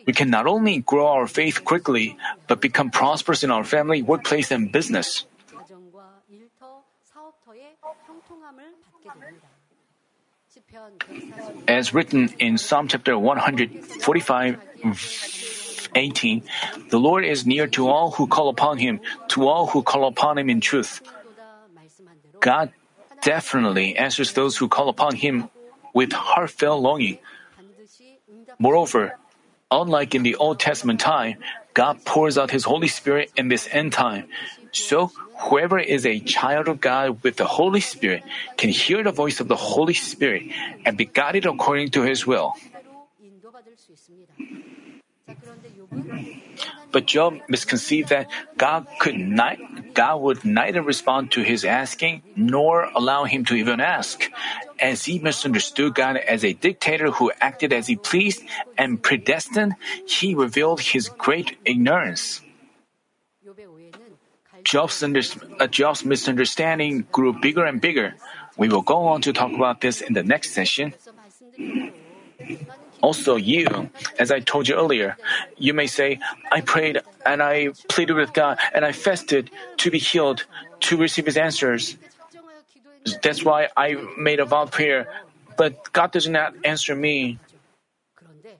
we 0.07 0.13
can 0.13 0.31
not 0.31 0.47
only 0.47 0.79
grow 0.79 1.07
our 1.07 1.27
faith 1.27 1.67
quickly, 1.67 2.17
but 2.47 2.63
become 2.63 2.89
prosperous 2.89 3.43
in 3.43 3.51
our 3.51 3.67
family, 3.67 4.01
workplace, 4.01 4.49
and 4.49 4.71
business. 4.71 5.27
As 11.67 11.93
written 11.93 12.29
in 12.39 12.57
Psalm 12.57 12.87
chapter 12.87 13.19
145, 13.19 14.57
18, 15.93 16.41
the 16.89 16.99
Lord 16.99 17.25
is 17.25 17.45
near 17.45 17.67
to 17.67 17.87
all 17.89 18.11
who 18.11 18.27
call 18.27 18.47
upon 18.47 18.77
Him, 18.77 19.01
to 19.35 19.47
all 19.47 19.67
who 19.67 19.83
call 19.83 20.07
upon 20.07 20.37
Him 20.39 20.49
in 20.49 20.61
truth. 20.61 21.01
God 22.39 22.71
definitely 23.21 23.97
answers 23.97 24.33
those 24.33 24.55
who 24.55 24.69
call 24.69 24.87
upon 24.87 25.15
Him 25.15 25.49
with 25.93 26.13
heartfelt 26.13 26.81
longing. 26.81 27.19
Moreover, 28.59 29.17
unlike 29.72 30.15
in 30.15 30.24
the 30.24 30.36
Old 30.36 30.59
Testament 30.59 30.99
time, 30.99 31.38
God 31.74 32.03
pours 32.05 32.38
out 32.38 32.51
His 32.51 32.63
Holy 32.63 32.88
Spirit 32.88 33.32
in 33.36 33.49
this 33.49 33.68
end 33.72 33.93
time. 33.93 34.28
So, 34.72 35.11
whoever 35.49 35.80
is 35.80 36.05
a 36.05 36.20
child 36.20 36.68
of 36.68 36.82
God 36.82 37.24
with 37.24 37.38
the 37.38 37.45
Holy 37.45 37.82
Spirit 37.82 38.24
can 38.57 38.70
hear 38.70 39.03
the 39.03 39.11
voice 39.11 39.39
of 39.39 39.47
the 39.47 39.55
Holy 39.55 39.93
Spirit 39.93 40.43
and 40.86 40.97
be 40.97 41.05
guided 41.05 41.45
according 41.45 41.91
to 41.91 42.03
His 42.03 42.26
will. 42.26 42.53
But 46.91 47.05
Job 47.05 47.39
misconceived 47.47 48.09
that 48.09 48.32
God 48.57 48.88
could 48.99 49.19
not, 49.19 49.57
God 49.93 50.21
would 50.21 50.45
neither 50.45 50.82
respond 50.82 51.32
to 51.34 51.43
his 51.43 51.65
asking 51.65 52.23
nor 52.36 52.89
allow 52.95 53.25
him 53.25 53.43
to 53.45 53.55
even 53.55 53.80
ask, 53.80 54.32
as 54.80 55.05
he 55.05 55.19
misunderstood 55.19 55.95
God 55.95 56.17
as 56.17 56.45
a 56.45 56.53
dictator 56.53 57.11
who 57.11 57.32
acted 57.41 57.73
as 57.73 57.88
he 57.88 57.97
pleased 57.97 58.43
and 58.78 59.01
predestined. 59.03 59.75
He 60.07 60.34
revealed 60.34 60.80
his 60.82 61.09
great 61.09 61.57
ignorance. 61.65 62.41
Job's, 64.63 65.03
under, 65.03 65.21
uh, 65.59 65.67
Job's 65.67 66.03
misunderstanding 66.03 67.05
grew 67.11 67.34
bigger 67.34 67.65
and 67.65 67.80
bigger. 67.80 68.15
We 68.57 68.69
will 68.69 68.82
go 68.82 69.07
on 69.07 69.21
to 69.21 69.34
talk 69.34 69.51
about 69.53 69.82
this 69.82 70.01
in 70.01 70.13
the 70.13 70.23
next 70.23 70.51
session. 70.51 70.93
Also, 73.01 73.35
you, 73.35 73.89
as 74.17 74.31
I 74.31 74.39
told 74.39 74.67
you 74.67 74.75
earlier, 74.75 75.17
you 75.57 75.73
may 75.73 75.87
say, 75.87 76.19
I 76.51 76.61
prayed 76.61 77.01
and 77.25 77.43
I 77.43 77.69
pleaded 77.87 78.15
with 78.15 78.33
God 78.33 78.57
and 78.73 78.83
I 78.83 78.91
fasted 78.91 79.51
to 79.77 79.91
be 79.91 79.99
healed, 79.99 80.45
to 80.81 80.97
receive 80.97 81.25
His 81.25 81.37
answers. 81.37 81.97
That's 83.21 83.43
why 83.43 83.69
I 83.77 83.95
made 84.17 84.39
a 84.39 84.45
vow 84.45 84.65
prayer, 84.65 85.07
but 85.57 85.93
God 85.93 86.11
does 86.11 86.27
not 86.27 86.53
answer 86.65 86.95
me. 86.95 87.39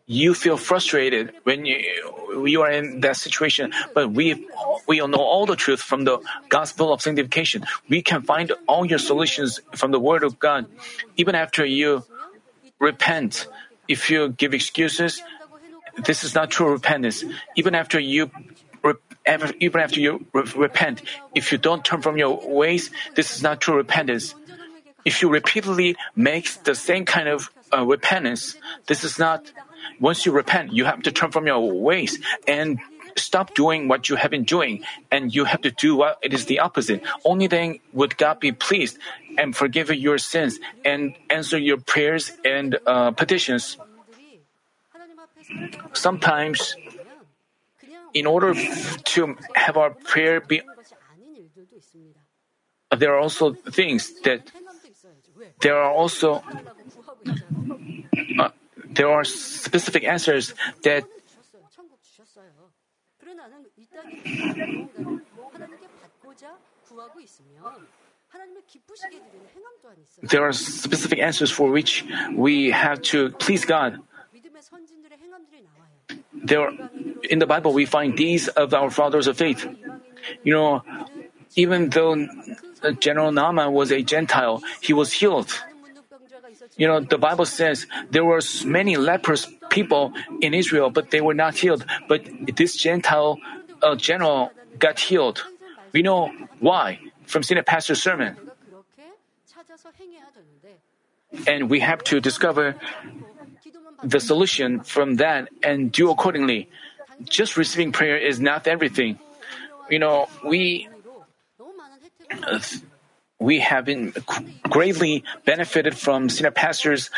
You 0.06 0.34
feel 0.34 0.56
frustrated 0.56 1.34
when 1.44 1.66
you, 1.66 1.84
you 2.46 2.62
are 2.62 2.72
in 2.72 3.02
that 3.02 3.18
situation, 3.18 3.74
but 3.94 4.12
we 4.12 4.48
we 4.88 5.00
know 5.00 5.20
all 5.20 5.46
the 5.46 5.58
truth 5.58 5.82
from 5.82 6.06
the 6.06 6.20
gospel 6.48 6.94
of 6.94 7.02
sanctification. 7.02 7.66
We 7.90 8.02
can 8.02 8.22
find 8.22 8.54
all 8.68 8.86
your 8.86 9.00
solutions 9.00 9.60
from 9.76 9.92
the 9.92 10.00
Word 10.00 10.24
of 10.24 10.40
God, 10.40 10.68
even 11.18 11.36
after 11.36 11.66
you 11.66 12.06
repent 12.80 13.48
if 13.88 14.10
you 14.10 14.30
give 14.30 14.54
excuses, 14.54 15.22
this 16.06 16.24
is 16.24 16.36
not 16.36 16.50
true 16.50 16.70
repentance. 16.70 17.24
Even 17.56 17.76
after 17.76 18.00
you 18.00 18.32
even 19.60 19.82
after 19.82 20.00
you 20.00 20.26
repent, 20.34 21.02
if 21.36 21.52
you 21.52 21.58
don't 21.58 21.84
turn 21.84 22.02
from 22.02 22.18
your 22.18 22.40
ways, 22.48 22.92
this 23.16 23.36
is 23.36 23.44
not 23.44 23.60
true 23.60 23.76
repentance. 23.76 24.34
If 25.04 25.22
you 25.22 25.30
repeatedly 25.30 25.98
make 26.16 26.64
the 26.64 26.76
same 26.76 27.04
kind 27.04 27.28
of 27.28 27.50
uh, 27.74 27.86
repentance, 27.86 28.56
this 28.88 29.04
is 29.04 29.20
not. 29.20 29.52
Once 30.00 30.26
you 30.26 30.32
repent, 30.32 30.74
you 30.74 30.86
have 30.86 31.02
to 31.02 31.12
turn 31.12 31.32
from 31.32 31.48
your 31.48 31.72
ways 31.72 32.20
and 32.48 32.80
stop 33.20 33.54
doing 33.56 33.88
what 33.88 34.10
you 34.10 34.16
have 34.16 34.32
been 34.32 34.44
doing 34.44 34.84
and 35.12 35.34
you 35.34 35.46
have 35.46 35.62
to 35.62 35.72
do 35.72 35.96
what 35.96 36.20
it 36.22 36.34
is 36.34 36.46
the 36.46 36.60
opposite. 36.60 37.02
Only 37.26 37.48
then 37.48 37.80
would 37.94 38.18
God 38.18 38.40
be 38.40 38.52
pleased 38.52 38.98
and 39.38 39.56
forgive 39.56 39.90
your 39.90 40.18
sins 40.18 40.60
and 40.86 41.16
answer 41.30 41.58
your 41.58 41.78
prayers 41.78 42.32
and 42.46 42.78
uh, 42.86 43.12
petitions. 43.12 43.78
Sometimes, 45.94 46.76
in 48.14 48.26
order 48.26 48.54
to 48.54 49.38
have 49.56 49.78
our 49.78 49.92
prayer 49.92 50.42
be, 50.42 50.62
there 52.96 53.14
are 53.14 53.20
also 53.20 53.54
things 53.54 54.14
that 54.22 54.52
there 55.62 55.78
are 55.78 55.92
also 55.92 56.44
uh, 58.40 58.50
there 58.90 59.10
are 59.10 59.24
specific 59.24 60.04
answers 60.04 60.54
that 60.84 61.04
there 70.24 70.44
are 70.44 70.54
specific 70.54 71.20
answers 71.20 71.52
for 71.52 71.72
which 71.72 72.06
we 72.36 72.72
have 72.72 73.02
to 73.02 73.30
please 73.32 73.66
God. 73.66 74.00
There, 76.34 76.70
in 77.30 77.40
the 77.40 77.48
Bible, 77.48 77.74
we 77.74 77.86
find 77.86 78.18
these 78.18 78.48
of 78.50 78.74
our 78.74 78.90
fathers 78.90 79.28
of 79.28 79.38
faith. 79.38 79.66
You 80.44 80.54
know, 80.54 80.84
even 81.56 81.90
though 81.90 82.28
uh, 82.84 82.92
General 82.92 83.32
Naaman 83.32 83.74
was 83.74 83.92
a 83.92 84.02
Gentile, 84.02 84.62
he 84.82 84.94
was 84.94 85.12
healed. 85.12 85.52
You 86.76 86.88
know, 86.88 87.00
the 87.00 87.18
Bible 87.18 87.46
says 87.46 87.88
there 88.12 88.26
were 88.26 88.42
many 88.66 88.98
leprous 88.98 89.48
people 89.70 90.14
in 90.42 90.54
Israel, 90.54 90.90
but 90.90 91.12
they 91.12 91.22
were 91.22 91.34
not 91.34 91.56
healed. 91.56 91.86
But 92.08 92.28
this 92.56 92.76
Gentile 92.76 93.40
a 93.82 93.96
general 93.96 94.52
got 94.80 95.00
healed. 95.00 95.44
We 95.94 96.02
know 96.02 96.32
why 96.60 97.00
from 97.26 97.44
senior 97.44 97.64
pastor's 97.64 98.02
sermon. 98.02 98.36
And 101.46 101.70
we 101.70 101.80
have 101.82 102.04
to 102.06 102.20
discover 102.20 102.76
the 104.04 104.20
solution 104.20 104.82
from 104.82 105.16
that 105.16 105.50
and 105.64 105.92
do 105.92 106.10
accordingly. 106.12 106.70
Just 107.24 107.58
receiving 107.58 107.92
prayer 107.92 108.18
is 108.18 108.40
not 108.40 108.68
everything. 108.68 109.20
You 109.90 110.00
know, 110.00 110.28
we 110.44 110.88
we 113.40 113.60
have 113.60 113.86
been 113.86 114.14
greatly 114.70 115.24
benefited 115.46 115.98
from 115.98 116.30
senior 116.30 116.52
pastors' 116.52 117.10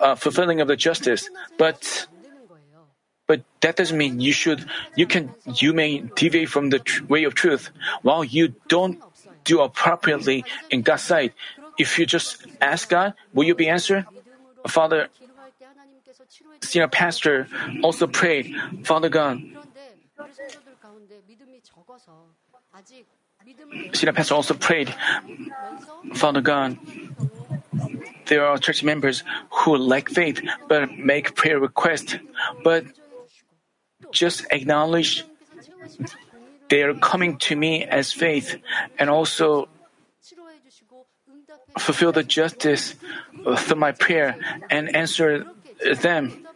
uh, 0.00 0.14
fulfilling 0.14 0.60
of 0.60 0.68
the 0.68 0.76
justice, 0.76 1.30
but 1.58 2.06
but 3.30 3.46
that 3.62 3.76
doesn't 3.76 3.94
mean 3.96 4.18
you 4.18 4.32
should, 4.34 4.66
you 4.98 5.06
can, 5.06 5.30
you 5.46 5.70
may 5.72 6.02
deviate 6.18 6.48
from 6.48 6.74
the 6.74 6.80
tr- 6.80 7.06
way 7.06 7.22
of 7.22 7.38
truth 7.38 7.70
while 8.02 8.24
you 8.24 8.58
don't 8.66 8.98
do 9.44 9.60
appropriately 9.62 10.42
in 10.68 10.82
God's 10.82 11.06
sight. 11.06 11.32
If 11.78 11.96
you 11.96 12.06
just 12.06 12.42
ask 12.60 12.90
God, 12.90 13.14
will 13.32 13.46
you 13.46 13.54
be 13.54 13.68
answered? 13.68 14.04
Father, 14.66 15.06
senior 16.60 16.88
pastor 16.88 17.46
also 17.84 18.08
prayed, 18.08 18.50
Father 18.82 19.08
God. 19.08 19.38
Senior 23.94 24.12
pastor 24.12 24.34
also 24.34 24.54
prayed, 24.54 24.92
Father 26.14 26.40
God. 26.40 26.78
There 28.26 28.44
are 28.44 28.58
church 28.58 28.82
members 28.82 29.22
who 29.50 29.76
lack 29.76 30.08
faith 30.08 30.42
but 30.66 30.90
make 30.98 31.36
prayer 31.36 31.60
requests, 31.60 32.18
but 32.64 32.86
just 34.12 34.46
acknowledge 34.50 35.24
they 36.68 36.82
are 36.82 36.94
coming 36.94 37.36
to 37.38 37.56
me 37.56 37.84
as 37.84 38.12
faith 38.12 38.56
and 38.98 39.10
also 39.10 39.68
fulfill 41.78 42.12
the 42.12 42.22
justice 42.22 42.94
through 43.56 43.76
my 43.76 43.92
prayer 43.92 44.36
and 44.70 44.94
answer 44.94 45.44
them. 46.00 46.46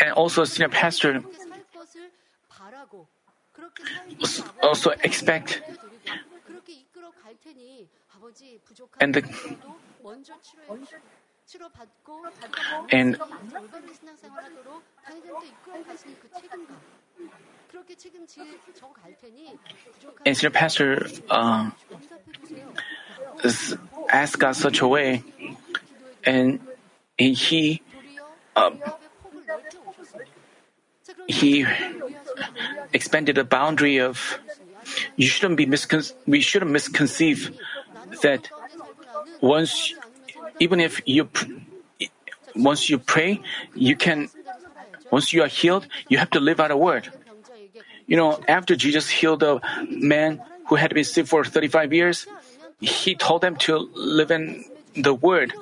And 0.00 0.12
also, 0.12 0.44
senior 0.44 0.68
pastor 0.68 1.22
also 4.62 4.90
expect 5.02 5.62
and 9.00 9.14
the 9.14 9.22
and 12.90 13.16
and 20.26 20.52
pastor 20.52 21.08
uh, 21.30 21.70
asked 24.10 24.38
God 24.38 24.56
such 24.56 24.80
a 24.80 24.88
way, 24.88 25.24
and 26.24 26.60
he 27.16 27.80
uh, 28.54 28.70
he 31.28 31.64
expanded 32.92 33.36
the 33.36 33.44
boundary 33.44 33.98
of 33.98 34.38
you 35.16 35.26
shouldn't 35.26 35.56
be 35.56 35.66
miscon- 35.66 36.12
we 36.26 36.40
shouldn't 36.40 36.70
misconceive 36.72 37.56
that 38.22 38.50
once 39.40 39.94
even 40.60 40.80
if 40.80 41.00
you, 41.06 41.28
once 42.54 42.88
you 42.88 42.98
pray, 42.98 43.40
you 43.74 43.96
can, 43.96 44.28
once 45.10 45.32
you 45.32 45.42
are 45.42 45.48
healed, 45.48 45.86
you 46.08 46.18
have 46.18 46.30
to 46.30 46.40
live 46.40 46.60
out 46.60 46.70
a 46.70 46.76
word. 46.76 47.08
You 48.06 48.16
know, 48.16 48.40
after 48.48 48.74
Jesus 48.76 49.08
healed 49.08 49.42
a 49.42 49.60
man 49.88 50.40
who 50.68 50.76
had 50.76 50.92
been 50.94 51.04
sick 51.04 51.26
for 51.26 51.44
35 51.44 51.92
years, 51.92 52.26
he 52.80 53.14
told 53.14 53.42
them 53.42 53.56
to 53.68 53.76
live 53.94 54.30
in 54.30 54.64
the 54.94 55.14
word, 55.14 55.52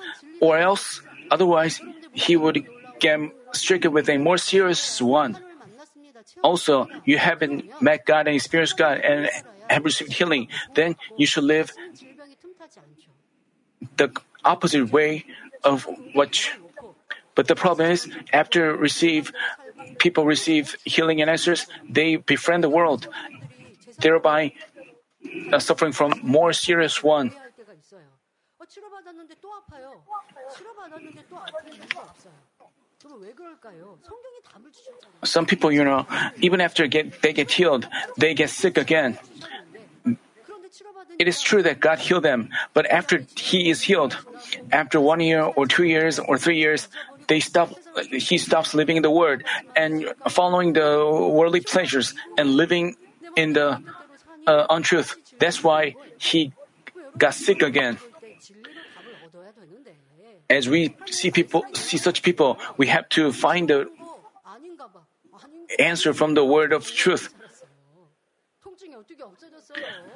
or 0.41 0.59
else, 0.59 1.03
otherwise, 1.31 1.81
he 2.13 2.37
would 2.37 2.67
get 3.01 3.21
stricken 3.53 3.93
with 3.93 4.09
a 4.09 4.19
more 4.19 4.39
serious 4.39 5.01
one. 5.01 5.39
Also, 6.43 6.89
you 7.05 7.19
haven't 7.19 7.65
met 7.81 8.07
God 8.07 8.27
and 8.27 8.37
experienced 8.37 8.77
God 8.77 8.99
and 8.99 9.31
have 9.69 9.85
received 9.85 10.13
healing, 10.13 10.49
then 10.75 10.97
you 11.17 11.27
should 11.27 11.45
live 11.45 11.73
the 13.97 14.09
opposite 14.47 14.93
way 14.93 15.27
of 15.65 15.87
what. 16.15 16.51
But 17.35 17.49
the 17.49 17.57
problem 17.57 17.91
is, 17.91 18.09
after 18.33 18.75
receive, 18.75 19.33
people 19.99 20.25
receive 20.25 20.77
healing 20.85 21.21
and 21.21 21.29
answers, 21.29 21.67
they 21.89 22.17
befriend 22.17 22.65
the 22.65 22.71
world, 22.71 23.09
thereby 23.99 24.53
uh, 25.53 25.59
suffering 25.59 25.93
from 25.93 26.15
more 26.23 26.53
serious 26.53 27.03
one. 27.03 27.33
Some 35.25 35.47
people, 35.47 35.73
you 35.73 35.85
know, 35.85 36.07
even 36.41 36.61
after 36.61 36.87
get, 36.87 37.23
they 37.23 37.33
get 37.33 37.51
healed, 37.51 37.87
they 38.17 38.35
get 38.35 38.51
sick 38.51 38.79
again. 38.79 39.19
It 41.19 41.29
is 41.29 41.41
true 41.41 41.63
that 41.63 41.81
God 41.81 41.99
healed 41.99 42.25
them, 42.25 42.51
but 42.75 42.87
after 42.91 43.25
he 43.37 43.71
is 43.71 43.81
healed, 43.81 44.17
after 44.73 45.01
one 45.01 45.21
year 45.21 45.43
or 45.43 45.67
two 45.67 45.85
years 45.85 46.19
or 46.19 46.39
three 46.39 46.59
years, 46.59 46.89
they 47.29 47.41
stop, 47.41 47.75
he 48.13 48.39
stops 48.39 48.75
living 48.75 48.97
in 48.97 49.03
the 49.03 49.11
Word 49.11 49.45
and 49.75 50.13
following 50.29 50.73
the 50.73 51.05
worldly 51.33 51.61
pleasures 51.61 52.15
and 52.39 52.57
living 52.57 52.97
in 53.37 53.53
the 53.53 53.83
uh, 54.47 54.67
untruth. 54.71 55.17
That's 55.39 55.63
why 55.63 55.97
he 56.19 56.53
got 57.17 57.35
sick 57.35 57.63
again. 57.63 57.99
As 60.49 60.69
we 60.69 60.95
see 61.07 61.31
people, 61.31 61.65
see 61.73 61.97
such 61.97 62.23
people, 62.23 62.59
we 62.77 62.87
have 62.87 63.09
to 63.11 63.33
find 63.33 63.69
the 63.69 63.91
answer 65.79 66.15
from 66.15 66.35
the 66.35 66.45
Word 66.45 66.73
of 66.73 66.87
truth 66.87 67.35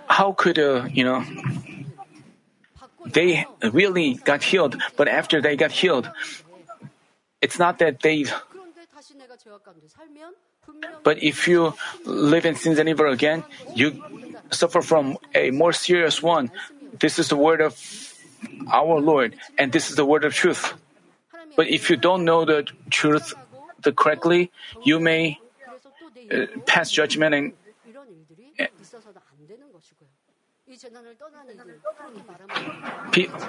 how 0.08 0.32
could 0.32 0.58
uh, 0.58 0.86
you 0.90 1.04
know 1.04 1.24
they 3.06 3.46
really 3.62 4.14
got 4.14 4.42
healed? 4.42 4.76
But 4.96 5.08
after 5.08 5.40
they 5.40 5.56
got 5.56 5.72
healed, 5.72 6.10
it's 7.40 7.58
not 7.58 7.78
that 7.78 8.00
they. 8.00 8.26
But 11.02 11.22
if 11.22 11.48
you 11.48 11.74
live 12.04 12.44
in 12.46 12.54
sins 12.54 12.78
and 12.78 12.88
evil 12.88 13.10
again, 13.10 13.44
you 13.74 14.02
suffer 14.50 14.82
from 14.82 15.16
a 15.34 15.50
more 15.50 15.72
serious 15.72 16.22
one. 16.22 16.50
This 16.98 17.18
is 17.18 17.28
the 17.28 17.36
word 17.36 17.60
of 17.60 17.74
our 18.72 19.00
Lord, 19.00 19.36
and 19.58 19.72
this 19.72 19.90
is 19.90 19.96
the 19.96 20.04
word 20.04 20.24
of 20.24 20.34
truth. 20.34 20.74
But 21.56 21.68
if 21.68 21.90
you 21.90 21.96
don't 21.96 22.24
know 22.24 22.44
the 22.44 22.68
truth 22.90 23.34
the 23.82 23.92
correctly, 23.92 24.50
you 24.82 25.00
may 25.00 25.40
uh, 26.30 26.46
pass 26.66 26.90
judgment 26.90 27.34
and 27.34 27.52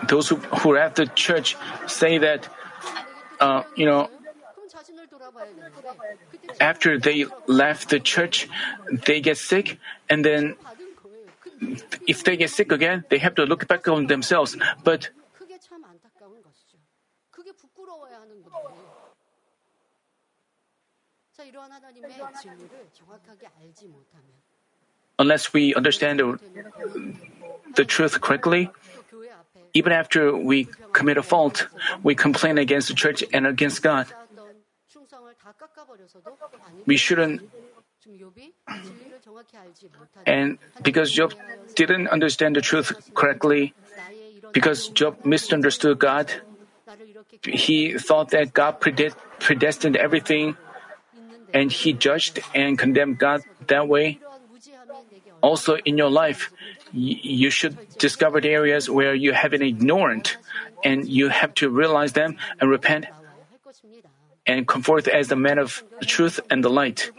those 0.07 0.29
who, 0.29 0.35
who 0.35 0.75
left 0.75 0.95
the 0.95 1.07
church 1.07 1.55
say 1.87 2.17
that, 2.17 2.49
uh, 3.39 3.63
you 3.75 3.85
know, 3.85 4.09
after 6.59 6.99
they 6.99 7.25
left 7.47 7.89
the 7.89 7.99
church, 7.99 8.47
they 9.05 9.21
get 9.21 9.37
sick, 9.37 9.79
and 10.09 10.25
then 10.25 10.55
if 12.07 12.23
they 12.23 12.37
get 12.37 12.49
sick 12.49 12.71
again, 12.71 13.03
they 13.09 13.17
have 13.17 13.35
to 13.35 13.43
look 13.43 13.67
back 13.67 13.87
on 13.87 14.07
themselves. 14.07 14.57
But 14.83 15.09
unless 25.21 25.53
we 25.53 25.73
understand 25.75 26.19
the 27.77 27.85
truth 27.85 28.19
correctly, 28.19 28.69
even 29.73 29.93
after 29.93 30.35
we 30.35 30.67
commit 30.91 31.17
a 31.17 31.23
fault, 31.23 31.69
we 32.01 32.17
complain 32.17 32.57
against 32.57 32.89
the 32.89 32.97
church 32.97 33.23
and 33.31 33.45
against 33.45 33.85
God. 33.85 34.07
We 36.85 36.97
shouldn't. 36.97 37.45
And 40.25 40.57
because 40.81 41.11
Job 41.13 41.33
didn't 41.75 42.07
understand 42.09 42.55
the 42.57 42.61
truth 42.61 42.91
correctly, 43.13 43.73
because 44.51 44.89
Job 44.89 45.23
misunderstood 45.23 45.99
God, 45.99 46.33
he 47.45 47.97
thought 47.97 48.33
that 48.33 48.53
God 48.53 48.81
predestined 48.81 49.95
everything, 49.95 50.57
and 51.53 51.71
he 51.71 51.93
judged 51.93 52.39
and 52.55 52.77
condemned 52.77 53.19
God 53.19 53.43
that 53.67 53.87
way. 53.87 54.19
Also, 55.41 55.77
in 55.85 55.97
your 55.97 56.09
life, 56.09 56.51
you 56.93 57.49
should 57.49 57.77
discover 57.97 58.41
the 58.41 58.49
areas 58.49 58.89
where 58.89 59.13
you 59.13 59.33
have 59.33 59.51
been 59.51 59.61
ignorant, 59.61 60.37
and 60.83 61.07
you 61.07 61.29
have 61.29 61.53
to 61.55 61.69
realize 61.69 62.13
them 62.13 62.37
and 62.59 62.69
repent 62.69 63.05
and 64.45 64.67
come 64.67 64.81
forth 64.81 65.07
as 65.07 65.27
the 65.27 65.35
man 65.35 65.57
of 65.57 65.83
truth 66.01 66.39
and 66.49 66.63
the 66.63 66.69
light. 66.69 67.11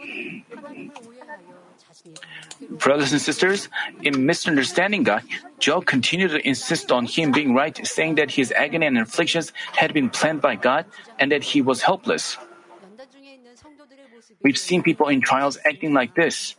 Brothers 2.69 3.11
and 3.11 3.21
sisters, 3.21 3.69
in 4.01 4.25
misunderstanding 4.25 5.03
God, 5.03 5.23
Job 5.59 5.85
continued 5.85 6.31
to 6.31 6.47
insist 6.47 6.91
on 6.91 7.05
him 7.05 7.31
being 7.31 7.53
right, 7.55 7.75
saying 7.85 8.15
that 8.15 8.31
his 8.31 8.51
agony 8.51 8.85
and 8.85 8.97
afflictions 8.97 9.53
had 9.73 9.93
been 9.93 10.09
planned 10.09 10.41
by 10.41 10.55
God 10.55 10.85
and 11.19 11.31
that 11.31 11.43
he 11.43 11.61
was 11.61 11.81
helpless. 11.81 12.37
We've 14.41 14.57
seen 14.57 14.83
people 14.83 15.07
in 15.07 15.21
trials 15.21 15.57
acting 15.65 15.93
like 15.93 16.15
this. 16.15 16.55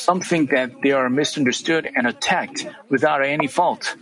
Some 0.00 0.24
think 0.24 0.48
that 0.56 0.80
they 0.80 0.92
are 0.96 1.12
misunderstood 1.12 1.84
and 1.84 2.08
attacked 2.08 2.64
without 2.88 3.20
any 3.20 3.46
fault, 3.46 3.96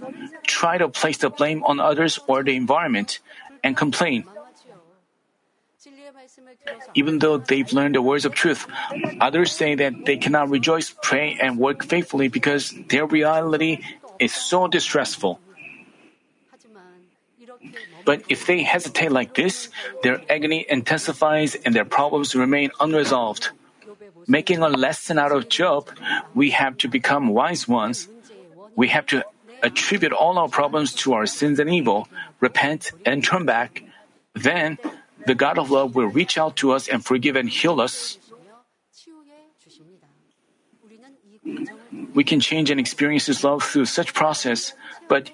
try 0.47 0.79
to 0.79 0.89
place 0.89 1.19
the 1.19 1.29
blame 1.29 1.67
on 1.67 1.81
others 1.83 2.23
or 2.31 2.47
the 2.47 2.55
environment, 2.55 3.19
and 3.67 3.77
complain. 3.77 4.23
Even 6.95 7.19
though 7.19 7.39
they've 7.39 7.73
learned 7.73 7.97
the 7.99 8.03
words 8.03 8.25
of 8.25 8.33
truth, 8.33 8.71
others 9.21 9.51
say 9.51 9.75
that 9.75 10.07
they 10.07 10.17
cannot 10.17 10.51
rejoice, 10.51 10.95
pray, 11.03 11.37
and 11.43 11.59
work 11.59 11.83
faithfully 11.83 12.29
because 12.29 12.71
their 12.87 13.07
reality 13.07 13.83
is 14.23 14.33
so 14.33 14.71
distressful. 14.71 15.41
But 18.07 18.23
if 18.29 18.47
they 18.47 18.63
hesitate 18.63 19.11
like 19.11 19.35
this, 19.35 19.69
their 20.07 20.23
agony 20.31 20.65
intensifies 20.69 21.59
and 21.59 21.75
their 21.75 21.85
problems 21.85 22.39
remain 22.39 22.71
unresolved 22.79 23.51
making 24.27 24.59
a 24.59 24.69
lesson 24.69 25.19
out 25.19 25.33
of 25.33 25.49
Job, 25.49 25.89
we 26.35 26.51
have 26.51 26.77
to 26.79 26.89
become 26.89 27.29
wise 27.29 27.69
ones. 27.69 28.09
We 28.77 28.89
have 28.89 29.07
to 29.07 29.25
attribute 29.63 30.13
all 30.13 30.39
our 30.39 30.49
problems 30.49 30.95
to 31.03 31.15
our 31.15 31.27
sins 31.27 31.59
and 31.59 31.71
evil, 31.71 32.09
repent, 32.41 32.93
and 33.05 33.23
turn 33.25 33.45
back. 33.45 33.83
Then, 34.35 34.79
the 35.27 35.35
God 35.35 35.59
of 35.59 35.71
love 35.71 35.95
will 35.95 36.07
reach 36.07 36.39
out 36.39 36.57
to 36.57 36.73
us 36.73 36.89
and 36.89 37.05
forgive 37.05 37.37
and 37.37 37.49
heal 37.49 37.81
us. 37.81 38.19
We 42.15 42.25
can 42.25 42.41
change 42.41 42.71
and 42.71 42.79
experience 42.79 43.27
His 43.27 43.43
love 43.43 43.63
through 43.63 43.87
such 43.87 44.15
process, 44.15 44.73
but 45.09 45.31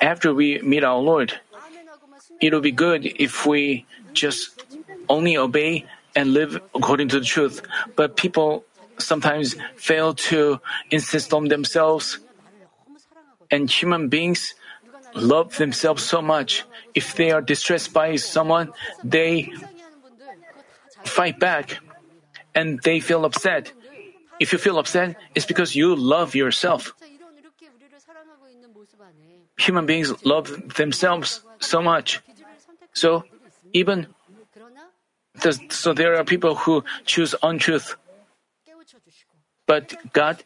after 0.00 0.34
we 0.34 0.60
meet 0.60 0.84
our 0.84 0.98
Lord, 0.98 1.40
it'll 2.40 2.60
be 2.60 2.72
good 2.72 3.06
if 3.06 3.46
we 3.46 3.86
just 4.12 4.64
only 5.08 5.36
obey 5.36 5.86
and 6.14 6.32
live 6.32 6.60
according 6.74 7.08
to 7.08 7.20
the 7.20 7.26
truth. 7.26 7.62
But 7.96 8.16
people 8.16 8.64
sometimes 8.98 9.56
fail 9.76 10.14
to 10.14 10.60
insist 10.90 11.32
on 11.32 11.48
themselves, 11.48 12.18
and 13.50 13.70
human 13.70 14.08
beings 14.08 14.54
love 15.14 15.56
themselves 15.56 16.02
so 16.02 16.20
much. 16.20 16.64
If 16.94 17.14
they 17.14 17.30
are 17.30 17.40
distressed 17.40 17.92
by 17.92 18.16
someone, 18.16 18.72
they 19.04 19.52
fight 21.04 21.38
back 21.38 21.78
and 22.54 22.80
they 22.82 23.00
feel 23.00 23.24
upset. 23.24 23.72
If 24.40 24.52
you 24.52 24.58
feel 24.58 24.78
upset, 24.78 25.16
it's 25.34 25.46
because 25.46 25.74
you 25.74 25.94
love 25.94 26.34
yourself. 26.34 26.92
Human 29.58 29.86
beings 29.86 30.12
love 30.24 30.74
themselves 30.74 31.42
so 31.58 31.82
much. 31.82 32.20
So, 32.98 33.22
even 33.72 34.08
so, 35.70 35.94
there 35.94 36.18
are 36.18 36.24
people 36.24 36.56
who 36.56 36.82
choose 37.06 37.32
untruth. 37.44 37.94
But 39.68 39.94
God 40.12 40.42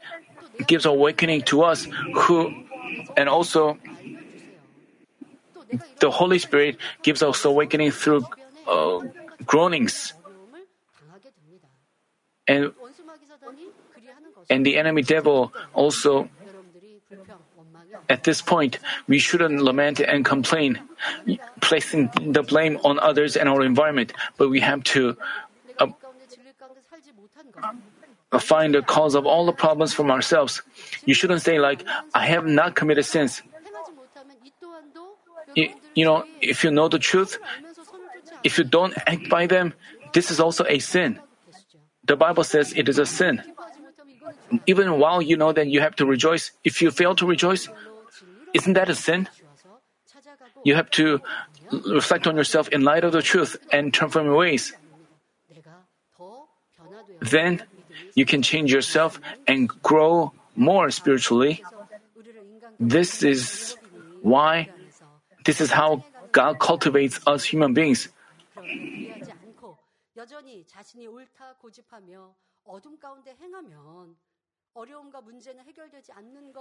gives 0.66 0.84
awakening 0.84 1.48
to 1.48 1.62
us 1.62 1.88
who, 2.12 2.52
and 3.16 3.28
also 3.30 3.78
the 6.00 6.10
Holy 6.10 6.38
Spirit 6.38 6.76
gives 7.00 7.22
us 7.22 7.42
awakening 7.46 7.92
through 7.92 8.26
uh, 8.68 9.00
groanings. 9.46 10.12
And, 12.46 12.72
and 14.50 14.66
the 14.66 14.76
enemy 14.76 15.00
devil 15.00 15.54
also 15.72 16.28
at 18.08 18.24
this 18.24 18.42
point, 18.42 18.78
we 19.08 19.18
shouldn't 19.18 19.62
lament 19.62 20.00
and 20.00 20.24
complain, 20.24 20.80
placing 21.60 22.10
the 22.20 22.42
blame 22.42 22.78
on 22.84 22.98
others 22.98 23.36
and 23.36 23.48
our 23.48 23.62
environment, 23.62 24.12
but 24.36 24.48
we 24.48 24.60
have 24.60 24.82
to 24.84 25.16
uh, 25.78 25.86
find 28.38 28.74
the 28.74 28.82
cause 28.82 29.14
of 29.14 29.26
all 29.26 29.46
the 29.46 29.52
problems 29.52 29.92
from 29.92 30.10
ourselves. 30.10 30.62
You 31.04 31.14
shouldn't 31.14 31.42
say, 31.42 31.58
like, 31.58 31.84
I 32.14 32.26
have 32.26 32.46
not 32.46 32.74
committed 32.74 33.04
sins. 33.04 33.42
You, 35.54 35.68
you 35.94 36.04
know, 36.04 36.24
if 36.40 36.64
you 36.64 36.70
know 36.70 36.88
the 36.88 36.98
truth, 36.98 37.38
if 38.42 38.58
you 38.58 38.64
don't 38.64 38.94
act 39.06 39.28
by 39.28 39.46
them, 39.46 39.74
this 40.12 40.30
is 40.30 40.40
also 40.40 40.64
a 40.68 40.78
sin. 40.78 41.18
The 42.04 42.16
Bible 42.16 42.44
says 42.44 42.72
it 42.74 42.88
is 42.88 42.98
a 42.98 43.06
sin. 43.06 43.42
Even 44.66 44.98
while 44.98 45.22
you 45.22 45.36
know 45.36 45.52
that 45.52 45.68
you 45.68 45.80
have 45.80 45.96
to 45.96 46.06
rejoice, 46.06 46.52
if 46.64 46.82
you 46.82 46.90
fail 46.90 47.14
to 47.16 47.26
rejoice, 47.26 47.68
isn't 48.54 48.72
that 48.74 48.88
a 48.88 48.94
sin? 48.94 49.28
You 50.64 50.74
have 50.74 50.90
to 50.92 51.20
reflect 51.88 52.26
on 52.26 52.36
yourself 52.36 52.68
in 52.68 52.82
light 52.82 53.04
of 53.04 53.12
the 53.12 53.22
truth 53.22 53.56
and 53.72 53.92
turn 53.92 54.10
from 54.10 54.26
your 54.26 54.36
ways. 54.36 54.72
Then 57.20 57.62
you 58.14 58.24
can 58.26 58.42
change 58.42 58.72
yourself 58.72 59.20
and 59.46 59.68
grow 59.82 60.32
more 60.56 60.90
spiritually. 60.90 61.62
This 62.78 63.22
is 63.22 63.76
why, 64.22 64.68
this 65.44 65.60
is 65.60 65.70
how 65.70 66.04
God 66.32 66.58
cultivates 66.58 67.20
us 67.26 67.44
human 67.44 67.74
beings. 67.74 68.08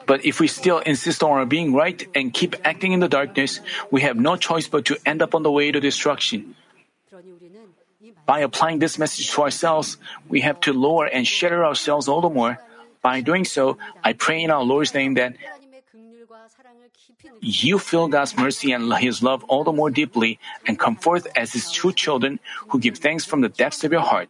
But 0.06 0.26
if 0.26 0.40
we 0.40 0.48
still 0.48 0.80
insist 0.80 1.24
on 1.24 1.32
our 1.32 1.46
being 1.46 1.74
right 1.74 2.08
and 2.14 2.34
keep 2.34 2.56
acting 2.64 2.92
in 2.92 3.00
the 3.00 3.08
darkness, 3.08 3.62
we 3.90 4.02
have 4.02 4.18
no 4.18 4.36
choice 4.36 4.68
but 4.68 4.86
to 4.86 4.98
end 5.06 5.22
up 5.22 5.34
on 5.34 5.44
the 5.44 5.52
way 5.52 5.72
to 5.72 5.80
destruction. 5.80 6.56
By 8.26 8.40
applying 8.40 8.80
this 8.80 8.98
message 8.98 9.32
to 9.32 9.42
ourselves, 9.44 9.98
we 10.28 10.42
have 10.42 10.60
to 10.62 10.74
lower 10.74 11.06
and 11.06 11.26
shatter 11.26 11.64
ourselves 11.64 12.08
all 12.08 12.22
the 12.22 12.30
more. 12.30 12.60
By 13.02 13.22
doing 13.22 13.46
so, 13.46 13.78
I 14.04 14.14
pray 14.14 14.44
in 14.44 14.52
our 14.52 14.64
Lord's 14.64 14.94
name 14.94 15.16
that 15.16 15.36
you 17.40 17.80
feel 17.80 18.08
God's 18.08 18.36
mercy 18.38 18.72
and 18.72 18.94
His 18.98 19.24
love 19.24 19.44
all 19.46 19.64
the 19.64 19.72
more 19.72 19.90
deeply 19.90 20.40
and 20.68 20.78
come 20.78 20.96
forth 20.96 21.28
as 21.36 21.54
His 21.54 21.72
true 21.72 21.94
children 21.94 22.40
who 22.70 22.80
give 22.80 22.98
thanks 22.98 23.26
from 23.26 23.42
the 23.42 23.50
depths 23.50 23.84
of 23.84 23.92
your 23.92 24.02
heart. 24.02 24.30